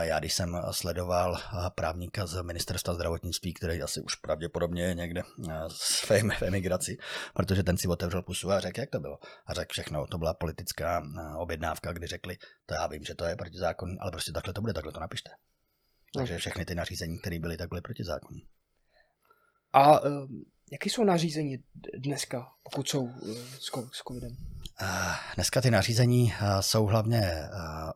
Já 0.00 0.18
když 0.18 0.34
jsem 0.34 0.62
sledoval 0.70 1.38
právníka 1.74 2.26
z 2.26 2.42
ministerstva 2.42 2.94
zdravotnictví, 2.94 3.54
který 3.54 3.82
asi 3.82 4.00
už 4.00 4.14
pravděpodobně 4.14 4.82
je 4.82 4.94
někde 4.94 5.22
v 6.38 6.42
emigraci, 6.42 6.96
protože 7.34 7.62
ten 7.62 7.76
si 7.76 7.88
otevřel 7.88 8.22
pusu 8.22 8.50
a 8.50 8.60
řekl, 8.60 8.80
jak 8.80 8.90
to 8.90 9.00
bylo. 9.00 9.18
A 9.46 9.54
řekl 9.54 9.72
všechno, 9.72 10.06
to 10.06 10.18
byla 10.18 10.34
politická 10.34 11.02
objednávka, 11.38 11.92
kdy 11.92 12.06
řekli, 12.06 12.36
to 12.66 12.74
já 12.74 12.86
vím, 12.86 13.04
že 13.04 13.14
to 13.14 13.24
je 13.24 13.36
proti 13.36 13.58
zákonu, 13.58 13.96
ale 14.00 14.10
prostě 14.10 14.32
takhle 14.32 14.54
to 14.54 14.60
bude, 14.60 14.72
takhle 14.72 14.92
to 14.92 15.00
napište. 15.00 15.30
Takže 16.16 16.38
všechny 16.38 16.64
ty 16.64 16.74
nařízení, 16.74 17.18
které 17.18 17.38
byly, 17.38 17.56
tak 17.56 17.68
byly 17.68 17.80
proti 17.80 18.04
zákonu. 18.04 18.40
A 19.72 20.00
Jaké 20.74 20.90
jsou 20.90 21.04
nařízení 21.04 21.58
dneska, 21.98 22.52
pokud 22.62 22.88
jsou 22.88 23.08
eh, 23.08 23.34
s 23.92 24.02
covidem? 24.08 24.36
Eh, 24.80 25.14
dneska 25.34 25.60
ty 25.60 25.70
nařízení 25.70 26.32
eh, 26.32 26.62
jsou 26.62 26.86
hlavně 26.86 27.48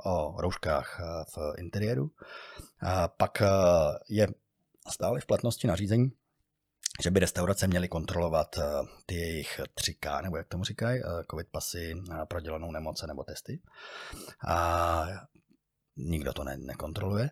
o 0.04 0.40
rouškách 0.40 1.00
v 1.36 1.58
interiéru. 1.58 2.10
Pak 3.16 3.42
je 4.08 4.28
stále 4.90 5.20
v 5.20 5.26
platnosti 5.26 5.66
nařízení, 5.66 6.12
že 7.02 7.10
by 7.10 7.20
restaurace 7.20 7.66
měly 7.66 7.88
kontrolovat 7.88 8.58
ty 9.06 9.14
jejich 9.14 9.60
3K, 9.60 10.22
nebo 10.22 10.36
jak 10.36 10.48
tomu 10.48 10.64
říkají, 10.64 11.02
covid 11.30 11.48
pasy, 11.48 11.94
prodělanou 12.28 12.70
nemoce 12.70 13.06
nebo 13.06 13.24
testy. 13.24 13.60
A 14.48 15.06
nikdo 15.98 16.32
to 16.32 16.44
ne, 16.44 16.56
nekontroluje. 16.56 17.30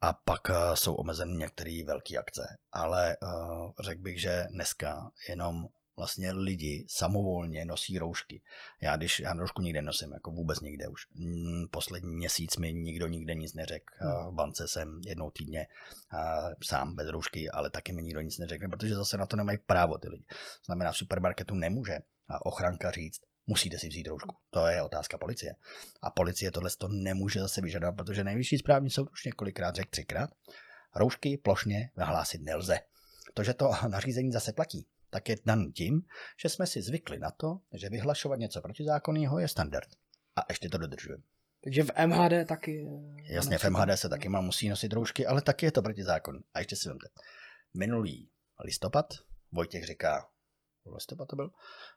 A 0.00 0.12
pak 0.12 0.48
uh, 0.48 0.74
jsou 0.74 0.94
omezeny 0.94 1.36
některé 1.36 1.82
velké 1.86 2.16
akce. 2.16 2.58
Ale 2.72 3.16
uh, 3.22 3.70
řekl 3.80 4.02
bych, 4.02 4.20
že 4.20 4.46
dneska 4.50 5.10
jenom 5.28 5.68
vlastně 5.98 6.32
lidi 6.32 6.86
samovolně 6.88 7.64
nosí 7.64 7.98
roušky. 7.98 8.42
Já 8.80 8.96
když 8.96 9.20
já 9.20 9.32
roušku 9.32 9.62
nikde 9.62 9.82
nosím, 9.82 10.12
jako 10.12 10.30
vůbec 10.30 10.60
nikde 10.60 10.88
už. 10.88 11.06
Mm, 11.14 11.68
poslední 11.70 12.16
měsíc 12.16 12.56
mi 12.56 12.72
nikdo 12.72 13.06
nikde 13.06 13.34
nic 13.34 13.54
neřekl. 13.54 13.94
Hmm. 13.98 14.32
V 14.32 14.34
bance 14.34 14.68
jsem 14.68 15.00
jednou 15.06 15.30
týdně 15.30 15.66
sám 16.62 16.94
bez 16.94 17.08
roušky, 17.08 17.50
ale 17.50 17.70
taky 17.70 17.92
mi 17.92 18.02
nikdo 18.02 18.20
nic 18.20 18.38
neřekne, 18.38 18.68
protože 18.68 18.94
zase 18.94 19.16
na 19.16 19.26
to 19.26 19.36
nemají 19.36 19.58
právo 19.66 19.98
ty 19.98 20.08
lidi. 20.08 20.24
Znamená, 20.66 20.92
v 20.92 20.96
supermarketu 20.96 21.54
nemůže 21.54 21.98
ochranka 22.44 22.90
říct, 22.90 23.20
musíte 23.48 23.78
si 23.78 23.88
vzít 23.88 24.06
roušku. 24.06 24.36
To 24.50 24.66
je 24.66 24.82
otázka 24.82 25.18
policie. 25.18 25.54
A 26.02 26.10
policie 26.10 26.50
tohle 26.50 26.70
to 26.78 26.88
nemůže 26.88 27.40
zase 27.40 27.60
vyžadovat, 27.60 27.92
protože 27.96 28.24
nejvyšší 28.24 28.58
správní 28.58 28.90
soud 28.90 29.10
už 29.12 29.24
několikrát 29.24 29.74
řekl 29.74 29.90
třikrát, 29.90 30.30
roušky 30.96 31.36
plošně 31.36 31.90
vyhlásit 31.96 32.42
nelze. 32.42 32.80
To, 33.34 33.44
že 33.44 33.54
to 33.54 33.70
nařízení 33.88 34.32
zase 34.32 34.52
platí, 34.52 34.86
tak 35.10 35.28
je 35.28 35.36
dan 35.46 35.72
tím, 35.72 36.02
že 36.42 36.48
jsme 36.48 36.66
si 36.66 36.82
zvykli 36.82 37.18
na 37.18 37.30
to, 37.30 37.60
že 37.72 37.88
vyhlašovat 37.88 38.38
něco 38.38 38.60
protizákonného 38.60 39.38
je 39.38 39.48
standard. 39.48 39.88
A 40.36 40.40
ještě 40.48 40.68
to 40.68 40.78
dodržujeme. 40.78 41.22
Takže 41.64 41.82
v 41.82 41.90
MHD 42.06 42.48
taky... 42.48 42.88
Eh, 43.18 43.34
Jasně, 43.34 43.58
v 43.58 43.64
MHD 43.64 43.98
se 43.98 44.08
taky 44.08 44.28
má 44.28 44.40
musí 44.40 44.68
nosit 44.68 44.92
roušky, 44.92 45.26
ale 45.26 45.42
taky 45.42 45.66
je 45.66 45.72
to 45.72 45.82
protizákon. 45.82 46.38
A 46.54 46.58
ještě 46.58 46.76
si 46.76 46.88
vemte. 46.88 47.06
Minulý 47.74 48.30
listopad 48.64 49.06
Vojtěch 49.52 49.86
říká, 49.86 50.28
listopad 50.94 51.28
to 51.28 51.36
byl, 51.36 51.50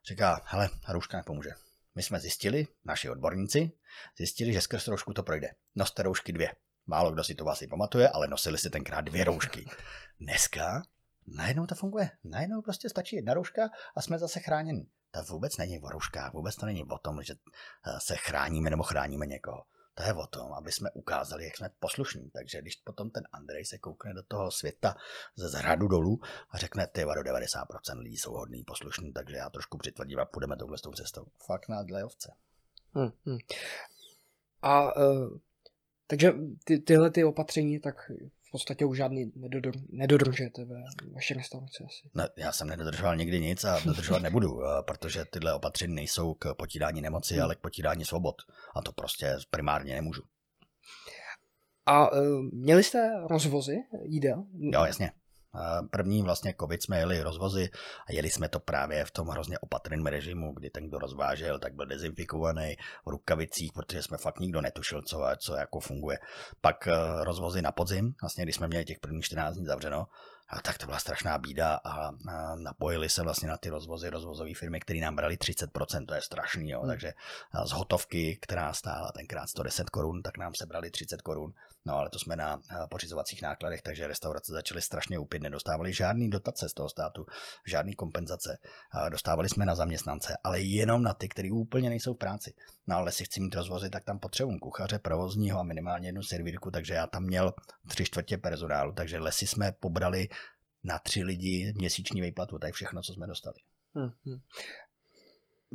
říká, 0.08 0.42
hele, 0.46 0.70
rouška 0.88 1.18
nepomůže. 1.18 1.50
My 1.96 2.04
jsme 2.04 2.20
zjistili, 2.20 2.68
naši 2.86 3.10
odborníci, 3.10 3.72
zjistili, 4.18 4.54
že 4.54 4.62
skrz 4.62 4.88
roušku 4.88 5.14
to 5.14 5.24
projde. 5.24 5.48
Noste 5.76 6.04
roušky 6.04 6.34
dvě. 6.34 6.56
Málo 6.86 7.12
kdo 7.12 7.24
si 7.24 7.36
to 7.36 7.48
asi 7.48 7.68
pamatuje, 7.68 8.10
ale 8.10 8.28
nosili 8.28 8.58
si 8.58 8.70
tenkrát 8.70 9.02
dvě 9.02 9.24
roušky. 9.24 9.66
Dneska 10.20 10.82
najednou 11.28 11.66
to 11.66 11.76
funguje. 11.76 12.10
Najednou 12.24 12.62
prostě 12.62 12.90
stačí 12.90 13.16
jedna 13.16 13.34
rouška 13.34 13.70
a 13.96 14.02
jsme 14.02 14.20
zase 14.20 14.40
chráněni. 14.40 14.88
To 15.12 15.24
vůbec 15.24 15.58
není 15.58 15.80
o 15.80 15.90
rouškách, 15.90 16.34
vůbec 16.34 16.56
to 16.56 16.66
není 16.66 16.84
o 16.84 16.98
tom, 16.98 17.24
že 17.24 17.34
eh, 17.34 18.00
se 18.00 18.16
chráníme 18.16 18.70
nebo 18.70 18.84
chráníme 18.84 19.26
někoho. 19.26 19.64
To 19.94 20.04
je 20.04 20.14
o 20.14 20.28
tom, 20.28 20.54
aby 20.54 20.72
jsme 20.72 20.92
ukázali, 20.92 21.46
jak 21.46 21.58
jsme 21.58 21.70
poslušní. 21.80 22.30
Takže 22.30 22.62
když 22.62 22.76
potom 22.76 23.10
ten 23.10 23.24
Andrej 23.32 23.66
se 23.66 23.78
koukne 23.78 24.14
do 24.14 24.24
toho 24.24 24.52
světa 24.52 24.96
ze 25.36 25.50
zhradu 25.50 25.88
dolů 25.88 26.20
a 26.50 26.58
řekne, 26.58 26.88
ty 26.88 27.02
do 27.02 27.32
90% 27.32 28.00
lidí 28.00 28.18
jsou 28.18 28.34
hodný, 28.34 28.64
poslušní, 28.64 29.14
takže 29.14 29.36
já 29.36 29.50
trošku 29.50 29.78
přitvrdím 29.78 30.20
a 30.20 30.26
půjdeme 30.26 30.58
touhle 30.58 30.78
tou 30.84 30.92
cestou. 30.92 31.26
Fakt 31.46 31.70
na 31.70 31.84
dlejovce. 31.84 32.34
Hmm, 32.94 33.12
hmm. 33.26 33.38
A 34.62 34.96
uh, 34.98 35.38
takže 36.08 36.34
ty, 36.64 36.80
tyhle 36.80 37.12
ty 37.12 37.24
opatření, 37.24 37.80
tak 37.80 38.12
podstatě 38.52 38.86
už 38.86 38.98
žádný 38.98 39.32
nedodr, 39.36 39.72
nedodržujete 39.90 40.66
ve 40.66 40.76
vaší 41.14 41.34
restauraci 41.34 41.84
asi. 41.84 42.10
Ne, 42.14 42.30
já 42.38 42.52
jsem 42.52 42.68
nedodržoval 42.68 43.16
nikdy 43.16 43.40
nic 43.40 43.64
a 43.64 43.80
dodržovat 43.86 44.22
nebudu, 44.22 44.62
eh, 44.66 44.84
protože 44.88 45.26
tyhle 45.26 45.54
opatření 45.54 45.96
nejsou 45.96 46.34
k 46.34 46.54
potírání 46.54 47.02
nemoci, 47.02 47.34
hmm. 47.34 47.44
ale 47.44 47.56
k 47.56 47.60
potírání 47.60 48.06
svobod. 48.06 48.36
A 48.76 48.82
to 48.82 48.92
prostě 48.92 49.38
primárně 49.50 49.96
nemůžu. 49.96 50.22
A 51.86 52.12
uh, 52.12 52.20
měli 52.54 52.84
jste 52.84 53.12
rozvozy 53.30 53.76
jídel? 54.06 54.46
Jo, 54.60 54.84
jasně. 54.86 55.12
První 55.92 56.22
vlastně 56.22 56.56
covid 56.60 56.84
jsme 56.84 57.00
jeli 57.00 57.22
rozvozy 57.22 57.70
a 58.08 58.12
jeli 58.12 58.30
jsme 58.30 58.50
to 58.50 58.60
právě 58.60 59.06
v 59.06 59.12
tom 59.12 59.28
hrozně 59.28 59.60
opatrném 59.60 60.06
režimu, 60.06 60.54
kdy 60.54 60.70
ten, 60.70 60.88
kdo 60.88 61.00
rozvážel, 61.00 61.60
tak 61.60 61.74
byl 61.74 61.86
dezinfikovaný 61.86 62.76
v 63.06 63.10
rukavicích, 63.10 63.74
protože 63.74 64.04
jsme 64.04 64.18
fakt 64.18 64.40
nikdo 64.40 64.62
netušil, 64.62 65.02
co, 65.02 65.24
co 65.38 65.56
jako 65.56 65.80
funguje. 65.80 66.20
Pak 66.62 66.88
eh, 66.88 66.94
rozvozy 67.24 67.62
na 67.62 67.72
podzim, 67.72 68.14
vlastně 68.22 68.44
když 68.44 68.56
jsme 68.56 68.68
měli 68.68 68.86
těch 68.86 69.00
prvních 69.00 69.26
14 69.26 69.56
dní 69.56 69.66
zavřeno, 69.66 70.08
a 70.52 70.62
tak 70.62 70.78
to 70.78 70.86
byla 70.86 71.00
strašná 71.00 71.38
bída 71.38 71.80
a, 71.84 72.12
napojili 72.56 73.10
se 73.10 73.24
vlastně 73.24 73.50
na 73.50 73.58
ty 73.58 73.70
rozvozy, 73.70 74.10
rozvozové 74.10 74.54
firmy, 74.54 74.80
které 74.80 75.00
nám 75.00 75.16
brali 75.16 75.36
30%, 75.36 76.06
to 76.06 76.14
je 76.14 76.22
strašný, 76.22 76.70
jo. 76.70 76.80
Hmm. 76.80 76.90
takže 76.90 77.14
z 77.66 77.72
hotovky, 77.72 78.38
která 78.42 78.74
stála 78.74 79.12
tenkrát 79.12 79.48
110 79.48 79.90
korun, 79.90 80.22
tak 80.22 80.38
nám 80.38 80.56
se 80.56 80.66
brali 80.66 80.92
30 80.92 81.22
korun, 81.22 81.54
no 81.86 81.96
ale 81.96 82.10
to 82.10 82.20
jsme 82.20 82.36
na 82.36 82.62
pořizovacích 82.90 83.42
nákladech, 83.42 83.82
takže 83.82 84.08
restaurace 84.08 84.52
začaly 84.52 84.82
strašně 84.82 85.20
upit, 85.20 85.42
nedostávali 85.42 85.94
žádný 85.94 86.30
dotace 86.30 86.70
z 86.70 86.74
toho 86.74 86.90
státu, 86.90 87.26
žádný 87.68 87.94
kompenzace, 87.94 88.58
dostávali 89.10 89.50
jsme 89.50 89.66
na 89.66 89.76
zaměstnance, 89.76 90.38
ale 90.44 90.62
jenom 90.62 91.04
na 91.04 91.14
ty, 91.14 91.30
kteří 91.30 91.52
úplně 91.52 91.90
nejsou 91.90 92.14
v 92.14 92.18
práci. 92.18 92.54
No 92.88 92.96
ale 92.96 93.12
si 93.12 93.26
chci 93.26 93.42
mít 93.42 93.56
rozvozy, 93.56 93.90
tak 93.90 94.04
tam 94.04 94.20
potřebuji 94.20 94.60
kuchaře, 94.60 95.00
provozního 95.00 95.60
a 95.60 95.64
minimálně 95.64 96.08
jednu 96.08 96.24
servírku, 96.24 96.72
takže 96.72 96.94
já 96.94 97.08
tam 97.08 97.24
měl 97.24 97.54
tři 97.88 98.06
čtvrtě 98.06 98.38
personálu, 98.38 98.94
takže 98.94 99.20
lesy 99.20 99.48
jsme 99.48 99.72
pobrali 99.72 100.28
na 100.84 101.00
tři 101.00 101.24
lidi 101.24 101.74
měsíční 101.78 102.22
výplatu, 102.22 102.60
je 102.66 102.72
všechno, 102.72 103.02
co 103.02 103.14
jsme 103.14 103.28
dostali. 103.28 103.56
Hmm, 103.96 104.12
hmm. 104.26 104.40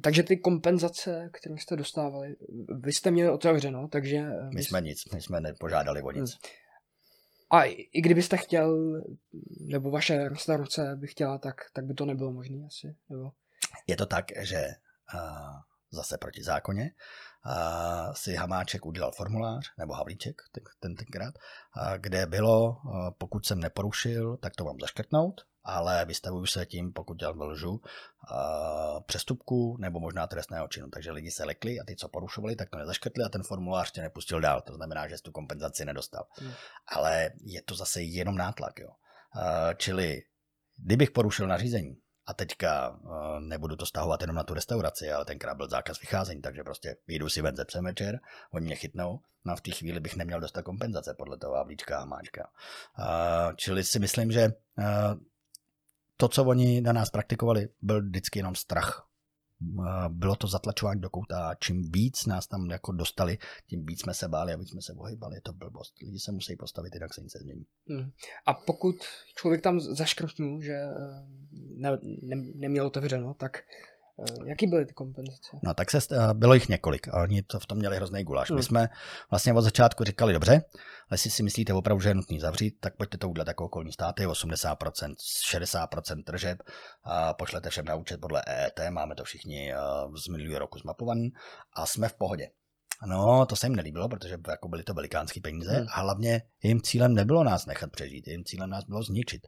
Takže 0.03 0.23
ty 0.23 0.37
kompenzace, 0.37 1.31
které 1.33 1.55
jste 1.59 1.77
dostávali, 1.77 2.37
vy 2.81 2.93
jste 2.93 3.11
měli 3.11 3.31
otevřeno, 3.31 3.89
takže... 3.89 4.25
My 4.55 4.65
jsme 4.65 4.81
nic, 4.81 4.99
my 5.15 5.23
jsme 5.23 5.41
nepožádali 5.41 6.03
o 6.03 6.11
nic. 6.11 6.31
Hmm. 6.31 6.51
A 7.51 7.65
i 7.93 8.01
kdybyste 8.01 8.37
chtěl, 8.37 9.03
nebo 9.61 9.91
vaše 9.91 10.29
restaurace 10.29 10.97
by 10.97 11.07
chtěla, 11.07 11.39
tak, 11.39 11.55
tak 11.73 11.85
by 11.85 11.95
to 11.95 12.05
nebylo 12.05 12.33
možné 12.33 12.67
asi, 12.67 12.97
nebo? 13.09 13.31
Je 13.87 13.97
to 13.97 14.07
tak, 14.07 14.25
že 14.39 14.67
uh, 15.15 15.21
zase 15.91 16.19
proti 16.19 16.43
zákoně 16.43 16.91
uh, 17.47 18.13
si 18.15 18.35
Hamáček 18.35 18.87
udělal 18.87 19.13
formulář, 19.13 19.73
nebo 19.79 19.93
Havlíček 19.93 20.43
ten, 20.53 20.65
ten 20.81 20.95
tenkrát, 20.95 21.35
uh, 21.37 21.95
kde 21.99 22.27
bylo, 22.27 22.69
uh, 22.69 23.11
pokud 23.19 23.47
jsem 23.47 23.61
neporušil, 23.61 24.37
tak 24.37 24.57
to 24.57 24.65
mám 24.65 24.77
zaškrtnout, 24.81 25.41
ale 25.69 26.05
vystavuju 26.05 26.47
se 26.47 26.67
tím, 26.67 26.93
pokud 26.93 27.19
dělal 27.19 27.43
lžu, 27.43 27.81
přestupku 29.07 29.77
nebo 29.81 30.01
možná 30.01 30.27
trestného 30.27 30.69
činu. 30.69 30.89
Takže 30.91 31.11
lidi 31.13 31.31
se 31.31 31.45
lekli 31.45 31.81
a 31.81 31.85
ty, 31.85 31.97
co 31.97 32.09
porušovali, 32.09 32.57
tak 32.57 32.71
to 32.71 32.79
nezaškrtli 32.79 33.25
a 33.25 33.29
ten 33.29 33.43
formulář 33.43 33.91
tě 33.93 34.01
nepustil 34.03 34.41
dál. 34.41 34.61
To 34.61 34.75
znamená, 34.75 35.09
že 35.09 35.17
jsi 35.17 35.23
tu 35.23 35.33
kompenzaci 35.33 35.85
nedostal. 35.85 36.27
Hmm. 36.39 36.53
Ale 36.89 37.31
je 37.45 37.63
to 37.63 37.75
zase 37.75 38.03
jenom 38.03 38.37
nátlak. 38.37 38.79
Jo. 38.79 38.89
Čili 39.77 40.23
kdybych 40.77 41.11
porušil 41.11 41.47
nařízení, 41.47 41.97
a 42.29 42.35
teďka 42.35 43.01
nebudu 43.39 43.77
to 43.77 43.87
stahovat 43.87 44.21
jenom 44.21 44.37
na 44.37 44.43
tu 44.43 44.55
restauraci, 44.55 45.13
ale 45.13 45.25
tenkrát 45.25 45.55
byl 45.55 45.69
zákaz 45.69 46.01
vycházení, 46.01 46.43
takže 46.43 46.63
prostě 46.63 46.97
vyjdu 47.07 47.29
si 47.29 47.43
ven 47.43 47.57
ze 47.57 47.65
psem 47.65 47.85
večer, 47.85 48.21
oni 48.53 48.67
mě 48.67 48.77
chytnou, 48.77 49.21
no 49.45 49.53
a 49.53 49.57
v 49.57 49.61
té 49.61 49.71
chvíli 49.71 50.01
bych 50.01 50.17
neměl 50.17 50.41
dostat 50.41 50.63
kompenzace 50.63 51.15
podle 51.19 51.39
toho 51.39 51.55
Havlíčka 51.55 51.99
a 51.99 52.05
Máčka. 52.05 52.51
Čili 53.57 53.85
si 53.85 53.99
myslím, 53.99 54.33
že 54.33 54.53
to, 56.17 56.29
co 56.29 56.45
oni 56.45 56.81
na 56.81 56.93
nás 56.93 57.11
praktikovali, 57.11 57.69
byl 57.83 58.03
vždycky 58.03 58.39
jenom 58.39 58.55
strach. 58.55 59.09
bylo 60.09 60.37
to 60.37 60.47
zatlačování 60.47 61.01
do 61.01 61.11
kouta 61.11 61.49
a 61.49 61.55
čím 61.55 61.91
víc 61.91 62.27
nás 62.27 62.47
tam 62.47 62.71
jako 62.71 62.93
dostali, 62.93 63.39
tím 63.67 63.87
víc 63.87 64.01
jsme 64.01 64.15
se 64.15 64.29
báli 64.29 64.53
a 64.53 64.57
víc 64.57 64.71
jsme 64.71 64.83
se 64.83 64.93
ohybali. 64.93 65.37
Je 65.37 65.41
to 65.41 65.53
blbost. 65.53 65.95
Lidi 66.03 66.19
se 66.19 66.33
musí 66.33 66.57
postavit, 66.57 66.95
jinak 66.95 67.15
se 67.15 67.21
nic 67.21 67.35
nezmění. 67.35 67.67
Hmm. 67.89 68.11
A 68.47 68.55
pokud 68.55 68.97
člověk 69.37 69.63
tam 69.63 69.81
zaškrtnul, 69.81 70.63
že 70.63 70.73
eh, 70.73 71.27
ne, 71.77 71.99
ne, 72.23 72.37
neměl 72.55 72.87
otevřeno, 72.87 73.35
tak 73.35 73.59
jaký 74.47 74.67
byly 74.67 74.87
ty 74.87 74.95
kompenzace? 74.95 75.57
No 75.63 75.75
tak 75.75 75.91
se, 75.91 75.99
eh, 75.99 76.35
bylo 76.35 76.55
jich 76.55 76.69
několik 76.69 77.09
a 77.09 77.23
oni 77.23 77.43
to 77.43 77.61
v 77.61 77.67
tom 77.67 77.79
měli 77.79 77.97
hrozný 77.97 78.25
guláš. 78.25 78.51
Hmm. 78.51 78.57
My 78.57 78.63
jsme 78.63 78.89
vlastně 79.31 79.53
od 79.53 79.63
začátku 79.63 80.05
říkali, 80.05 80.33
dobře, 80.33 80.53
ale 80.53 81.15
jestli 81.15 81.31
si 81.31 81.43
myslíte 81.43 81.73
opravdu, 81.73 82.01
že 82.01 82.09
je 82.09 82.15
nutný 82.15 82.41
zavřít, 82.41 82.77
tak 82.81 82.97
pojďte 82.97 83.19
to 83.19 83.29
udělat 83.29 83.49
jako 83.49 83.65
okolní 83.65 83.93
státy, 83.93 84.27
80%, 84.27 85.15
60% 85.51 86.25
tržeb, 86.25 86.59
a 87.05 87.35
pošlete 87.35 87.71
všem 87.71 87.85
na 87.85 87.95
účet 87.95 88.21
podle 88.21 88.43
EET, 88.47 88.81
máme 88.91 89.15
to 89.15 89.25
všichni 89.25 89.73
eh, 89.73 89.79
z 90.25 90.29
minulého 90.29 90.59
roku 90.59 90.79
zmapovaný 90.79 91.31
a 91.77 91.87
jsme 91.87 92.09
v 92.09 92.15
pohodě. 92.15 92.49
No, 93.07 93.47
to 93.47 93.57
se 93.57 93.67
jim 93.67 93.77
nelíbilo, 93.77 94.09
protože 94.09 94.39
jako 94.49 94.69
byly 94.69 94.83
to 94.83 94.95
velikánské 94.95 95.41
peníze 95.41 95.77
hmm. 95.77 95.87
a 95.95 96.01
hlavně 96.01 96.43
jejím 96.63 96.81
cílem 96.81 97.15
nebylo 97.15 97.45
nás 97.45 97.67
nechat 97.67 97.91
přežít, 97.91 98.27
jejím 98.27 98.45
cílem 98.45 98.71
nás 98.71 98.85
bylo 98.85 99.03
zničit. 99.03 99.47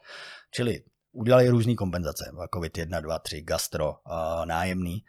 Čili 0.55 0.83
udělali 1.13 1.49
různé 1.49 1.75
kompenzace, 1.75 2.31
COVID 2.55 2.79
1, 2.79 3.01
2, 3.01 3.19
3, 3.19 3.43
gastro, 3.43 3.95
nájemný. 4.45 5.05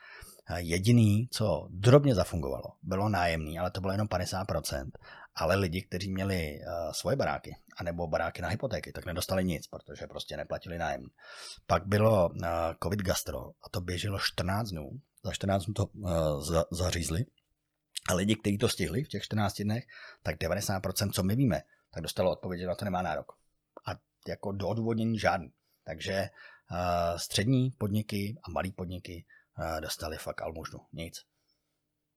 Jediný, 0.57 1.27
co 1.31 1.67
drobně 1.71 2.15
zafungovalo, 2.15 2.63
bylo 2.81 3.09
nájemný, 3.09 3.59
ale 3.59 3.71
to 3.71 3.81
bylo 3.81 3.93
jenom 3.93 4.07
50%. 4.07 4.91
Ale 5.35 5.55
lidi, 5.55 5.81
kteří 5.81 6.11
měli 6.11 6.59
svoje 6.91 7.15
baráky, 7.15 7.55
anebo 7.77 8.07
baráky 8.07 8.41
na 8.41 8.47
hypotéky, 8.47 8.91
tak 8.91 9.05
nedostali 9.05 9.45
nic, 9.45 9.67
protože 9.67 10.07
prostě 10.07 10.37
neplatili 10.37 10.77
nájem. 10.77 11.03
Pak 11.67 11.87
bylo 11.87 12.29
COVID 12.83 13.01
gastro 13.01 13.39
a 13.39 13.69
to 13.71 13.81
běželo 13.81 14.19
14 14.19 14.69
dnů. 14.69 14.89
Za 15.23 15.31
14 15.31 15.65
dnů 15.65 15.73
to 15.73 15.89
zařízli. 16.71 17.25
A 18.09 18.13
lidi, 18.13 18.35
kteří 18.35 18.57
to 18.57 18.69
stihli 18.69 19.03
v 19.03 19.07
těch 19.07 19.23
14 19.23 19.61
dnech, 19.61 19.83
tak 20.23 20.35
90%, 20.35 21.11
co 21.11 21.23
my 21.23 21.35
víme, 21.35 21.61
tak 21.93 22.03
dostalo 22.03 22.31
odpověď, 22.31 22.61
že 22.61 22.67
na 22.67 22.75
to 22.75 22.85
nemá 22.85 23.01
nárok. 23.01 23.31
A 23.87 23.91
jako 24.27 24.51
do 24.51 24.67
odvodnění 24.67 25.19
žádný. 25.19 25.51
Takže 25.89 26.29
uh, 26.71 27.17
střední 27.17 27.71
podniky 27.71 28.37
a 28.43 28.51
malý 28.51 28.71
podniky 28.71 29.25
uh, 29.57 29.81
dostali 29.81 30.17
fakt 30.17 30.41
almužnu. 30.41 30.79
Nic. 30.93 31.21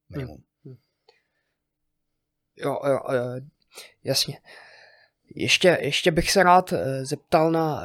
Minimum. 0.09 0.45
Hmm. 0.65 0.77
Jo, 2.57 2.79
jo, 2.85 3.01
jo, 3.13 3.41
jasně. 4.05 4.41
Ještě, 5.35 5.79
ještě 5.81 6.11
bych 6.11 6.31
se 6.31 6.43
rád 6.43 6.73
zeptal 7.03 7.51
na, 7.51 7.85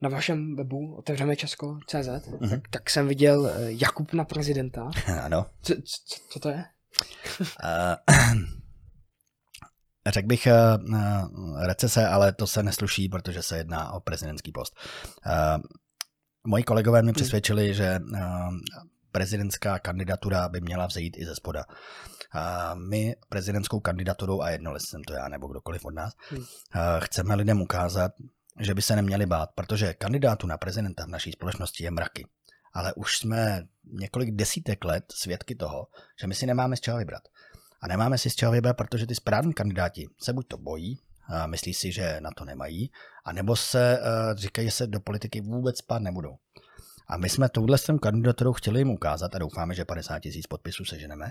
na 0.00 0.08
vašem 0.08 0.56
webu 0.56 0.96
otevřeme 0.96 1.36
Česko.cz, 1.36 1.94
mm-hmm. 1.94 2.50
tak, 2.50 2.68
tak 2.68 2.90
jsem 2.90 3.08
viděl 3.08 3.52
Jakub 3.66 4.12
na 4.12 4.24
prezidenta. 4.24 4.90
ano. 5.22 5.46
Co, 5.62 5.74
co, 5.74 6.20
co 6.28 6.40
to 6.40 6.48
je? 6.48 6.64
uh, 7.40 8.40
Řekl 10.06 10.28
bych 10.28 10.48
uh, 10.50 11.62
recese, 11.62 12.06
ale 12.06 12.32
to 12.32 12.46
se 12.46 12.62
nesluší, 12.62 13.08
protože 13.08 13.42
se 13.42 13.56
jedná 13.56 13.92
o 13.92 14.00
prezidentský 14.00 14.52
post. 14.52 14.76
Uh, 15.26 15.62
moji 16.46 16.64
kolegové 16.64 17.02
mě 17.02 17.08
hmm. 17.08 17.14
přesvědčili, 17.14 17.74
že 17.74 18.00
prezidentská 19.12 19.78
kandidatura 19.78 20.48
by 20.48 20.60
měla 20.60 20.86
vzejít 20.86 21.16
i 21.18 21.24
ze 21.26 21.34
spoda. 21.34 21.64
Uh, 21.68 22.80
my 22.88 23.16
prezidentskou 23.28 23.80
kandidaturou, 23.80 24.40
a 24.40 24.50
jedno, 24.50 24.74
jsem 24.78 25.04
to 25.04 25.12
já 25.12 25.28
nebo 25.28 25.48
kdokoliv 25.48 25.84
od 25.84 25.94
nás, 25.94 26.12
uh, 26.32 26.40
chceme 26.98 27.34
lidem 27.34 27.62
ukázat, 27.62 28.12
že 28.60 28.74
by 28.74 28.82
se 28.82 28.96
neměli 28.96 29.26
bát, 29.26 29.50
protože 29.54 29.94
kandidátů 29.94 30.46
na 30.46 30.58
prezidenta 30.58 31.04
v 31.04 31.08
naší 31.08 31.32
společnosti 31.32 31.84
je 31.84 31.90
mraky. 31.90 32.26
Ale 32.72 32.94
už 32.94 33.18
jsme 33.18 33.62
několik 33.84 34.34
desítek 34.34 34.84
let 34.84 35.04
svědky 35.12 35.54
toho, 35.54 35.86
že 36.20 36.26
my 36.26 36.34
si 36.34 36.46
nemáme 36.46 36.76
z 36.76 36.80
čeho 36.80 36.98
vybrat. 36.98 37.22
A 37.80 37.88
nemáme 37.88 38.18
si 38.18 38.30
z 38.30 38.34
čeho 38.34 38.52
vybrat, 38.52 38.76
protože 38.76 39.06
ty 39.06 39.14
správní 39.14 39.52
kandidáti 39.52 40.08
se 40.22 40.32
buď 40.32 40.46
to 40.48 40.58
bojí, 40.58 40.98
a 41.30 41.46
myslí 41.46 41.74
si, 41.74 41.92
že 41.92 42.16
na 42.20 42.30
to 42.36 42.44
nemají, 42.44 42.90
anebo 43.24 43.56
se 43.56 43.98
uh, 43.98 44.38
říkají, 44.38 44.68
že 44.68 44.72
se 44.72 44.86
do 44.86 45.00
politiky 45.00 45.40
vůbec 45.40 45.78
spát 45.78 46.02
nebudou. 46.02 46.36
A 47.08 47.16
my 47.16 47.28
jsme 47.28 47.48
touhle 47.48 47.78
s 47.78 47.92
kandidaturou 48.02 48.52
chtěli 48.52 48.80
jim 48.80 48.90
ukázat, 48.90 49.34
a 49.34 49.38
doufáme, 49.38 49.74
že 49.74 49.84
50 49.84 50.18
tisíc 50.18 50.46
podpisů 50.46 50.84
seženeme, 50.84 51.30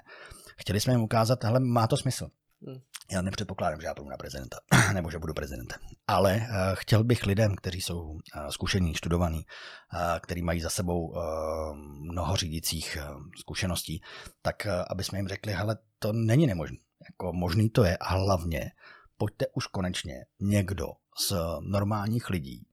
chtěli 0.58 0.80
jsme 0.80 0.93
jim 0.93 1.02
ukázat, 1.02 1.43
hele, 1.43 1.60
má 1.60 1.88
to 1.88 1.97
smysl. 1.97 2.28
Hmm. 2.68 2.80
Já 3.12 3.22
nepředpokládám, 3.22 3.82
že 3.82 3.88
já 3.88 3.93
půjdu 3.93 4.10
na 4.10 4.18
prezidenta, 4.18 4.57
nebo 4.93 5.12
že 5.12 5.20
budu 5.20 5.34
prezidentem. 5.34 5.80
Ale 6.07 6.36
uh, 6.36 6.45
chtěl 6.74 7.03
bych 7.03 7.26
lidem, 7.26 7.55
kteří 7.55 7.82
jsou 7.82 8.01
uh, 8.01 8.20
zkušení, 8.49 8.95
studovaní, 8.95 9.45
uh, 9.93 9.99
kteří 10.20 10.41
mají 10.41 10.62
za 10.62 10.70
sebou 10.70 11.16
mnoho 12.12 12.36
řídících 12.36 12.97
zkušeností, 13.39 14.01
tak 14.41 14.68
aby 14.89 15.03
jsme 15.03 15.20
jim 15.20 15.28
řekli, 15.28 15.53
hele, 15.53 15.78
to 15.99 16.14
není 16.14 16.47
nemožné. 16.47 16.78
Jako 17.10 17.34
možný 17.34 17.70
to 17.70 17.84
je 17.84 17.97
a 17.97 18.10
hlavně 18.10 18.72
pojďte 19.18 19.45
už 19.53 19.68
konečně 19.68 20.26
někdo 20.39 20.88
z 21.20 21.34
normálních 21.60 22.30
lidí 22.30 22.68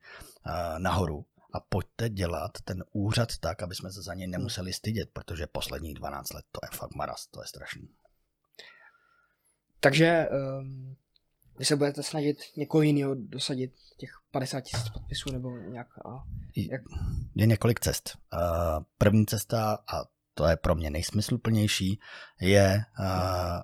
nahoru 0.79 1.27
a 1.55 1.61
pojďte 1.61 2.09
dělat 2.09 2.51
ten 2.65 2.85
úřad 2.93 3.39
tak, 3.39 3.63
aby 3.63 3.75
jsme 3.75 3.93
se 3.93 4.03
za 4.03 4.15
něj 4.15 4.27
nemuseli 4.27 4.73
stydět, 4.73 5.11
protože 5.13 5.47
posledních 5.47 5.95
12 5.95 6.33
let 6.33 6.45
to 6.53 6.61
je 6.63 6.79
fakt 6.79 6.95
maras, 6.95 7.27
to 7.27 7.43
je 7.43 7.47
strašný. 7.47 7.89
Takže 9.87 10.29
um, 10.61 10.97
vy 11.59 11.65
se 11.65 11.77
budete 11.77 12.03
snažit 12.03 12.37
někoho 12.57 12.83
jiného 12.83 13.15
dosadit 13.15 13.73
těch 13.97 14.11
50 14.31 14.61
tisíc 14.61 14.89
podpisů 14.89 15.33
nebo 15.33 15.51
nějak? 15.57 15.87
A 16.07 16.23
jak? 16.57 16.81
Je 17.35 17.47
několik 17.47 17.81
cest. 17.81 18.19
Uh, 18.33 18.85
první 18.99 19.27
cesta, 19.27 19.79
a 19.95 20.05
to 20.35 20.47
je 20.47 20.57
pro 20.57 20.75
mě 20.75 20.91
nejsmysluplnější, 20.91 22.01
je 22.41 22.85
uh, 23.01 23.07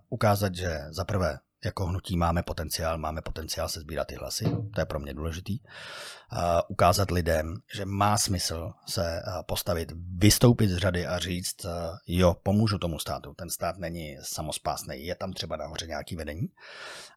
ukázat, 0.09 0.55
že 0.55 0.79
za 0.91 1.05
prvé 1.05 1.39
jako 1.65 1.87
hnutí 1.87 2.17
máme 2.17 2.43
potenciál, 2.43 2.99
máme 2.99 3.23
potenciál 3.23 3.69
se 3.69 3.81
sbírat 3.81 4.07
ty 4.07 4.15
hlasy, 4.15 4.45
to 4.75 4.81
je 4.81 4.87
pro 4.87 5.01
mě 5.01 5.15
důležitý. 5.15 5.59
Uh, 5.61 6.39
ukázat 6.69 7.11
lidem, 7.11 7.57
že 7.75 7.85
má 7.85 8.19
smysl 8.19 8.73
se 8.87 9.23
uh, 9.27 9.43
postavit, 9.47 9.93
vystoupit 10.19 10.69
z 10.69 10.77
řady 10.77 11.07
a 11.07 11.19
říct, 11.19 11.65
uh, 11.65 11.71
jo, 12.07 12.37
pomůžu 12.43 12.79
tomu 12.79 12.99
státu, 12.99 13.35
ten 13.35 13.51
stát 13.51 13.79
není 13.79 14.17
samospásný, 14.23 15.07
je 15.07 15.15
tam 15.15 15.33
třeba 15.33 15.57
nahoře 15.57 15.87
nějaký 15.87 16.17
vedení. 16.17 16.49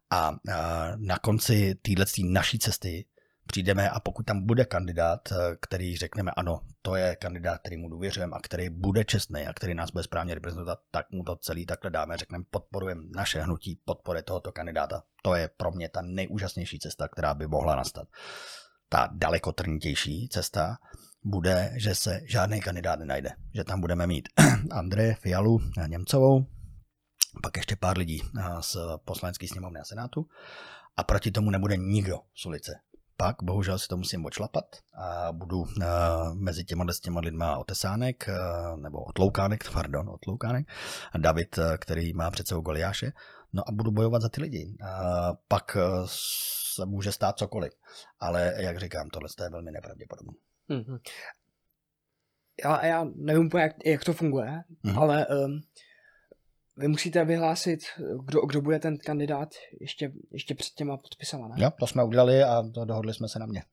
A 0.09 0.35
na 0.95 1.19
konci 1.19 1.75
téhle 1.75 2.05
naší 2.23 2.59
cesty 2.59 3.05
přijdeme 3.47 3.89
a 3.89 3.99
pokud 3.99 4.25
tam 4.25 4.45
bude 4.45 4.65
kandidát, 4.65 5.31
eh, 5.31 5.35
který 5.61 5.97
řekneme 5.97 6.31
ano, 6.31 6.61
to 6.81 6.95
je 6.95 7.15
kandidát, 7.15 7.57
který 7.57 7.77
mu 7.77 7.89
důvěřujeme 7.89 8.35
a 8.35 8.39
který 8.39 8.69
bude 8.69 9.05
čestný 9.05 9.47
a 9.47 9.53
který 9.53 9.73
nás 9.73 9.91
bude 9.91 10.03
správně 10.03 10.33
reprezentovat, 10.33 10.79
tak 10.91 11.11
mu 11.11 11.23
to 11.23 11.35
celý 11.35 11.65
takhle 11.65 11.91
dáme, 11.91 12.17
řekneme 12.17 12.43
podporujeme 12.49 13.01
naše 13.15 13.41
hnutí, 13.41 13.81
podpore 13.85 14.23
tohoto 14.23 14.51
kandidáta. 14.51 15.03
To 15.23 15.35
je 15.35 15.49
pro 15.57 15.71
mě 15.71 15.89
ta 15.89 16.01
nejúžasnější 16.01 16.79
cesta, 16.79 17.07
která 17.07 17.33
by 17.33 17.47
mohla 17.47 17.75
nastat. 17.75 18.07
Ta 18.89 19.09
daleko 19.13 19.51
trnitější 19.51 20.29
cesta 20.29 20.77
bude, 21.23 21.71
že 21.77 21.95
se 21.95 22.21
žádný 22.25 22.61
kandidát 22.61 22.99
nenajde. 22.99 23.29
Že 23.55 23.63
tam 23.63 23.81
budeme 23.81 24.07
mít 24.07 24.29
Andreje 24.71 25.15
Fialu 25.15 25.59
Němcovou, 25.87 26.45
pak 27.43 27.57
ještě 27.57 27.75
pár 27.75 27.97
lidí 27.97 28.21
eh, 28.39 28.43
z 28.61 28.77
poslanecké 29.05 29.47
sněmovny 29.47 29.79
a 29.79 29.83
senátu 29.83 30.25
a 30.97 31.03
proti 31.03 31.31
tomu 31.31 31.49
nebude 31.49 31.77
nikdo 31.77 32.19
z 32.35 32.45
ulice 32.45 32.71
pak 33.17 33.35
bohužel 33.43 33.79
si 33.79 33.87
to 33.87 33.97
musím 33.97 34.25
očlapat 34.25 34.65
a 34.93 35.31
budu 35.31 35.59
uh, 35.59 35.67
mezi 36.33 36.65
těma 36.65 36.93
s 36.93 36.99
těma 36.99 37.19
lidma 37.19 37.57
otesánek, 37.57 38.29
uh, 38.29 38.79
nebo 38.79 39.03
otloukánek, 39.03 39.63
pardon, 39.73 40.09
otloukánek, 40.09 40.67
David, 41.17 41.57
uh, 41.57 41.63
který 41.77 42.13
má 42.13 42.31
před 42.31 42.47
sebou 42.47 42.61
Goliáše, 42.61 43.11
no 43.53 43.63
a 43.67 43.71
budu 43.71 43.91
bojovat 43.91 44.21
za 44.21 44.29
ty 44.29 44.41
lidi. 44.41 44.77
Uh, 44.81 45.35
pak 45.47 45.75
uh, 45.75 46.05
se 46.75 46.85
může 46.85 47.11
stát 47.11 47.37
cokoliv, 47.37 47.73
ale 48.19 48.53
jak 48.57 48.79
říkám, 48.79 49.09
tohle 49.09 49.29
je 49.43 49.49
velmi 49.49 49.71
nepravděpodobné. 49.71 50.33
Mm-hmm. 50.69 50.99
Já, 52.63 52.85
já 52.85 53.05
nevím 53.15 53.49
jak, 53.57 53.71
jak 53.85 54.03
to 54.03 54.13
funguje, 54.13 54.63
mm-hmm. 54.85 55.01
ale 55.01 55.27
um, 55.27 55.61
vy 56.77 56.87
musíte 56.87 57.25
vyhlásit, 57.25 57.79
kdo, 58.25 58.45
kdo 58.45 58.61
bude 58.61 58.79
ten 58.79 58.97
kandidát 58.97 59.49
ještě, 59.81 60.11
ještě 60.31 60.55
před 60.55 60.73
těma 60.73 60.97
podpisama, 60.97 61.47
ne? 61.47 61.55
Jo, 61.57 61.71
to 61.79 61.87
jsme 61.87 62.03
udělali 62.03 62.43
a 62.43 62.63
to 62.73 62.85
dohodli 62.85 63.13
jsme 63.13 63.27
se 63.27 63.39
na 63.39 63.45
mě. 63.45 63.63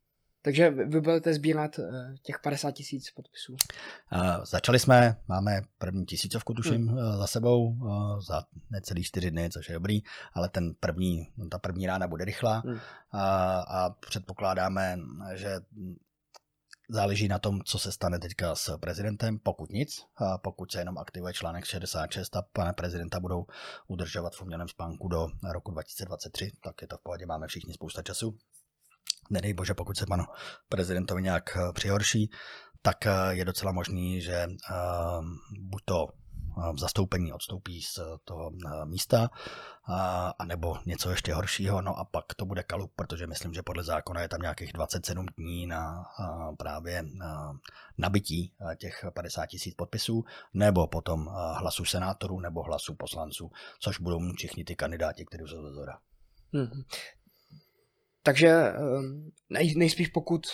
Takže 0.44 0.70
vy 0.70 1.00
budete 1.00 1.34
sbírat 1.34 1.78
uh, 1.78 1.84
těch 2.22 2.38
50 2.38 2.70
tisíc 2.70 3.10
podpisů. 3.10 3.52
Uh, 3.52 4.44
začali 4.44 4.78
jsme, 4.78 5.16
máme 5.28 5.62
první 5.78 6.06
tisícovku, 6.06 6.54
tuším, 6.54 6.88
hmm. 6.88 6.96
uh, 6.96 7.16
za 7.16 7.26
sebou, 7.26 7.68
uh, 7.68 8.20
za 8.20 8.44
necelý 8.70 9.02
čtyři 9.02 9.30
dny, 9.30 9.50
což 9.50 9.68
je 9.68 9.74
dobrý, 9.74 10.00
ale 10.32 10.48
ten 10.48 10.74
první, 10.80 11.28
ta 11.50 11.58
první 11.58 11.86
rána 11.86 12.06
bude 12.06 12.24
rychlá 12.24 12.62
hmm. 12.64 12.74
uh, 12.74 12.80
a 13.68 13.96
předpokládáme, 14.00 14.98
že 15.34 15.60
Záleží 16.94 17.28
na 17.28 17.38
tom, 17.38 17.60
co 17.62 17.78
se 17.78 17.92
stane 17.92 18.18
teďka 18.18 18.54
s 18.54 18.78
prezidentem, 18.78 19.38
pokud 19.38 19.70
nic, 19.70 20.02
a 20.16 20.38
pokud 20.38 20.72
se 20.72 20.78
jenom 20.78 20.98
aktivuje 20.98 21.32
článek 21.32 21.64
66 21.64 22.36
a 22.36 22.42
pana 22.52 22.72
prezidenta 22.72 23.20
budou 23.20 23.46
udržovat 23.88 24.34
v 24.34 24.42
umělém 24.42 24.68
spánku 24.68 25.08
do 25.08 25.26
roku 25.52 25.70
2023, 25.70 26.50
tak 26.64 26.82
je 26.82 26.88
to 26.88 26.96
v 26.96 27.02
pohodě, 27.02 27.26
máme 27.26 27.46
všichni 27.46 27.74
spousta 27.74 28.02
času. 28.02 28.38
Nedej 29.30 29.54
bože, 29.54 29.74
pokud 29.74 29.96
se 29.96 30.06
panu 30.06 30.24
prezidentovi 30.68 31.22
nějak 31.22 31.56
eh, 31.56 31.72
přihorší, 31.72 32.30
tak 32.82 32.96
je 33.30 33.44
docela 33.44 33.72
možný, 33.72 34.20
že 34.20 34.46
buď 35.60 35.82
to 35.84 36.06
zastoupení 36.76 37.32
odstoupí 37.32 37.82
z 37.82 37.98
toho 38.24 38.50
místa, 38.84 39.30
a, 39.88 40.44
nebo 40.44 40.76
něco 40.86 41.10
ještě 41.10 41.34
horšího, 41.34 41.82
no 41.82 41.98
a 41.98 42.04
pak 42.04 42.24
to 42.36 42.44
bude 42.44 42.62
kalup, 42.62 42.92
protože 42.96 43.26
myslím, 43.26 43.54
že 43.54 43.62
podle 43.62 43.84
zákona 43.84 44.20
je 44.20 44.28
tam 44.28 44.40
nějakých 44.40 44.72
27 44.72 45.26
dní 45.36 45.66
na 45.66 46.04
a, 46.18 46.52
právě 46.52 47.02
na 47.02 47.58
nabití 47.98 48.52
těch 48.76 49.04
50 49.14 49.46
tisíc 49.46 49.74
podpisů, 49.74 50.24
nebo 50.54 50.86
potom 50.86 51.26
hlasů 51.54 51.84
senátorů, 51.84 52.40
nebo 52.40 52.62
hlasů 52.62 52.94
poslanců, 52.94 53.50
což 53.80 53.98
budou 53.98 54.20
mít 54.20 54.36
všichni 54.36 54.64
ty 54.64 54.76
kandidáti, 54.76 55.24
kteří 55.24 55.44
jsou 55.46 55.62
ze 55.62 55.74
zora. 55.74 55.98
Hmm. 56.52 56.82
Takže 58.22 58.72
nej, 59.50 59.74
nejspíš 59.76 60.08
pokud 60.08 60.46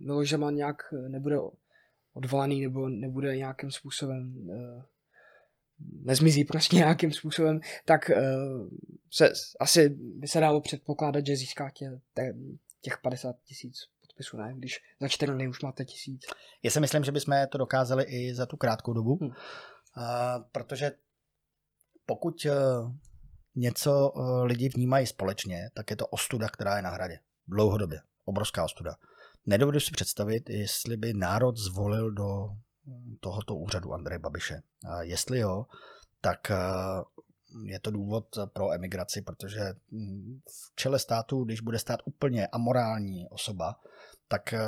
Miloš 0.00 0.30
Zeman 0.30 0.54
nějak 0.54 0.76
nebude 1.08 1.36
odvolaný 2.12 2.60
nebo 2.60 2.88
nebude 2.88 3.36
nějakým 3.36 3.70
způsobem 3.70 4.34
uh, 4.48 4.82
nezmizí 6.02 6.44
prostě 6.44 6.76
nějakým 6.86 7.12
způsobem, 7.12 7.60
tak 7.84 8.10
uh, 8.10 8.68
se, 9.10 9.32
asi 9.60 9.88
by 9.88 10.28
se 10.28 10.40
dalo 10.40 10.60
předpokládat, 10.60 11.26
že 11.26 11.36
získá 11.36 11.70
tě, 11.70 12.00
těch 12.80 12.98
50 12.98 13.36
tisíc 13.44 13.76
podpisů, 14.00 14.36
ne? 14.36 14.54
Když 14.56 14.80
za 15.00 15.08
čtyři 15.08 15.32
dny 15.32 15.48
už 15.48 15.62
máte 15.62 15.84
tisíc. 15.84 16.22
Já 16.62 16.70
si 16.70 16.80
myslím, 16.80 17.04
že 17.04 17.12
bychom 17.12 17.34
to 17.48 17.58
dokázali 17.58 18.04
i 18.04 18.34
za 18.34 18.46
tu 18.46 18.56
krátkou 18.56 18.92
dobu, 18.92 19.18
hmm. 19.20 19.28
uh, 19.28 19.34
protože 20.52 20.92
pokud 22.06 22.46
něco 23.54 24.12
lidi 24.44 24.68
vnímají 24.68 25.06
společně, 25.06 25.70
tak 25.74 25.90
je 25.90 25.96
to 25.96 26.06
ostuda, 26.06 26.48
která 26.48 26.76
je 26.76 26.82
na 26.82 26.90
hradě. 26.90 27.18
Dlouhodobě. 27.48 28.00
Obrovská 28.24 28.64
ostuda. 28.64 28.96
Nedovedu 29.46 29.80
si 29.80 29.90
představit, 29.90 30.50
jestli 30.50 30.96
by 30.96 31.12
národ 31.12 31.56
zvolil 31.56 32.10
do 32.10 32.48
tohoto 33.20 33.54
úřadu 33.54 33.92
Andreje 33.92 34.18
Babiše. 34.18 34.62
A 34.88 35.02
jestli 35.02 35.38
jo, 35.38 35.66
tak 36.20 36.50
eh, 36.50 36.56
je 37.64 37.80
to 37.80 37.90
důvod 37.90 38.38
pro 38.52 38.72
emigraci, 38.72 39.22
protože 39.22 39.60
hm, 39.92 40.40
v 40.48 40.72
čele 40.76 40.98
státu, 40.98 41.44
když 41.44 41.60
bude 41.60 41.78
stát 41.78 42.00
úplně 42.04 42.46
amorální 42.46 43.28
osoba, 43.28 43.80
tak 44.28 44.52
eh, 44.52 44.60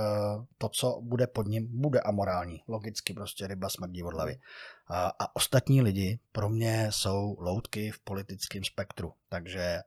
to, 0.59 0.69
co 0.69 1.01
bude 1.03 1.27
pod 1.27 1.47
ním, 1.47 1.81
bude 1.81 2.01
amorální. 2.01 2.63
Logicky 2.69 3.15
prostě 3.15 3.47
ryba 3.47 3.69
smrdí 3.69 4.03
od 4.03 4.15
hlavy. 4.15 4.41
A, 4.89 5.07
a 5.19 5.37
ostatní 5.37 5.83
lidi 5.83 6.19
pro 6.33 6.49
mě 6.49 6.89
jsou 6.91 7.37
loutky 7.41 7.91
v 7.91 7.99
politickém 7.99 8.65
spektru. 8.65 9.13
Takže 9.29 9.81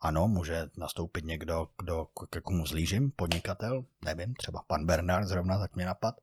ano, 0.00 0.28
může 0.28 0.66
nastoupit 0.76 1.24
někdo, 1.24 1.68
kdo, 1.78 2.06
ke 2.30 2.40
komu 2.40 2.66
zlížím, 2.66 3.10
podnikatel, 3.10 3.84
nevím, 4.04 4.34
třeba 4.34 4.62
pan 4.66 4.86
Bernard 4.86 5.28
zrovna, 5.28 5.58
tak 5.58 5.76
mě 5.76 5.86
napad, 5.86 6.14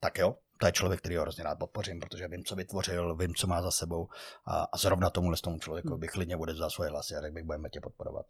tak 0.00 0.18
jo, 0.18 0.36
to 0.58 0.66
je 0.66 0.72
člověk, 0.72 1.00
který 1.00 1.16
ho 1.16 1.22
hrozně 1.22 1.44
rád 1.44 1.58
podpořím, 1.58 2.00
protože 2.00 2.28
vím, 2.28 2.44
co 2.44 2.56
vytvořil, 2.56 3.16
vím, 3.16 3.34
co 3.34 3.46
má 3.46 3.62
za 3.62 3.70
sebou 3.70 4.08
a, 4.46 4.62
a 4.72 4.76
zrovna 4.76 5.10
tomuhle 5.10 5.36
tomu 5.42 5.58
člověku 5.58 5.88
hmm. 5.88 6.00
bych 6.00 6.10
klidně 6.10 6.36
za 6.52 6.70
svoje 6.70 6.90
hlasy 6.90 7.14
a 7.14 7.20
řekl 7.20 7.34
bych, 7.34 7.44
budeme 7.44 7.68
tě 7.68 7.80
podporovat. 7.80 8.26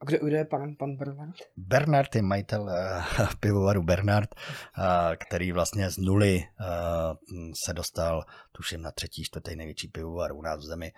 A 0.00 0.04
kde, 0.04 0.38
je 0.38 0.44
pan, 0.44 0.74
pan 0.76 0.96
Bernard? 0.96 1.34
Bernard 1.56 2.14
je 2.14 2.22
majitel 2.22 2.62
uh, 2.62 3.28
pivovaru 3.40 3.82
Bernard, 3.82 4.34
uh, 4.34 4.84
který 5.26 5.52
vlastně 5.52 5.90
z 5.90 5.98
nuly 5.98 6.38
uh, 6.38 7.52
se 7.64 7.72
dostal, 7.72 8.24
tuším, 8.52 8.82
na 8.82 8.90
třetí, 8.90 9.24
čtvrtý 9.24 9.56
největší 9.56 9.88
pivovar 9.88 10.32
u 10.32 10.42
nás 10.42 10.60
v 10.60 10.66
zemi 10.66 10.92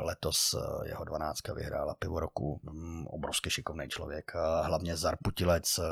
Letos 0.00 0.54
eh, 0.54 0.88
jeho 0.88 1.04
dvanáctka 1.04 1.54
vyhrála 1.54 1.94
pivo 1.94 2.20
roku, 2.20 2.60
mm, 2.62 3.06
obrovský 3.06 3.50
šikovný 3.50 3.88
člověk, 3.88 4.32
hlavně 4.62 4.96
Zarputilec 4.96 5.78
eh, 5.78 5.82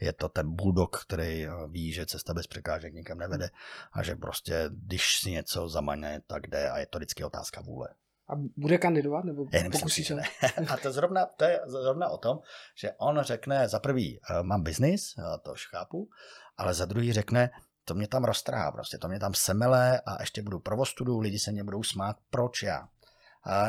je 0.00 0.12
to 0.12 0.28
ten 0.28 0.54
bulldog, 0.54 1.04
který 1.06 1.46
eh, 1.46 1.50
ví, 1.68 1.92
že 1.92 2.06
cesta 2.06 2.34
bez 2.34 2.46
překážek 2.46 2.94
nikam 2.94 3.18
nevede 3.18 3.50
a 3.92 4.02
že 4.02 4.16
prostě, 4.16 4.70
když 4.72 5.20
si 5.20 5.30
něco 5.30 5.68
zamane, 5.68 6.20
tak 6.26 6.46
jde 6.46 6.70
a 6.70 6.78
je 6.78 6.86
to 6.86 6.98
vždycky 6.98 7.24
otázka 7.24 7.60
vůle. 7.60 7.88
A 8.28 8.32
bude 8.56 8.78
kandidovat? 8.78 9.24
Nebo 9.24 9.46
Já 9.52 9.70
pokusí 9.70 10.04
se? 10.04 10.14
A 10.68 10.76
to, 10.76 10.92
zrovna, 10.92 11.26
to 11.26 11.44
je 11.44 11.60
zrovna 11.66 12.08
o 12.08 12.18
tom, 12.18 12.38
že 12.78 12.92
on 12.98 13.20
řekne, 13.20 13.68
za 13.68 13.78
prvý, 13.78 14.20
mám 14.42 14.62
biznis, 14.62 15.14
to 15.42 15.52
už 15.52 15.68
chápu, 15.68 16.08
ale 16.56 16.74
za 16.74 16.84
druhý 16.84 17.12
řekne, 17.12 17.50
to 17.84 17.94
mě 17.94 18.08
tam 18.08 18.24
roztrhá, 18.24 18.72
prostě 18.72 18.98
to 18.98 19.08
mě 19.08 19.18
tam 19.18 19.34
semele 19.34 20.00
a 20.00 20.20
ještě 20.20 20.42
budu 20.42 20.60
provostudu, 20.60 21.18
lidi 21.18 21.38
se 21.38 21.52
mě 21.52 21.64
budou 21.64 21.82
smát, 21.82 22.16
proč 22.30 22.62
já? 22.62 22.88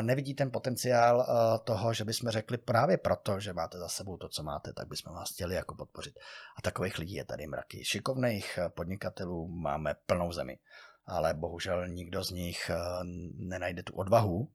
Nevidí 0.02 0.34
ten 0.34 0.50
potenciál 0.50 1.26
eh, 1.28 1.58
toho, 1.64 1.94
že 1.94 2.04
bychom 2.04 2.30
řekli 2.30 2.58
právě 2.58 2.98
proto, 2.98 3.40
že 3.40 3.52
máte 3.52 3.78
za 3.78 3.88
sebou 3.88 4.16
to, 4.16 4.28
co 4.28 4.42
máte, 4.42 4.72
tak 4.72 4.88
bychom 4.88 5.14
vás 5.14 5.32
chtěli 5.32 5.54
jako 5.54 5.74
podpořit. 5.74 6.14
A 6.58 6.62
takových 6.62 6.98
lidí 6.98 7.14
je 7.14 7.24
tady 7.24 7.46
mraky. 7.46 7.84
Šikovných 7.84 8.58
eh, 8.58 8.68
podnikatelů 8.68 9.48
máme 9.48 9.94
plnou 10.06 10.32
zemi, 10.32 10.58
ale 11.06 11.34
bohužel 11.34 11.88
nikdo 11.88 12.24
z 12.24 12.30
nich 12.30 12.70
eh, 12.70 12.76
nenajde 13.36 13.82
tu 13.82 13.94
odvahu 13.94 14.50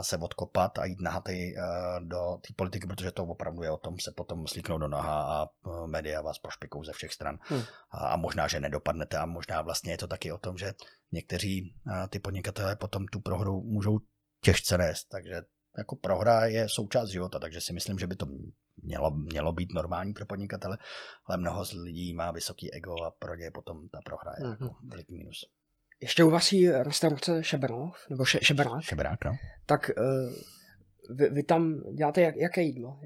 se 0.00 0.16
odkopat 0.16 0.78
a 0.78 0.84
jít 0.84 1.00
nahatý 1.00 1.54
do 2.00 2.36
té 2.46 2.54
politiky, 2.56 2.86
protože 2.86 3.12
to 3.12 3.24
opravdu 3.24 3.62
je 3.62 3.70
o 3.70 3.76
tom 3.76 3.98
se 3.98 4.12
potom 4.16 4.46
slíknout 4.46 4.80
do 4.80 4.88
noha 4.88 5.22
a 5.22 5.46
média 5.86 6.22
vás 6.22 6.38
prošpikou 6.38 6.84
ze 6.84 6.92
všech 6.92 7.12
stran. 7.12 7.38
Hmm. 7.42 7.62
A 7.90 8.16
možná, 8.16 8.48
že 8.48 8.60
nedopadnete 8.60 9.18
a 9.18 9.26
možná 9.26 9.62
vlastně 9.62 9.92
je 9.92 9.98
to 9.98 10.06
taky 10.06 10.32
o 10.32 10.38
tom, 10.38 10.56
že 10.56 10.74
někteří 11.12 11.74
ty 12.08 12.18
podnikatelé 12.18 12.76
potom 12.76 13.06
tu 13.06 13.20
prohru 13.20 13.62
můžou 13.62 13.98
těžce 14.44 14.78
nést, 14.78 15.04
takže 15.04 15.42
jako 15.78 15.96
prohra 15.96 16.46
je 16.46 16.68
součást 16.68 17.08
života, 17.08 17.38
takže 17.38 17.60
si 17.60 17.72
myslím, 17.72 17.98
že 17.98 18.06
by 18.06 18.16
to 18.16 18.26
mělo, 18.82 19.10
mělo 19.10 19.52
být 19.52 19.72
normální 19.72 20.12
pro 20.12 20.26
podnikatele, 20.26 20.78
ale 21.26 21.38
mnoho 21.38 21.64
z 21.64 21.72
lidí 21.72 22.14
má 22.14 22.30
vysoký 22.30 22.74
ego 22.74 22.94
a 23.06 23.10
pro 23.10 23.34
ně 23.34 23.50
potom 23.50 23.88
ta 23.88 23.98
prohra 24.04 24.32
je 24.38 24.44
mm-hmm. 24.44 24.50
jako 24.50 24.64
mhm. 24.64 24.90
veliký 24.90 25.18
minus. 25.18 25.38
Ještě 26.00 26.24
u 26.24 26.30
vás 26.30 26.52
je 26.52 26.82
restaurace 26.82 27.44
Šebernov, 27.44 27.96
nebo 28.10 28.24
še, 28.24 28.38
Šeberák. 28.42 28.82
Šeberák, 28.82 29.24
no. 29.24 29.32
Tak 29.66 29.90
uh, 29.98 30.32
vy, 31.16 31.28
vy, 31.28 31.42
tam 31.42 31.80
děláte 31.94 32.20
jak, 32.20 32.36
jaké 32.36 32.62
jídlo? 32.62 33.00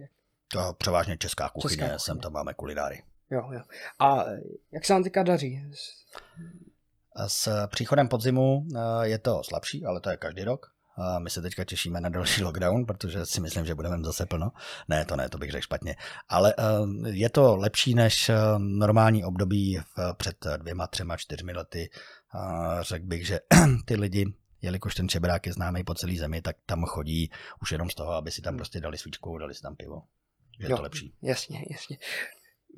To 0.52 0.74
převážně 0.78 1.16
česká 1.16 1.48
kuchyně, 1.48 1.70
česká 1.70 1.84
kuchyně. 1.84 1.98
sem 1.98 2.18
tam 2.18 2.32
máme 2.32 2.54
kulináry. 2.54 3.02
Jo, 3.30 3.50
jo. 3.52 3.60
A 3.98 4.24
jak 4.72 4.84
se 4.84 4.92
vám 4.92 5.02
teďka 5.02 5.22
daří? 5.22 5.62
S 7.26 7.66
příchodem 7.66 8.08
podzimu 8.08 8.66
eh, 8.76 9.08
je 9.08 9.18
to 9.18 9.42
slabší, 9.44 9.84
ale 9.84 10.00
to 10.00 10.10
je 10.10 10.16
každý 10.16 10.44
rok. 10.44 10.66
A 10.98 11.18
my 11.18 11.30
se 11.30 11.42
teďka 11.42 11.64
těšíme 11.64 12.00
na 12.00 12.08
další 12.08 12.42
lockdown, 12.42 12.86
protože 12.86 13.26
si 13.26 13.40
myslím, 13.40 13.64
že 13.64 13.74
budeme 13.74 14.04
zase 14.04 14.26
plno. 14.26 14.52
Ne, 14.88 15.04
to 15.04 15.16
ne, 15.16 15.28
to 15.28 15.38
bych 15.38 15.50
řekl 15.50 15.62
špatně. 15.62 15.96
Ale 16.28 16.54
eh, 16.58 16.62
je 17.10 17.30
to 17.30 17.56
lepší 17.56 17.94
než 17.94 18.28
eh, 18.28 18.34
normální 18.58 19.24
období 19.24 19.80
před 20.16 20.46
dvěma, 20.56 20.86
třema, 20.86 21.16
čtyřmi 21.16 21.52
lety. 21.52 21.90
Řekl 22.80 23.06
bych, 23.06 23.26
že 23.26 23.40
ty 23.84 23.96
lidi 23.96 24.34
jelikož 24.62 24.94
ten 24.94 25.08
čebrák 25.08 25.46
je 25.46 25.52
známý 25.52 25.84
po 25.84 25.94
celé 25.94 26.16
zemi, 26.16 26.42
tak 26.42 26.56
tam 26.66 26.84
chodí 26.84 27.30
už 27.62 27.72
jenom 27.72 27.90
z 27.90 27.94
toho, 27.94 28.12
aby 28.12 28.30
si 28.30 28.42
tam 28.42 28.50
hmm. 28.50 28.58
prostě 28.58 28.80
dali 28.80 28.98
svíčku, 28.98 29.38
dali 29.38 29.54
si 29.54 29.62
tam 29.62 29.76
pivo. 29.76 30.02
Je 30.58 30.70
jo, 30.70 30.76
to 30.76 30.82
lepší. 30.82 31.14
Jasně, 31.22 31.64
jasně. 31.70 31.98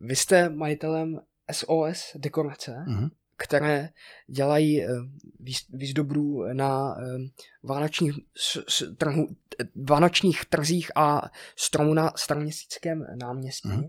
Vy 0.01 0.16
jste 0.16 0.49
majitelem 0.49 1.21
SOS 1.53 2.16
dekorace. 2.16 2.85
Mm-hmm 2.89 3.11
které 3.45 3.88
dělají 4.26 4.84
eh, 4.84 4.88
výzdobru 5.68 6.53
na 6.53 6.95
eh, 6.99 7.05
vánočních, 7.62 8.14
trhu, 8.97 9.28
vánočních 9.88 10.45
trzích 10.45 10.91
a 10.97 11.22
stromu 11.57 11.95
na 11.95 12.12
staroměsíckém 12.16 13.07
náměstí. 13.20 13.68
Mm. 13.68 13.88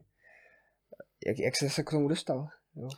Jak, 1.27 1.39
jak 1.39 1.55
jste 1.55 1.69
se 1.69 1.83
k 1.83 1.89
tomu 1.89 2.07
dostal? 2.07 2.47
Jo? 2.75 2.89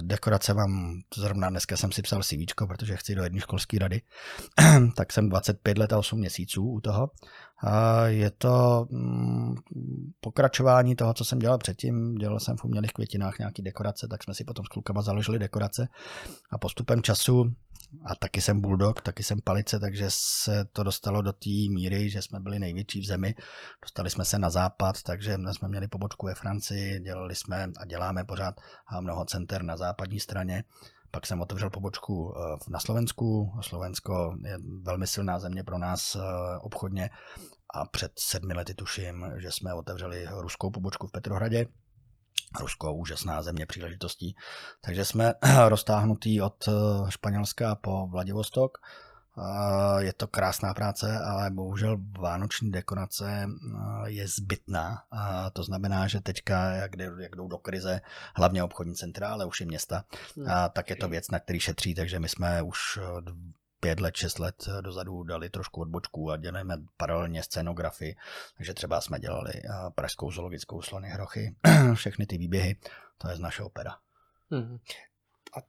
Dekorace 0.00 0.54
mám, 0.54 1.00
zrovna 1.16 1.50
dneska 1.50 1.76
jsem 1.76 1.92
si 1.92 2.02
psal 2.02 2.22
CV, 2.22 2.66
protože 2.66 2.96
chci 2.96 3.14
do 3.14 3.22
jedné 3.22 3.40
školské 3.40 3.78
rady, 3.78 4.02
tak 4.96 5.12
jsem 5.12 5.28
25 5.28 5.78
let 5.78 5.92
a 5.92 5.98
8 5.98 6.18
měsíců 6.18 6.70
u 6.70 6.80
toho. 6.80 7.10
Je 8.06 8.30
to 8.30 8.86
mm, 8.90 9.54
pokračování 10.20 10.96
toho, 10.96 11.14
co 11.14 11.24
jsem 11.24 11.38
dělal 11.38 11.58
předtím. 11.58 12.14
Dělal 12.14 12.40
jsem 12.40 12.56
v 12.56 12.64
umělých 12.64 12.92
květinách 12.92 13.38
nějaký 13.38 13.62
dekorace, 13.62 14.06
tak 14.10 14.22
jsme 14.22 14.34
si 14.34 14.44
potom 14.44 14.64
s 14.64 14.68
klukama 14.68 15.02
založili 15.02 15.38
dekorace 15.38 15.88
a 16.52 16.58
postupem 16.58 17.02
času 17.02 17.44
a 18.06 18.14
taky 18.14 18.40
jsem 18.40 18.60
bulldog, 18.60 19.00
taky 19.00 19.22
jsem 19.22 19.40
palice, 19.44 19.78
takže 19.78 20.06
se 20.08 20.64
to 20.72 20.82
dostalo 20.82 21.22
do 21.22 21.32
té 21.32 21.50
míry, 21.70 22.10
že 22.10 22.22
jsme 22.22 22.40
byli 22.40 22.58
největší 22.58 23.00
v 23.00 23.06
zemi. 23.06 23.34
Dostali 23.82 24.10
jsme 24.10 24.24
se 24.24 24.38
na 24.38 24.50
západ, 24.50 25.02
takže 25.02 25.36
jsme 25.52 25.68
měli 25.68 25.88
pobočku 25.88 26.26
ve 26.26 26.34
Francii, 26.34 27.00
dělali 27.00 27.34
jsme 27.34 27.68
a 27.80 27.86
děláme 27.86 28.24
pořád 28.24 28.54
mnoho 29.00 29.24
center 29.24 29.62
na 29.62 29.76
západní 29.76 30.20
straně. 30.20 30.64
Pak 31.10 31.26
jsem 31.26 31.40
otevřel 31.40 31.70
pobočku 31.70 32.34
eh, 32.36 32.56
na 32.68 32.80
Slovensku. 32.80 33.52
Slovensko 33.60 34.36
je 34.44 34.58
velmi 34.82 35.06
silná 35.06 35.38
země 35.38 35.64
pro 35.64 35.78
nás 35.78 36.16
eh, 36.16 36.20
obchodně 36.60 37.10
a 37.74 37.86
před 37.86 38.12
sedmi 38.18 38.54
lety 38.54 38.74
tuším, 38.74 39.32
že 39.36 39.52
jsme 39.52 39.74
otevřeli 39.74 40.28
ruskou 40.30 40.70
pobočku 40.70 41.06
v 41.06 41.12
Petrohradě. 41.12 41.66
Rusko 42.60 42.94
úžasná 42.94 43.42
země 43.42 43.66
příležitostí. 43.66 44.36
Takže 44.84 45.04
jsme 45.04 45.34
roztáhnutí 45.68 46.40
od 46.40 46.68
eh, 46.68 46.72
Španělska 47.08 47.74
po 47.74 48.06
Vladivostok 48.06 48.78
je 49.98 50.12
to 50.12 50.26
krásná 50.26 50.74
práce, 50.74 51.18
ale 51.18 51.50
bohužel 51.50 51.96
vánoční 52.18 52.70
dekorace 52.70 53.48
je 54.06 54.28
zbytná. 54.28 55.02
To 55.52 55.62
znamená, 55.62 56.06
že 56.06 56.20
teďka, 56.20 56.70
jak, 56.70 56.90
jak 56.98 57.36
jdou 57.36 57.48
do 57.48 57.58
krize, 57.58 58.00
hlavně 58.34 58.62
obchodní 58.62 58.94
centra, 58.94 59.28
ale 59.28 59.44
už 59.44 59.60
i 59.60 59.66
města, 59.66 60.04
hmm. 60.36 60.46
tak 60.72 60.90
je 60.90 60.96
to 60.96 61.08
věc, 61.08 61.30
na 61.30 61.40
který 61.40 61.60
šetří, 61.60 61.94
takže 61.94 62.18
my 62.18 62.28
jsme 62.28 62.62
už 62.62 62.98
pět 63.80 64.00
let, 64.00 64.16
šest 64.16 64.38
let 64.38 64.68
dozadu 64.80 65.22
dali 65.22 65.50
trošku 65.50 65.80
odbočku 65.80 66.30
a 66.30 66.36
děláme 66.36 66.82
paralelně 66.96 67.42
scénografii. 67.42 68.16
Takže 68.56 68.74
třeba 68.74 69.00
jsme 69.00 69.20
dělali 69.20 69.52
pražskou 69.94 70.30
zoologickou 70.30 70.82
slony 70.82 71.08
hrochy, 71.08 71.56
všechny 71.94 72.26
ty 72.26 72.38
výběhy, 72.38 72.76
to 73.18 73.28
je 73.28 73.36
z 73.36 73.40
naše 73.40 73.62
opera. 73.62 73.96
Hmm. 74.50 74.78
A 75.58 75.60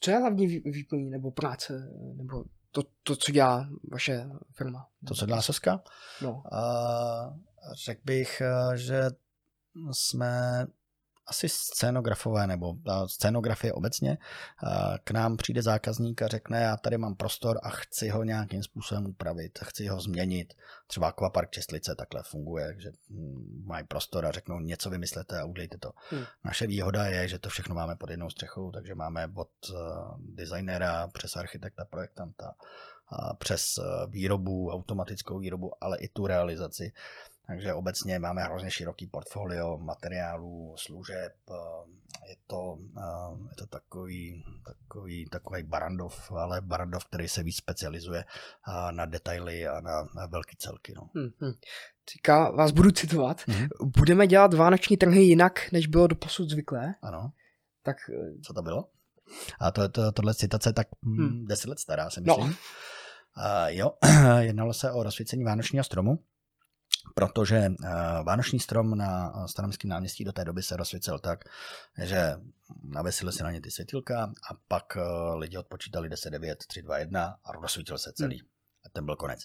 co 0.00 0.10
je 0.10 0.18
hlavní 0.18 0.46
výplní 0.46 1.10
nebo 1.10 1.30
práce, 1.30 1.88
nebo 2.14 2.44
to, 2.74 2.82
to, 3.02 3.16
co 3.16 3.32
dělá 3.32 3.68
vaše 3.92 4.28
firma? 4.52 4.88
To, 5.08 5.14
co 5.14 5.26
dělá 5.26 5.42
Soska? 5.42 5.82
No. 6.22 6.42
Uh, 6.52 7.36
řekl 7.84 8.00
bych, 8.04 8.42
že 8.74 9.10
jsme 9.92 10.66
asi 11.26 11.48
scénografové 11.48 12.46
nebo 12.46 12.74
scénografie 13.06 13.72
obecně, 13.72 14.18
k 15.04 15.10
nám 15.10 15.36
přijde 15.36 15.62
zákazník 15.62 16.22
a 16.22 16.28
řekne, 16.28 16.62
já 16.62 16.76
tady 16.76 16.98
mám 16.98 17.14
prostor 17.14 17.58
a 17.62 17.70
chci 17.70 18.08
ho 18.08 18.24
nějakým 18.24 18.62
způsobem 18.62 19.06
upravit, 19.06 19.58
chci 19.64 19.86
ho 19.86 20.00
změnit. 20.00 20.54
Třeba 20.86 21.08
Aquapark 21.08 21.50
Čestlice 21.50 21.94
takhle 21.94 22.22
funguje, 22.22 22.74
že 22.78 22.90
hm, 23.10 23.62
mají 23.66 23.84
prostor 23.84 24.26
a 24.26 24.30
řeknou, 24.30 24.60
něco 24.60 24.90
vymyslete 24.90 25.40
a 25.40 25.44
udělejte 25.44 25.78
to. 25.78 25.92
Hmm. 26.10 26.24
Naše 26.44 26.66
výhoda 26.66 27.06
je, 27.06 27.28
že 27.28 27.38
to 27.38 27.48
všechno 27.48 27.74
máme 27.74 27.96
pod 27.96 28.10
jednou 28.10 28.30
střechou, 28.30 28.70
takže 28.70 28.94
máme 28.94 29.28
od 29.34 29.50
uh, 29.70 29.76
designera 30.18 31.06
přes 31.06 31.36
architekta, 31.36 31.84
projektanta, 31.84 32.54
přes 33.38 33.78
eh, 33.78 34.06
výrobu, 34.06 34.70
automatickou 34.70 35.38
výrobu, 35.38 35.72
ale 35.80 35.98
i 35.98 36.08
tu 36.08 36.26
realizaci. 36.26 36.92
Takže 37.46 37.74
obecně 37.74 38.18
máme 38.18 38.42
hrozně 38.42 38.70
široký 38.70 39.06
portfolio 39.06 39.78
materiálů, 39.78 40.74
služeb. 40.78 41.32
Eh, 41.50 42.28
je 42.28 42.36
to, 42.46 42.78
eh, 42.98 43.48
je 43.50 43.56
to 43.56 43.66
takový, 43.66 44.44
takový, 44.66 45.28
takový 45.30 45.62
barandov, 45.62 46.32
ale 46.32 46.60
barandov, 46.60 47.04
který 47.04 47.28
se 47.28 47.42
víc 47.42 47.56
specializuje 47.56 48.24
eh, 48.24 48.92
na 48.92 49.06
detaily 49.06 49.66
a 49.66 49.80
na, 49.80 50.02
na 50.16 50.26
velké 50.26 50.52
celky. 50.58 50.92
No. 50.96 51.10
Hmm, 51.14 51.54
Říká, 52.12 52.50
vás 52.50 52.70
budu 52.70 52.90
citovat. 52.90 53.42
Hmm. 53.46 53.68
Budeme 53.98 54.26
dělat 54.26 54.54
vánoční 54.54 54.96
trhy 54.96 55.22
jinak, 55.22 55.72
než 55.72 55.86
bylo 55.86 56.06
do 56.06 56.16
posud 56.16 56.50
zvyklé. 56.50 56.94
Ano. 57.02 57.32
Tak... 57.82 57.96
Co 58.42 58.54
to 58.54 58.62
bylo? 58.62 58.88
A 59.60 59.70
to, 59.70 59.88
to, 59.88 60.12
tohle 60.12 60.34
citace 60.34 60.72
tak 60.72 60.88
hmm. 61.02 61.46
deset 61.46 61.68
let 61.68 61.78
stará, 61.78 62.10
si 62.10 62.20
myslím. 62.20 62.46
No. 62.48 62.54
Uh, 63.36 63.66
jo, 63.66 63.90
jednalo 64.38 64.72
se 64.72 64.92
o 64.92 65.02
rozsvícení 65.02 65.44
vánočního 65.44 65.84
stromu 65.84 66.18
protože 67.14 67.56
eh, 67.56 67.88
vánoční 68.22 68.60
strom 68.60 68.98
na 68.98 69.32
Staroměstském 69.46 69.88
náměstí 69.88 70.24
do 70.24 70.32
té 70.32 70.44
doby 70.44 70.62
se 70.62 70.76
rozsvícel 70.76 71.18
tak, 71.18 71.44
že 72.02 72.36
navesily 72.82 73.32
se 73.32 73.44
na 73.44 73.50
ně 73.50 73.60
ty 73.60 73.70
světilka 73.70 74.22
a 74.24 74.54
pak 74.68 74.96
eh, 74.96 75.00
lidi 75.34 75.58
odpočítali 75.58 76.08
10, 76.08 76.30
9, 76.30 76.58
3, 76.66 76.82
2, 76.82 76.98
1 76.98 77.36
a 77.44 77.52
rozsvítil 77.52 77.98
se 77.98 78.12
celý. 78.12 78.38
Hmm. 78.38 78.48
A 78.86 78.88
ten 78.92 79.04
byl 79.04 79.16
konec. 79.16 79.40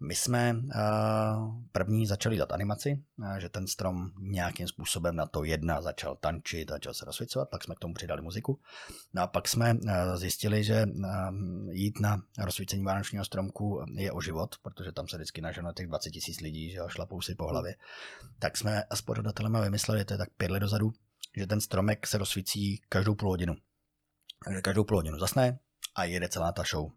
My 0.00 0.14
jsme 0.14 0.54
uh, 0.54 1.62
první 1.72 2.06
začali 2.06 2.36
dát 2.36 2.52
animaci, 2.52 3.02
uh, 3.18 3.36
že 3.36 3.48
ten 3.48 3.66
strom 3.66 4.10
nějakým 4.20 4.68
způsobem 4.68 5.16
na 5.16 5.26
to 5.26 5.44
jedna 5.44 5.82
začal 5.82 6.16
tančit, 6.16 6.70
začal 6.70 6.94
se 6.94 7.04
rozsvěcovat, 7.04 7.50
pak 7.50 7.64
jsme 7.64 7.74
k 7.74 7.78
tomu 7.78 7.94
přidali 7.94 8.22
muziku. 8.22 8.60
No 9.14 9.22
a 9.22 9.26
pak 9.26 9.48
jsme 9.48 9.74
uh, 9.74 9.90
zjistili, 10.14 10.64
že 10.64 10.86
jít 11.70 12.00
na 12.00 12.22
rozsvícení 12.38 12.84
vánočního 12.84 13.24
stromku 13.24 13.84
je 13.94 14.12
o 14.12 14.20
život, 14.20 14.54
protože 14.62 14.92
tam 14.92 15.08
se 15.08 15.16
vždycky 15.16 15.40
naženo 15.40 15.72
těch 15.72 15.86
20 15.86 16.10
tisíc 16.10 16.40
lidí, 16.40 16.70
že 16.70 16.78
šlapou 16.88 17.20
si 17.20 17.34
po 17.34 17.46
hlavě. 17.46 17.74
Tak 18.38 18.56
jsme 18.56 18.82
s 18.94 19.02
pořadatelem 19.02 19.60
vymysleli, 19.62 20.04
to 20.04 20.14
je 20.14 20.18
tak 20.18 20.30
pět 20.36 20.50
let 20.50 20.60
dozadu, 20.60 20.92
že 21.36 21.46
ten 21.46 21.60
stromek 21.60 22.06
se 22.06 22.18
rozsvící 22.18 22.80
každou 22.88 23.14
půl 23.14 23.28
hodinu. 23.28 23.54
Takže 24.44 24.60
každou 24.60 24.84
půl 24.84 24.96
hodinu 24.96 25.18
zasne 25.18 25.58
a 25.94 26.04
jede 26.04 26.28
celá 26.28 26.52
ta 26.52 26.62
show 26.70 26.90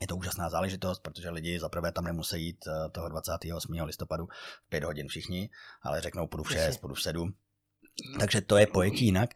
je 0.00 0.06
to 0.06 0.16
úžasná 0.16 0.50
záležitost, 0.50 1.00
protože 1.02 1.30
lidi 1.30 1.60
zaprvé 1.60 1.92
tam 1.92 2.04
nemusí 2.04 2.44
jít 2.44 2.64
eh, 2.66 2.88
toho 2.88 3.08
28. 3.08 3.72
listopadu 3.72 4.26
v 4.66 4.68
5 4.68 4.84
hodin 4.84 5.08
všichni, 5.08 5.50
ale 5.82 6.00
řeknou 6.00 6.26
půjdu 6.26 6.44
v 6.44 6.52
6, 6.52 6.78
půjdu 6.78 6.94
v 6.94 7.02
7. 7.02 7.34
Takže 8.20 8.40
to 8.40 8.56
je 8.56 8.66
pojetí 8.66 9.04
jinak. 9.04 9.30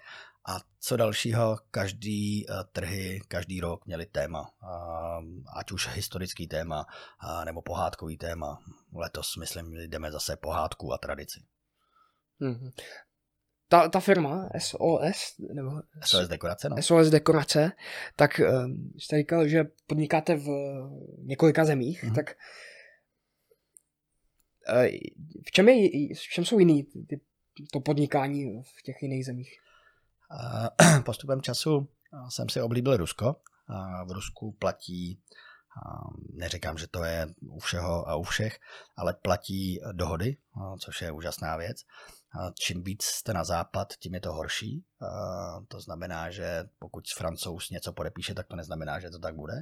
A 0.48 0.60
co 0.80 0.96
dalšího, 0.96 1.58
každý 1.70 2.46
uh, 2.46 2.56
trhy, 2.72 3.20
každý 3.28 3.60
rok 3.60 3.86
měli 3.86 4.06
téma, 4.06 4.40
uh, 4.40 5.24
ať 5.56 5.72
už 5.72 5.88
historický 5.88 6.46
téma, 6.46 6.86
nebo 7.44 7.62
pohádkový 7.62 8.16
téma. 8.16 8.58
Letos, 8.94 9.36
myslím, 9.36 9.76
jdeme 9.76 10.12
zase 10.12 10.36
pohádku 10.36 10.92
a 10.92 10.98
tradici. 10.98 11.40
Ta, 13.68 13.88
ta 13.88 14.00
firma 14.00 14.48
SOS, 14.58 15.34
nebo 15.54 15.70
SOS 16.04 16.28
Dekorace, 16.28 16.68
no. 16.68 16.76
SOS 16.82 17.10
Dekorace, 17.10 17.72
tak 18.16 18.40
um, 18.40 18.92
jste 18.98 19.16
říkal, 19.16 19.48
že 19.48 19.64
podnikáte 19.86 20.36
v 20.36 20.48
několika 21.18 21.64
zemích, 21.64 22.04
mm-hmm. 22.04 22.14
tak 22.14 22.34
uh, 24.74 24.86
v 25.46 25.50
čem, 25.50 25.68
je, 25.68 26.14
v 26.14 26.20
čem 26.20 26.44
jsou 26.44 26.58
jiný 26.58 26.82
ty, 27.08 27.20
to 27.72 27.80
podnikání 27.80 28.62
v 28.62 28.82
těch 28.82 29.02
jiných 29.02 29.26
zemích? 29.26 29.56
Postupem 31.04 31.40
času 31.40 31.88
jsem 32.28 32.48
si 32.48 32.60
oblíbil 32.60 32.96
Rusko. 32.96 33.36
V 34.06 34.12
Rusku 34.12 34.52
platí 34.52 35.20
neříkám, 36.32 36.78
že 36.78 36.86
to 36.86 37.04
je 37.04 37.26
u 37.48 37.58
všeho 37.58 38.08
a 38.08 38.16
u 38.16 38.22
všech, 38.22 38.58
ale 38.96 39.14
platí 39.14 39.80
dohody, 39.92 40.36
což 40.80 41.02
je 41.02 41.12
úžasná 41.12 41.56
věc 41.56 41.84
čím 42.60 42.82
víc 42.82 43.04
jste 43.04 43.32
na 43.32 43.44
západ, 43.44 43.88
tím 44.00 44.14
je 44.14 44.20
to 44.20 44.32
horší. 44.32 44.84
To 45.68 45.80
znamená, 45.80 46.30
že 46.30 46.64
pokud 46.78 47.04
francouz 47.16 47.70
něco 47.70 47.92
podepíše, 47.92 48.34
tak 48.34 48.46
to 48.46 48.56
neznamená, 48.56 49.00
že 49.00 49.10
to 49.10 49.18
tak 49.18 49.34
bude. 49.34 49.54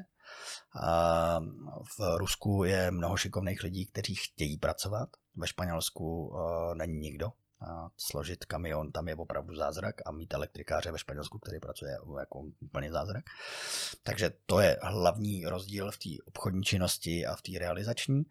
V 1.99 2.17
Rusku 2.17 2.65
je 2.65 2.91
mnoho 2.91 3.17
šikovných 3.17 3.63
lidí, 3.63 3.87
kteří 3.87 4.15
chtějí 4.15 4.59
pracovat. 4.59 5.09
Ve 5.37 5.47
Španělsku 5.47 6.37
není 6.75 6.99
nikdo, 6.99 7.29
složit 7.97 8.45
kamion, 8.45 8.93
tam 8.93 9.09
je 9.09 9.15
opravdu 9.15 9.55
zázrak 9.55 9.95
a 10.07 10.13
mít 10.13 10.35
elektrikáře 10.35 10.93
ve 10.93 10.99
Španělsku, 10.99 11.39
který 11.39 11.61
pracuje 11.61 11.93
jako 12.19 12.43
úplně 12.61 12.93
zázrak. 12.93 13.25
Takže 14.03 14.33
to 14.47 14.61
je 14.61 14.77
hlavní 14.83 15.47
rozdíl 15.47 15.91
v 15.91 15.99
té 15.99 16.11
obchodní 16.25 16.63
činnosti 16.63 17.27
a 17.27 17.37
v 17.37 17.43
té 17.43 17.59
realizační. 17.59 18.25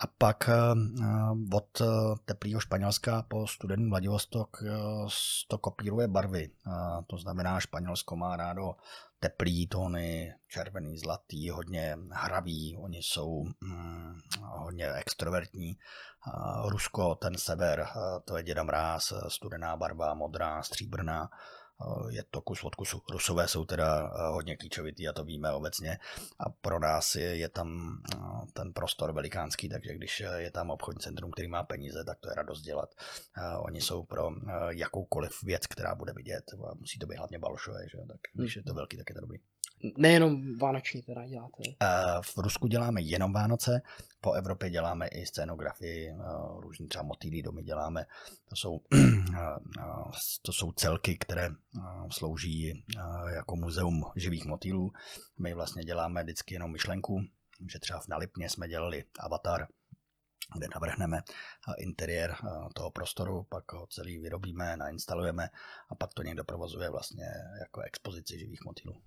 A 0.00 0.06
pak 0.06 0.48
eh, 0.48 0.52
eh, 0.52 1.56
od 1.56 1.80
eh, 1.80 1.84
teplého 2.24 2.60
Španělska 2.60 3.22
po 3.22 3.46
studený 3.46 3.90
Vladivostok 3.90 4.62
to 5.48 5.58
kopíruje 5.58 6.08
barvy. 6.08 6.50
To 7.06 7.16
znamená, 7.16 7.60
Španělsko 7.60 8.16
má 8.16 8.36
rádo 8.36 8.74
teplý 9.20 9.66
tóny, 9.66 10.34
červený, 10.48 10.98
zlatý, 10.98 11.50
hodně 11.50 11.98
hraví, 12.12 12.76
oni 12.76 12.98
jsou 12.98 13.44
hm, 13.64 14.18
hodně 14.40 14.92
extrovertní. 14.92 15.78
Rusko, 16.68 17.14
ten 17.14 17.38
sever, 17.38 17.86
to 18.24 18.36
je 18.36 18.42
děda 18.42 18.62
mráz, 18.62 19.12
studená 19.28 19.76
barva, 19.76 20.14
modrá, 20.14 20.62
stříbrná 20.62 21.30
je 22.10 22.24
to 22.30 22.40
kus 22.40 22.64
od 22.64 22.74
kusu. 22.74 23.02
Rusové 23.10 23.48
jsou 23.48 23.64
teda 23.64 24.12
eh, 24.14 24.32
hodně 24.32 24.56
klíčovitý 24.56 25.08
a 25.08 25.12
to 25.12 25.24
víme 25.24 25.52
obecně 25.52 25.98
a 26.38 26.50
pro 26.50 26.78
nás 26.78 27.14
je, 27.14 27.36
je 27.36 27.48
tam 27.48 27.98
eh, 28.14 28.18
ten 28.52 28.72
prostor 28.72 29.12
velikánský, 29.12 29.68
takže 29.68 29.94
když 29.94 30.22
je 30.36 30.50
tam 30.50 30.70
obchodní 30.70 31.00
centrum, 31.00 31.30
který 31.30 31.48
má 31.48 31.62
peníze, 31.62 32.04
tak 32.04 32.18
to 32.20 32.28
je 32.28 32.34
radost 32.34 32.62
dělat. 32.62 32.94
Eh, 33.38 33.56
oni 33.56 33.80
jsou 33.80 34.04
pro 34.04 34.30
jakoukoliv 34.68 35.42
věc, 35.42 35.66
která 35.66 35.94
bude 35.94 36.12
vidět, 36.12 36.44
musí 36.74 36.98
to 36.98 37.06
být 37.06 37.16
hlavně 37.16 37.38
balšové, 37.38 37.88
že? 37.88 37.98
tak 38.08 38.20
když 38.34 38.56
je 38.56 38.62
to 38.62 38.74
velký, 38.74 38.96
tak 38.96 39.10
je 39.10 39.14
to 39.14 39.20
dobrý. 39.20 39.38
Nejenom 39.96 40.58
vánoční 40.58 41.02
teda 41.02 41.26
děláte? 41.26 41.62
V 42.22 42.38
Rusku 42.38 42.66
děláme 42.66 43.02
jenom 43.02 43.32
Vánoce, 43.32 43.82
po 44.20 44.32
Evropě 44.32 44.70
děláme 44.70 45.08
i 45.08 45.26
scénografii, 45.26 46.14
různý 46.58 46.88
třeba 46.88 47.04
motýlí 47.04 47.42
domy 47.42 47.62
děláme. 47.62 48.06
To 48.48 48.56
jsou, 48.56 48.80
to 50.42 50.52
jsou 50.52 50.72
celky, 50.72 51.18
které 51.18 51.50
slouží 52.10 52.84
jako 53.34 53.56
muzeum 53.56 54.04
živých 54.16 54.44
motýlů. 54.44 54.92
My 55.38 55.54
vlastně 55.54 55.84
děláme 55.84 56.22
vždycky 56.22 56.54
jenom 56.54 56.72
myšlenku, 56.72 57.20
že 57.72 57.78
třeba 57.78 58.00
v 58.00 58.08
Nalipně 58.08 58.48
jsme 58.48 58.68
dělali 58.68 59.04
avatar, 59.20 59.66
kde 60.56 60.66
navrhneme 60.74 61.22
interiér 61.78 62.34
toho 62.74 62.90
prostoru, 62.90 63.46
pak 63.48 63.72
ho 63.72 63.86
celý 63.86 64.18
vyrobíme, 64.18 64.76
nainstalujeme 64.76 65.48
a 65.90 65.94
pak 65.94 66.14
to 66.14 66.22
někdo 66.22 66.44
provozuje 66.44 66.90
vlastně 66.90 67.24
jako 67.60 67.80
expozici 67.80 68.38
živých 68.38 68.64
motýlů. 68.64 69.02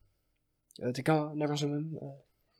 Teďka 0.93 1.34
nerozumím, 1.34 1.99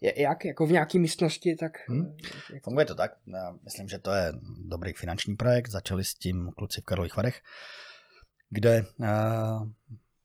je, 0.01 0.22
jak? 0.22 0.45
Jako 0.45 0.66
v 0.66 0.72
nějaké 0.72 0.99
místnosti, 0.99 1.55
tak... 1.55 1.72
Hmm. 1.89 2.18
Jak... 2.53 2.64
Funguje 2.64 2.86
to 2.86 2.95
tak. 2.95 3.11
Já 3.28 3.55
myslím, 3.64 3.89
že 3.89 3.99
to 3.99 4.11
je 4.11 4.34
dobrý 4.66 4.93
finanční 4.93 5.36
projekt. 5.36 5.70
Začali 5.70 6.03
s 6.03 6.14
tím 6.14 6.51
kluci 6.57 6.82
v 6.82 6.86
Karlových 6.86 7.16
Varech, 7.16 7.41
kde 8.49 8.86
uh, 8.99 9.68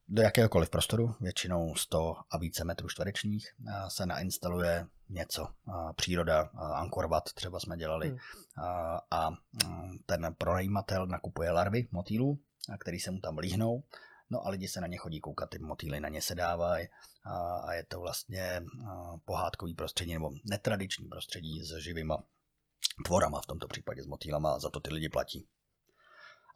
do 0.08 0.22
jakéhokoliv 0.22 0.70
prostoru, 0.70 1.14
většinou 1.20 1.74
100 1.74 2.14
a 2.30 2.38
více 2.38 2.64
metrů 2.64 2.88
čtverečních, 2.88 3.48
se 3.88 4.06
nainstaluje 4.06 4.86
něco. 5.08 5.48
Příroda, 5.96 6.50
Angkor 6.74 7.08
třeba 7.34 7.60
jsme 7.60 7.76
dělali. 7.76 8.08
Hmm. 8.08 8.18
A 9.10 9.30
mm, 9.30 9.98
ten 10.06 10.34
pronajímatel 10.38 11.06
nakupuje 11.06 11.50
larvy 11.50 11.88
motýlů, 11.92 12.38
který 12.78 13.00
se 13.00 13.10
mu 13.10 13.20
tam 13.20 13.38
líhnou. 13.38 13.82
No 14.30 14.46
a 14.46 14.50
lidi 14.50 14.68
se 14.68 14.80
na 14.80 14.86
ně 14.86 14.96
chodí 14.96 15.20
koukat, 15.20 15.50
ty 15.50 15.58
motýly 15.58 16.00
na 16.00 16.08
ně 16.08 16.22
se 16.22 16.34
dávají 16.34 16.88
a 17.66 17.72
je 17.72 17.84
to 17.88 18.00
vlastně 18.00 18.62
pohádkový 19.24 19.74
prostředí 19.74 20.12
nebo 20.14 20.30
netradiční 20.50 21.08
prostředí 21.08 21.62
s 21.62 21.76
živýma 21.76 22.22
tvorama, 23.04 23.40
v 23.40 23.46
tomto 23.46 23.68
případě 23.68 24.02
s 24.02 24.06
motýlama 24.06 24.54
a 24.54 24.58
za 24.58 24.70
to 24.70 24.80
ty 24.80 24.94
lidi 24.94 25.08
platí. 25.08 25.46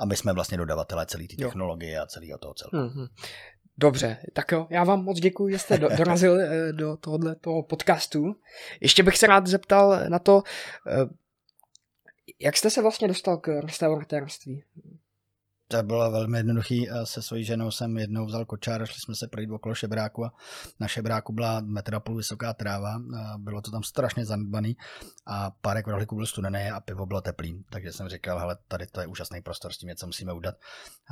A 0.00 0.04
my 0.04 0.16
jsme 0.16 0.32
vlastně 0.32 0.58
dodavatelé 0.58 1.06
celé 1.06 1.24
té 1.24 1.36
technologie 1.36 2.00
a 2.00 2.06
celého 2.06 2.38
toho 2.38 2.54
celku. 2.54 2.76
Mm-hmm. 2.76 3.08
Dobře, 3.78 4.18
tak 4.32 4.52
jo, 4.52 4.66
já 4.70 4.84
vám 4.84 5.04
moc 5.04 5.20
děkuji, 5.20 5.52
že 5.52 5.58
jste 5.58 5.78
do, 5.78 5.88
dorazil 5.96 6.40
eh, 6.40 6.72
do 6.72 6.96
tohohle 6.96 7.34
toho 7.34 7.62
podcastu. 7.62 8.34
Ještě 8.80 9.02
bych 9.02 9.18
se 9.18 9.26
rád 9.26 9.46
zeptal 9.46 10.08
na 10.08 10.18
to, 10.18 10.42
eh, 10.86 11.06
jak 12.40 12.56
jste 12.56 12.70
se 12.70 12.82
vlastně 12.82 13.08
dostal 13.08 13.36
k 13.36 13.60
restauratérství? 13.60 14.64
To 15.72 15.82
bylo 15.82 16.10
velmi 16.10 16.38
jednoduchý. 16.38 16.88
Se 17.04 17.22
svojí 17.22 17.44
ženou 17.44 17.70
jsem 17.70 17.98
jednou 17.98 18.26
vzal 18.26 18.44
kočár, 18.44 18.86
šli 18.86 19.00
jsme 19.00 19.14
se 19.14 19.28
projít 19.28 19.50
okolo 19.50 19.74
šebráku 19.74 20.24
a 20.24 20.32
na 20.80 20.88
šebráku 20.88 21.32
byla 21.32 21.60
metra 21.60 22.00
půl 22.00 22.16
vysoká 22.16 22.54
tráva. 22.54 23.02
Bylo 23.38 23.62
to 23.62 23.70
tam 23.70 23.82
strašně 23.82 24.24
zanedbaný 24.24 24.76
a 25.26 25.50
párek 25.50 25.86
rohlíků 25.86 26.16
byl 26.16 26.26
studený 26.26 26.70
a 26.70 26.80
pivo 26.80 27.06
bylo 27.06 27.20
teplý. 27.20 27.64
Takže 27.70 27.92
jsem 27.92 28.08
říkal, 28.08 28.38
hele, 28.38 28.56
tady 28.68 28.86
to 28.86 29.00
je 29.00 29.06
úžasný 29.06 29.40
prostor, 29.40 29.72
s 29.72 29.78
tím 29.78 29.88
něco 29.88 30.06
musíme 30.06 30.32
udělat. 30.32 30.56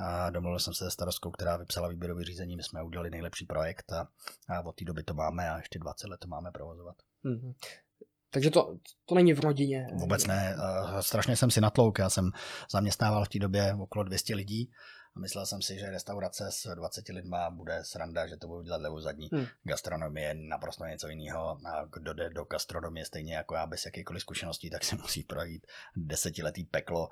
A 0.05 0.31
domluvil 0.31 0.59
jsem 0.59 0.75
se 0.75 0.81
se 0.85 0.91
starostkou, 0.91 1.31
která 1.31 1.57
vypsala 1.57 1.89
výběrové 1.89 2.25
řízení. 2.25 2.57
My 2.57 2.63
jsme 2.63 2.83
udělali 2.83 3.11
nejlepší 3.11 3.47
projekt 3.47 3.93
a, 3.93 4.09
a 4.49 4.61
od 4.61 4.77
té 4.77 4.85
doby 4.85 5.03
to 5.03 5.15
máme 5.15 5.51
a 5.51 5.57
ještě 5.57 5.79
20 5.79 6.09
let 6.09 6.21
to 6.21 6.29
máme 6.29 6.51
provozovat. 6.51 6.97
Mm-hmm. 7.25 7.55
Takže 8.31 8.51
to, 8.51 8.77
to 9.05 9.15
není 9.15 9.33
v 9.33 9.41
rodině. 9.41 9.87
Vůbec 9.95 10.27
ne. 10.27 10.57
Strašně 11.01 11.37
jsem 11.37 11.51
si 11.51 11.61
natlouk. 11.61 11.99
Já 11.99 12.11
jsem 12.11 12.31
zaměstnával 12.71 13.25
v 13.25 13.29
té 13.29 13.39
době 13.39 13.75
okolo 13.81 14.05
200 14.05 14.35
lidí 14.35 14.71
a 15.17 15.21
myslel 15.21 15.47
jsem 15.47 15.63
si, 15.63 15.79
že 15.79 15.91
restaurace 15.91 16.49
s 16.53 16.75
20 16.75 17.09
lidma 17.09 17.51
bude 17.51 17.85
sranda, 17.85 18.27
že 18.27 18.37
to 18.37 18.47
budu 18.47 18.63
dělat 18.63 18.81
levou 18.81 19.01
zadní. 19.01 19.29
Hmm. 19.33 19.47
Gastronomie 19.63 20.29
je 20.29 20.35
naprosto 20.35 20.85
něco 20.85 21.09
jiného 21.09 21.59
a 21.67 21.85
kdo 21.93 22.15
jde 22.15 22.31
do 22.31 22.45
gastronomie 22.45 23.05
stejně 23.05 23.35
jako 23.35 23.55
já 23.55 23.67
bez 23.67 23.85
jakýkoliv 23.85 24.23
zkušeností, 24.23 24.71
tak 24.71 24.85
se 24.85 24.97
musí 24.97 25.23
projít 25.23 25.67
desetiletý 25.97 26.65
peklo, 26.65 27.09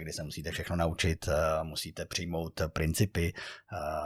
kdy 0.00 0.12
se 0.12 0.22
musíte 0.22 0.50
všechno 0.50 0.76
naučit, 0.76 1.28
musíte 1.62 2.06
přijmout 2.06 2.60
principy 2.72 3.32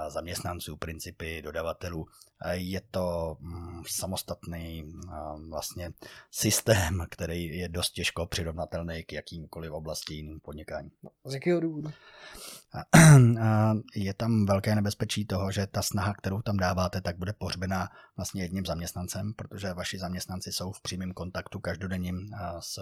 zaměstnanců, 0.08 0.76
principy 0.76 1.42
dodavatelů. 1.42 2.06
Je 2.52 2.80
to 2.90 3.36
mm, 3.40 3.82
samostatný 3.88 4.92
vlastně 5.50 5.92
systém, 6.30 7.06
který 7.10 7.58
je 7.58 7.68
dost 7.68 7.90
těžko 7.90 8.26
přirovnatelný 8.26 9.04
k 9.04 9.12
jakýmkoliv 9.12 9.72
oblasti 9.72 10.14
jiným 10.14 10.40
podnikání. 10.40 10.90
No, 11.02 11.10
z 11.24 11.34
jakého 11.34 11.60
důvodu? 11.60 11.90
je 13.94 14.14
tam 14.14 14.46
velké 14.46 14.74
nebezpečí 14.74 15.26
toho, 15.26 15.52
že 15.52 15.66
ta 15.66 15.82
snaha, 15.82 16.14
kterou 16.14 16.42
tam 16.42 16.56
dáváte, 16.56 17.00
tak 17.00 17.18
bude 17.18 17.32
pohřbená 17.32 17.88
vlastně 18.16 18.42
jedním 18.42 18.66
zaměstnancem, 18.66 19.32
protože 19.32 19.72
vaši 19.72 19.98
zaměstnanci 19.98 20.52
jsou 20.52 20.72
v 20.72 20.80
přímém 20.80 21.12
kontaktu 21.12 21.60
každodenním 21.60 22.28
s 22.60 22.78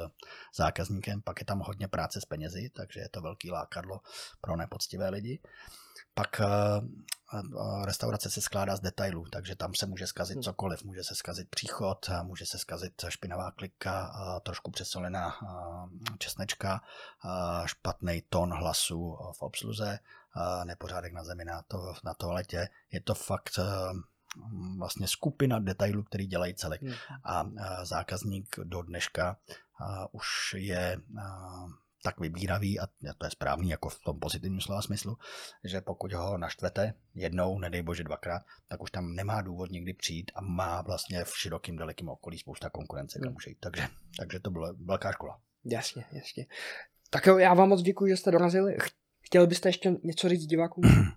zákazníkem, 0.56 1.22
pak 1.22 1.40
je 1.40 1.46
tam 1.46 1.58
hodně 1.58 1.88
práce 1.88 2.20
s 2.20 2.24
penězi, 2.24 2.70
takže 2.76 3.00
je 3.00 3.08
to 3.08 3.20
velký 3.20 3.50
lákadlo 3.50 4.00
pro 4.40 4.56
nepoctivé 4.56 5.08
lidi. 5.08 5.40
Pak 6.14 6.40
restaurace 7.84 8.30
se 8.30 8.40
skládá 8.40 8.76
z 8.76 8.80
detailů, 8.80 9.24
takže 9.32 9.56
tam 9.56 9.74
se 9.74 9.86
může 9.86 10.06
skazit 10.06 10.34
hmm. 10.34 10.42
cokoliv. 10.42 10.84
Může 10.84 11.04
se 11.04 11.14
skazit 11.14 11.48
příchod, 11.50 12.10
může 12.22 12.46
se 12.46 12.58
skazit 12.58 13.04
špinavá 13.08 13.50
klika, 13.50 14.12
trošku 14.42 14.70
přesolená 14.70 15.36
česnečka, 16.18 16.80
špatný 17.64 18.22
tón 18.28 18.52
hlasu 18.52 19.16
v 19.38 19.42
obsluze, 19.42 19.98
nepořádek 20.64 21.12
na 21.12 21.24
zemi 21.24 21.44
na, 21.44 21.62
to, 21.62 21.94
na 22.04 22.14
toaletě. 22.14 22.68
Je 22.92 23.00
to 23.00 23.14
fakt 23.14 23.58
vlastně 24.78 25.08
skupina 25.08 25.58
detailů, 25.58 26.02
který 26.02 26.26
dělají 26.26 26.54
celek. 26.54 26.82
Hmm. 26.82 26.94
A 27.24 27.44
zákazník 27.84 28.56
do 28.64 28.82
dneška 28.82 29.36
už 30.12 30.54
je 30.58 31.00
tak 32.04 32.20
vybíravý, 32.20 32.80
a 32.80 32.86
to 33.18 33.26
je 33.26 33.30
správný 33.30 33.68
jako 33.70 33.88
v 33.88 34.00
tom 34.00 34.20
pozitivním 34.20 34.60
slova 34.60 34.82
smyslu, 34.82 35.16
že 35.64 35.80
pokud 35.80 36.12
ho 36.12 36.38
naštvete 36.38 36.94
jednou, 37.14 37.58
nedej 37.58 37.82
bože 37.82 38.04
dvakrát, 38.04 38.42
tak 38.68 38.82
už 38.82 38.90
tam 38.90 39.14
nemá 39.14 39.42
důvod 39.42 39.70
nikdy 39.70 39.92
přijít 39.92 40.30
a 40.34 40.40
má 40.40 40.82
vlastně 40.82 41.24
v 41.24 41.32
širokým, 41.38 41.76
dalekým 41.76 42.08
okolí 42.08 42.38
spousta 42.38 42.70
konkurence, 42.70 43.18
kam 43.22 43.32
může 43.32 43.50
jít. 43.50 43.58
Takže, 43.60 43.88
takže 44.18 44.40
to 44.40 44.50
byla 44.50 44.74
velká 44.84 45.12
škola. 45.12 45.40
Jasně, 45.64 46.04
jasně. 46.12 46.46
Tak 47.10 47.26
jo, 47.26 47.38
já 47.38 47.54
vám 47.54 47.68
moc 47.68 47.82
děkuji, 47.82 48.06
že 48.10 48.16
jste 48.16 48.30
dorazili. 48.30 48.76
Chtěli 49.20 49.46
byste 49.46 49.68
ještě 49.68 49.94
něco 50.02 50.28
říct 50.28 50.46
divákům? 50.46 50.84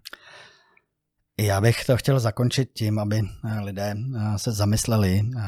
Já 1.41 1.61
bych 1.61 1.85
to 1.85 1.97
chtěl 1.97 2.19
zakončit 2.19 2.69
tím, 2.73 2.99
aby 2.99 3.19
eh, 3.19 3.59
lidé 3.59 3.93
eh, 3.95 4.39
se 4.39 4.51
zamysleli 4.51 5.21
eh, 5.21 5.41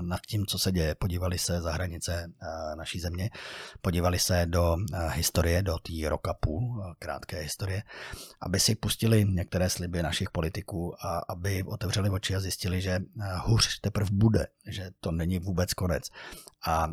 nad 0.00 0.20
tím, 0.20 0.46
co 0.46 0.58
se 0.58 0.72
děje. 0.72 0.94
Podívali 0.94 1.38
se 1.38 1.60
za 1.60 1.72
hranice 1.72 2.32
naší 2.76 3.00
země, 3.00 3.30
podívali 3.80 4.18
se 4.18 4.46
do 4.46 4.76
historie, 5.08 5.62
do 5.62 5.78
té 5.78 6.08
roka 6.08 6.34
půl, 6.40 6.94
krátké 6.98 7.40
historie, 7.40 7.82
aby 8.42 8.60
si 8.60 8.74
pustili 8.74 9.24
některé 9.24 9.70
sliby 9.70 10.02
našich 10.02 10.30
politiků 10.30 10.94
a 11.06 11.20
aby 11.28 11.62
otevřeli 11.62 12.10
oči 12.10 12.34
a 12.34 12.40
zjistili, 12.40 12.80
že 12.80 12.98
hůř 13.42 13.80
teprve 13.80 14.10
bude, 14.12 14.46
že 14.66 14.90
to 15.00 15.12
není 15.12 15.38
vůbec 15.38 15.74
konec. 15.74 16.02
A 16.66 16.88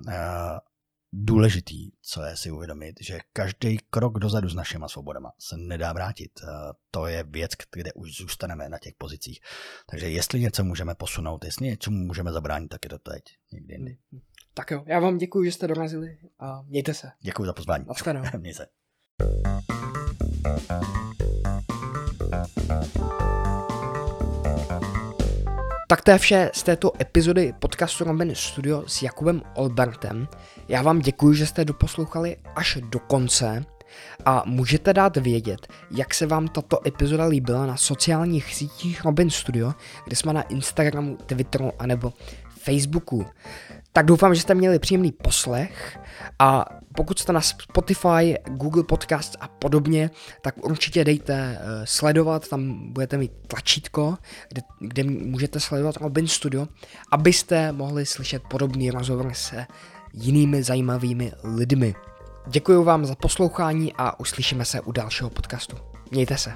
důležitý, 1.14 1.91
co 2.01 2.24
je 2.24 2.38
si 2.38 2.51
uvědomit, 2.51 2.95
že 3.01 3.20
každý 3.34 3.78
krok 3.89 4.20
dozadu 4.20 4.49
s 4.49 4.55
našimi 4.55 4.86
svobodama 4.88 5.32
se 5.39 5.57
nedá 5.57 5.93
vrátit. 5.93 6.32
Eh, 6.43 6.47
to 6.91 7.07
je 7.07 7.24
věc, 7.24 7.51
kde 7.76 7.93
už 7.93 8.18
zůstaneme 8.18 8.70
na 8.70 8.78
těch 8.78 8.93
pozicích. 8.97 9.39
Takže 9.89 10.09
jestli 10.09 10.39
něco 10.39 10.64
můžeme 10.64 10.95
posunout, 10.95 11.45
jestli 11.45 11.68
něčemu 11.68 11.97
můžeme 11.97 12.32
zabránit, 12.32 12.68
tak 12.68 12.86
je 12.86 12.89
to 12.89 12.99
teď, 12.99 13.24
někdy 13.51 13.74
jindy. 13.74 13.97
Tak 14.53 14.72
jo, 14.72 14.84
já 14.88 14.99
vám 14.99 15.18
děkuji, 15.18 15.45
že 15.45 15.51
jste 15.51 15.68
dorazili 15.68 16.18
a 16.39 16.62
mějte 16.62 16.93
se. 16.93 17.12
Děkuji 17.22 17.45
za 17.45 17.53
pozvání. 17.53 17.86
Naschledanou. 17.88 18.30
Měj 18.39 18.53
se. 18.53 18.68
Tak 25.92 26.02
to 26.02 26.12
je 26.12 26.18
vše 26.18 26.52
z 26.54 26.64
této 26.64 26.92
epizody 27.02 27.54
podcastu 27.60 28.04
Robin 28.04 28.36
Studio 28.36 28.84
s 28.88 29.02
Jakubem 29.02 29.42
Olbertem. 29.56 30.28
Já 30.68 30.82
vám 30.82 31.00
děkuji, 31.00 31.34
že 31.34 31.46
jste 31.46 31.66
doposlouchali 31.66 32.38
až 32.56 32.78
do 32.89 33.00
konce 33.00 33.66
a 34.26 34.44
můžete 34.46 34.94
dát 34.94 35.18
vědět, 35.18 35.68
jak 35.92 36.14
se 36.14 36.26
vám 36.26 36.48
tato 36.48 36.88
epizoda 36.88 37.26
líbila 37.26 37.66
na 37.66 37.78
sociálních 37.78 38.54
sítích 38.54 39.06
Robin 39.06 39.30
Studio, 39.30 39.74
kde 40.06 40.16
jsme 40.16 40.34
na 40.34 40.42
Instagramu, 40.42 41.18
Twitteru 41.26 41.72
anebo 41.80 42.14
Facebooku. 42.50 43.26
Tak 43.94 44.06
doufám, 44.06 44.36
že 44.36 44.42
jste 44.42 44.56
měli 44.56 44.80
příjemný 44.80 45.12
poslech 45.12 46.00
a 46.39 46.66
pokud 46.96 47.20
jste 47.20 47.34
na 47.34 47.42
Spotify, 47.42 48.36
Google 48.48 48.84
Podcast 48.84 49.36
a 49.39 49.48
podobně, 49.48 50.10
tak 50.42 50.66
určitě 50.66 51.04
dejte 51.04 51.60
uh, 51.60 51.68
sledovat, 51.84 52.48
tam 52.48 52.92
budete 52.94 53.18
mít 53.18 53.32
tlačítko, 53.48 54.18
kde, 54.50 54.62
kde 54.80 55.04
můžete 55.04 55.60
sledovat 55.60 55.98
Robin 55.98 56.28
Studio, 56.28 56.68
abyste 57.12 57.72
mohli 57.72 58.06
slyšet 58.06 58.44
podobný 58.50 58.92
rozhovor 58.92 59.34
se 59.34 59.66
jinými 60.14 60.64
zajímavými 60.64 61.32
lidmi. 61.44 61.96
Děkuji 62.48 62.84
vám 62.84 63.06
za 63.06 63.16
poslouchání 63.16 63.94
a 63.98 64.20
uslyšíme 64.20 64.66
se 64.66 64.82
u 64.82 64.92
dalšího 64.92 65.30
podcastu. 65.30 65.78
Mějte 66.12 66.38
se. 66.38 66.54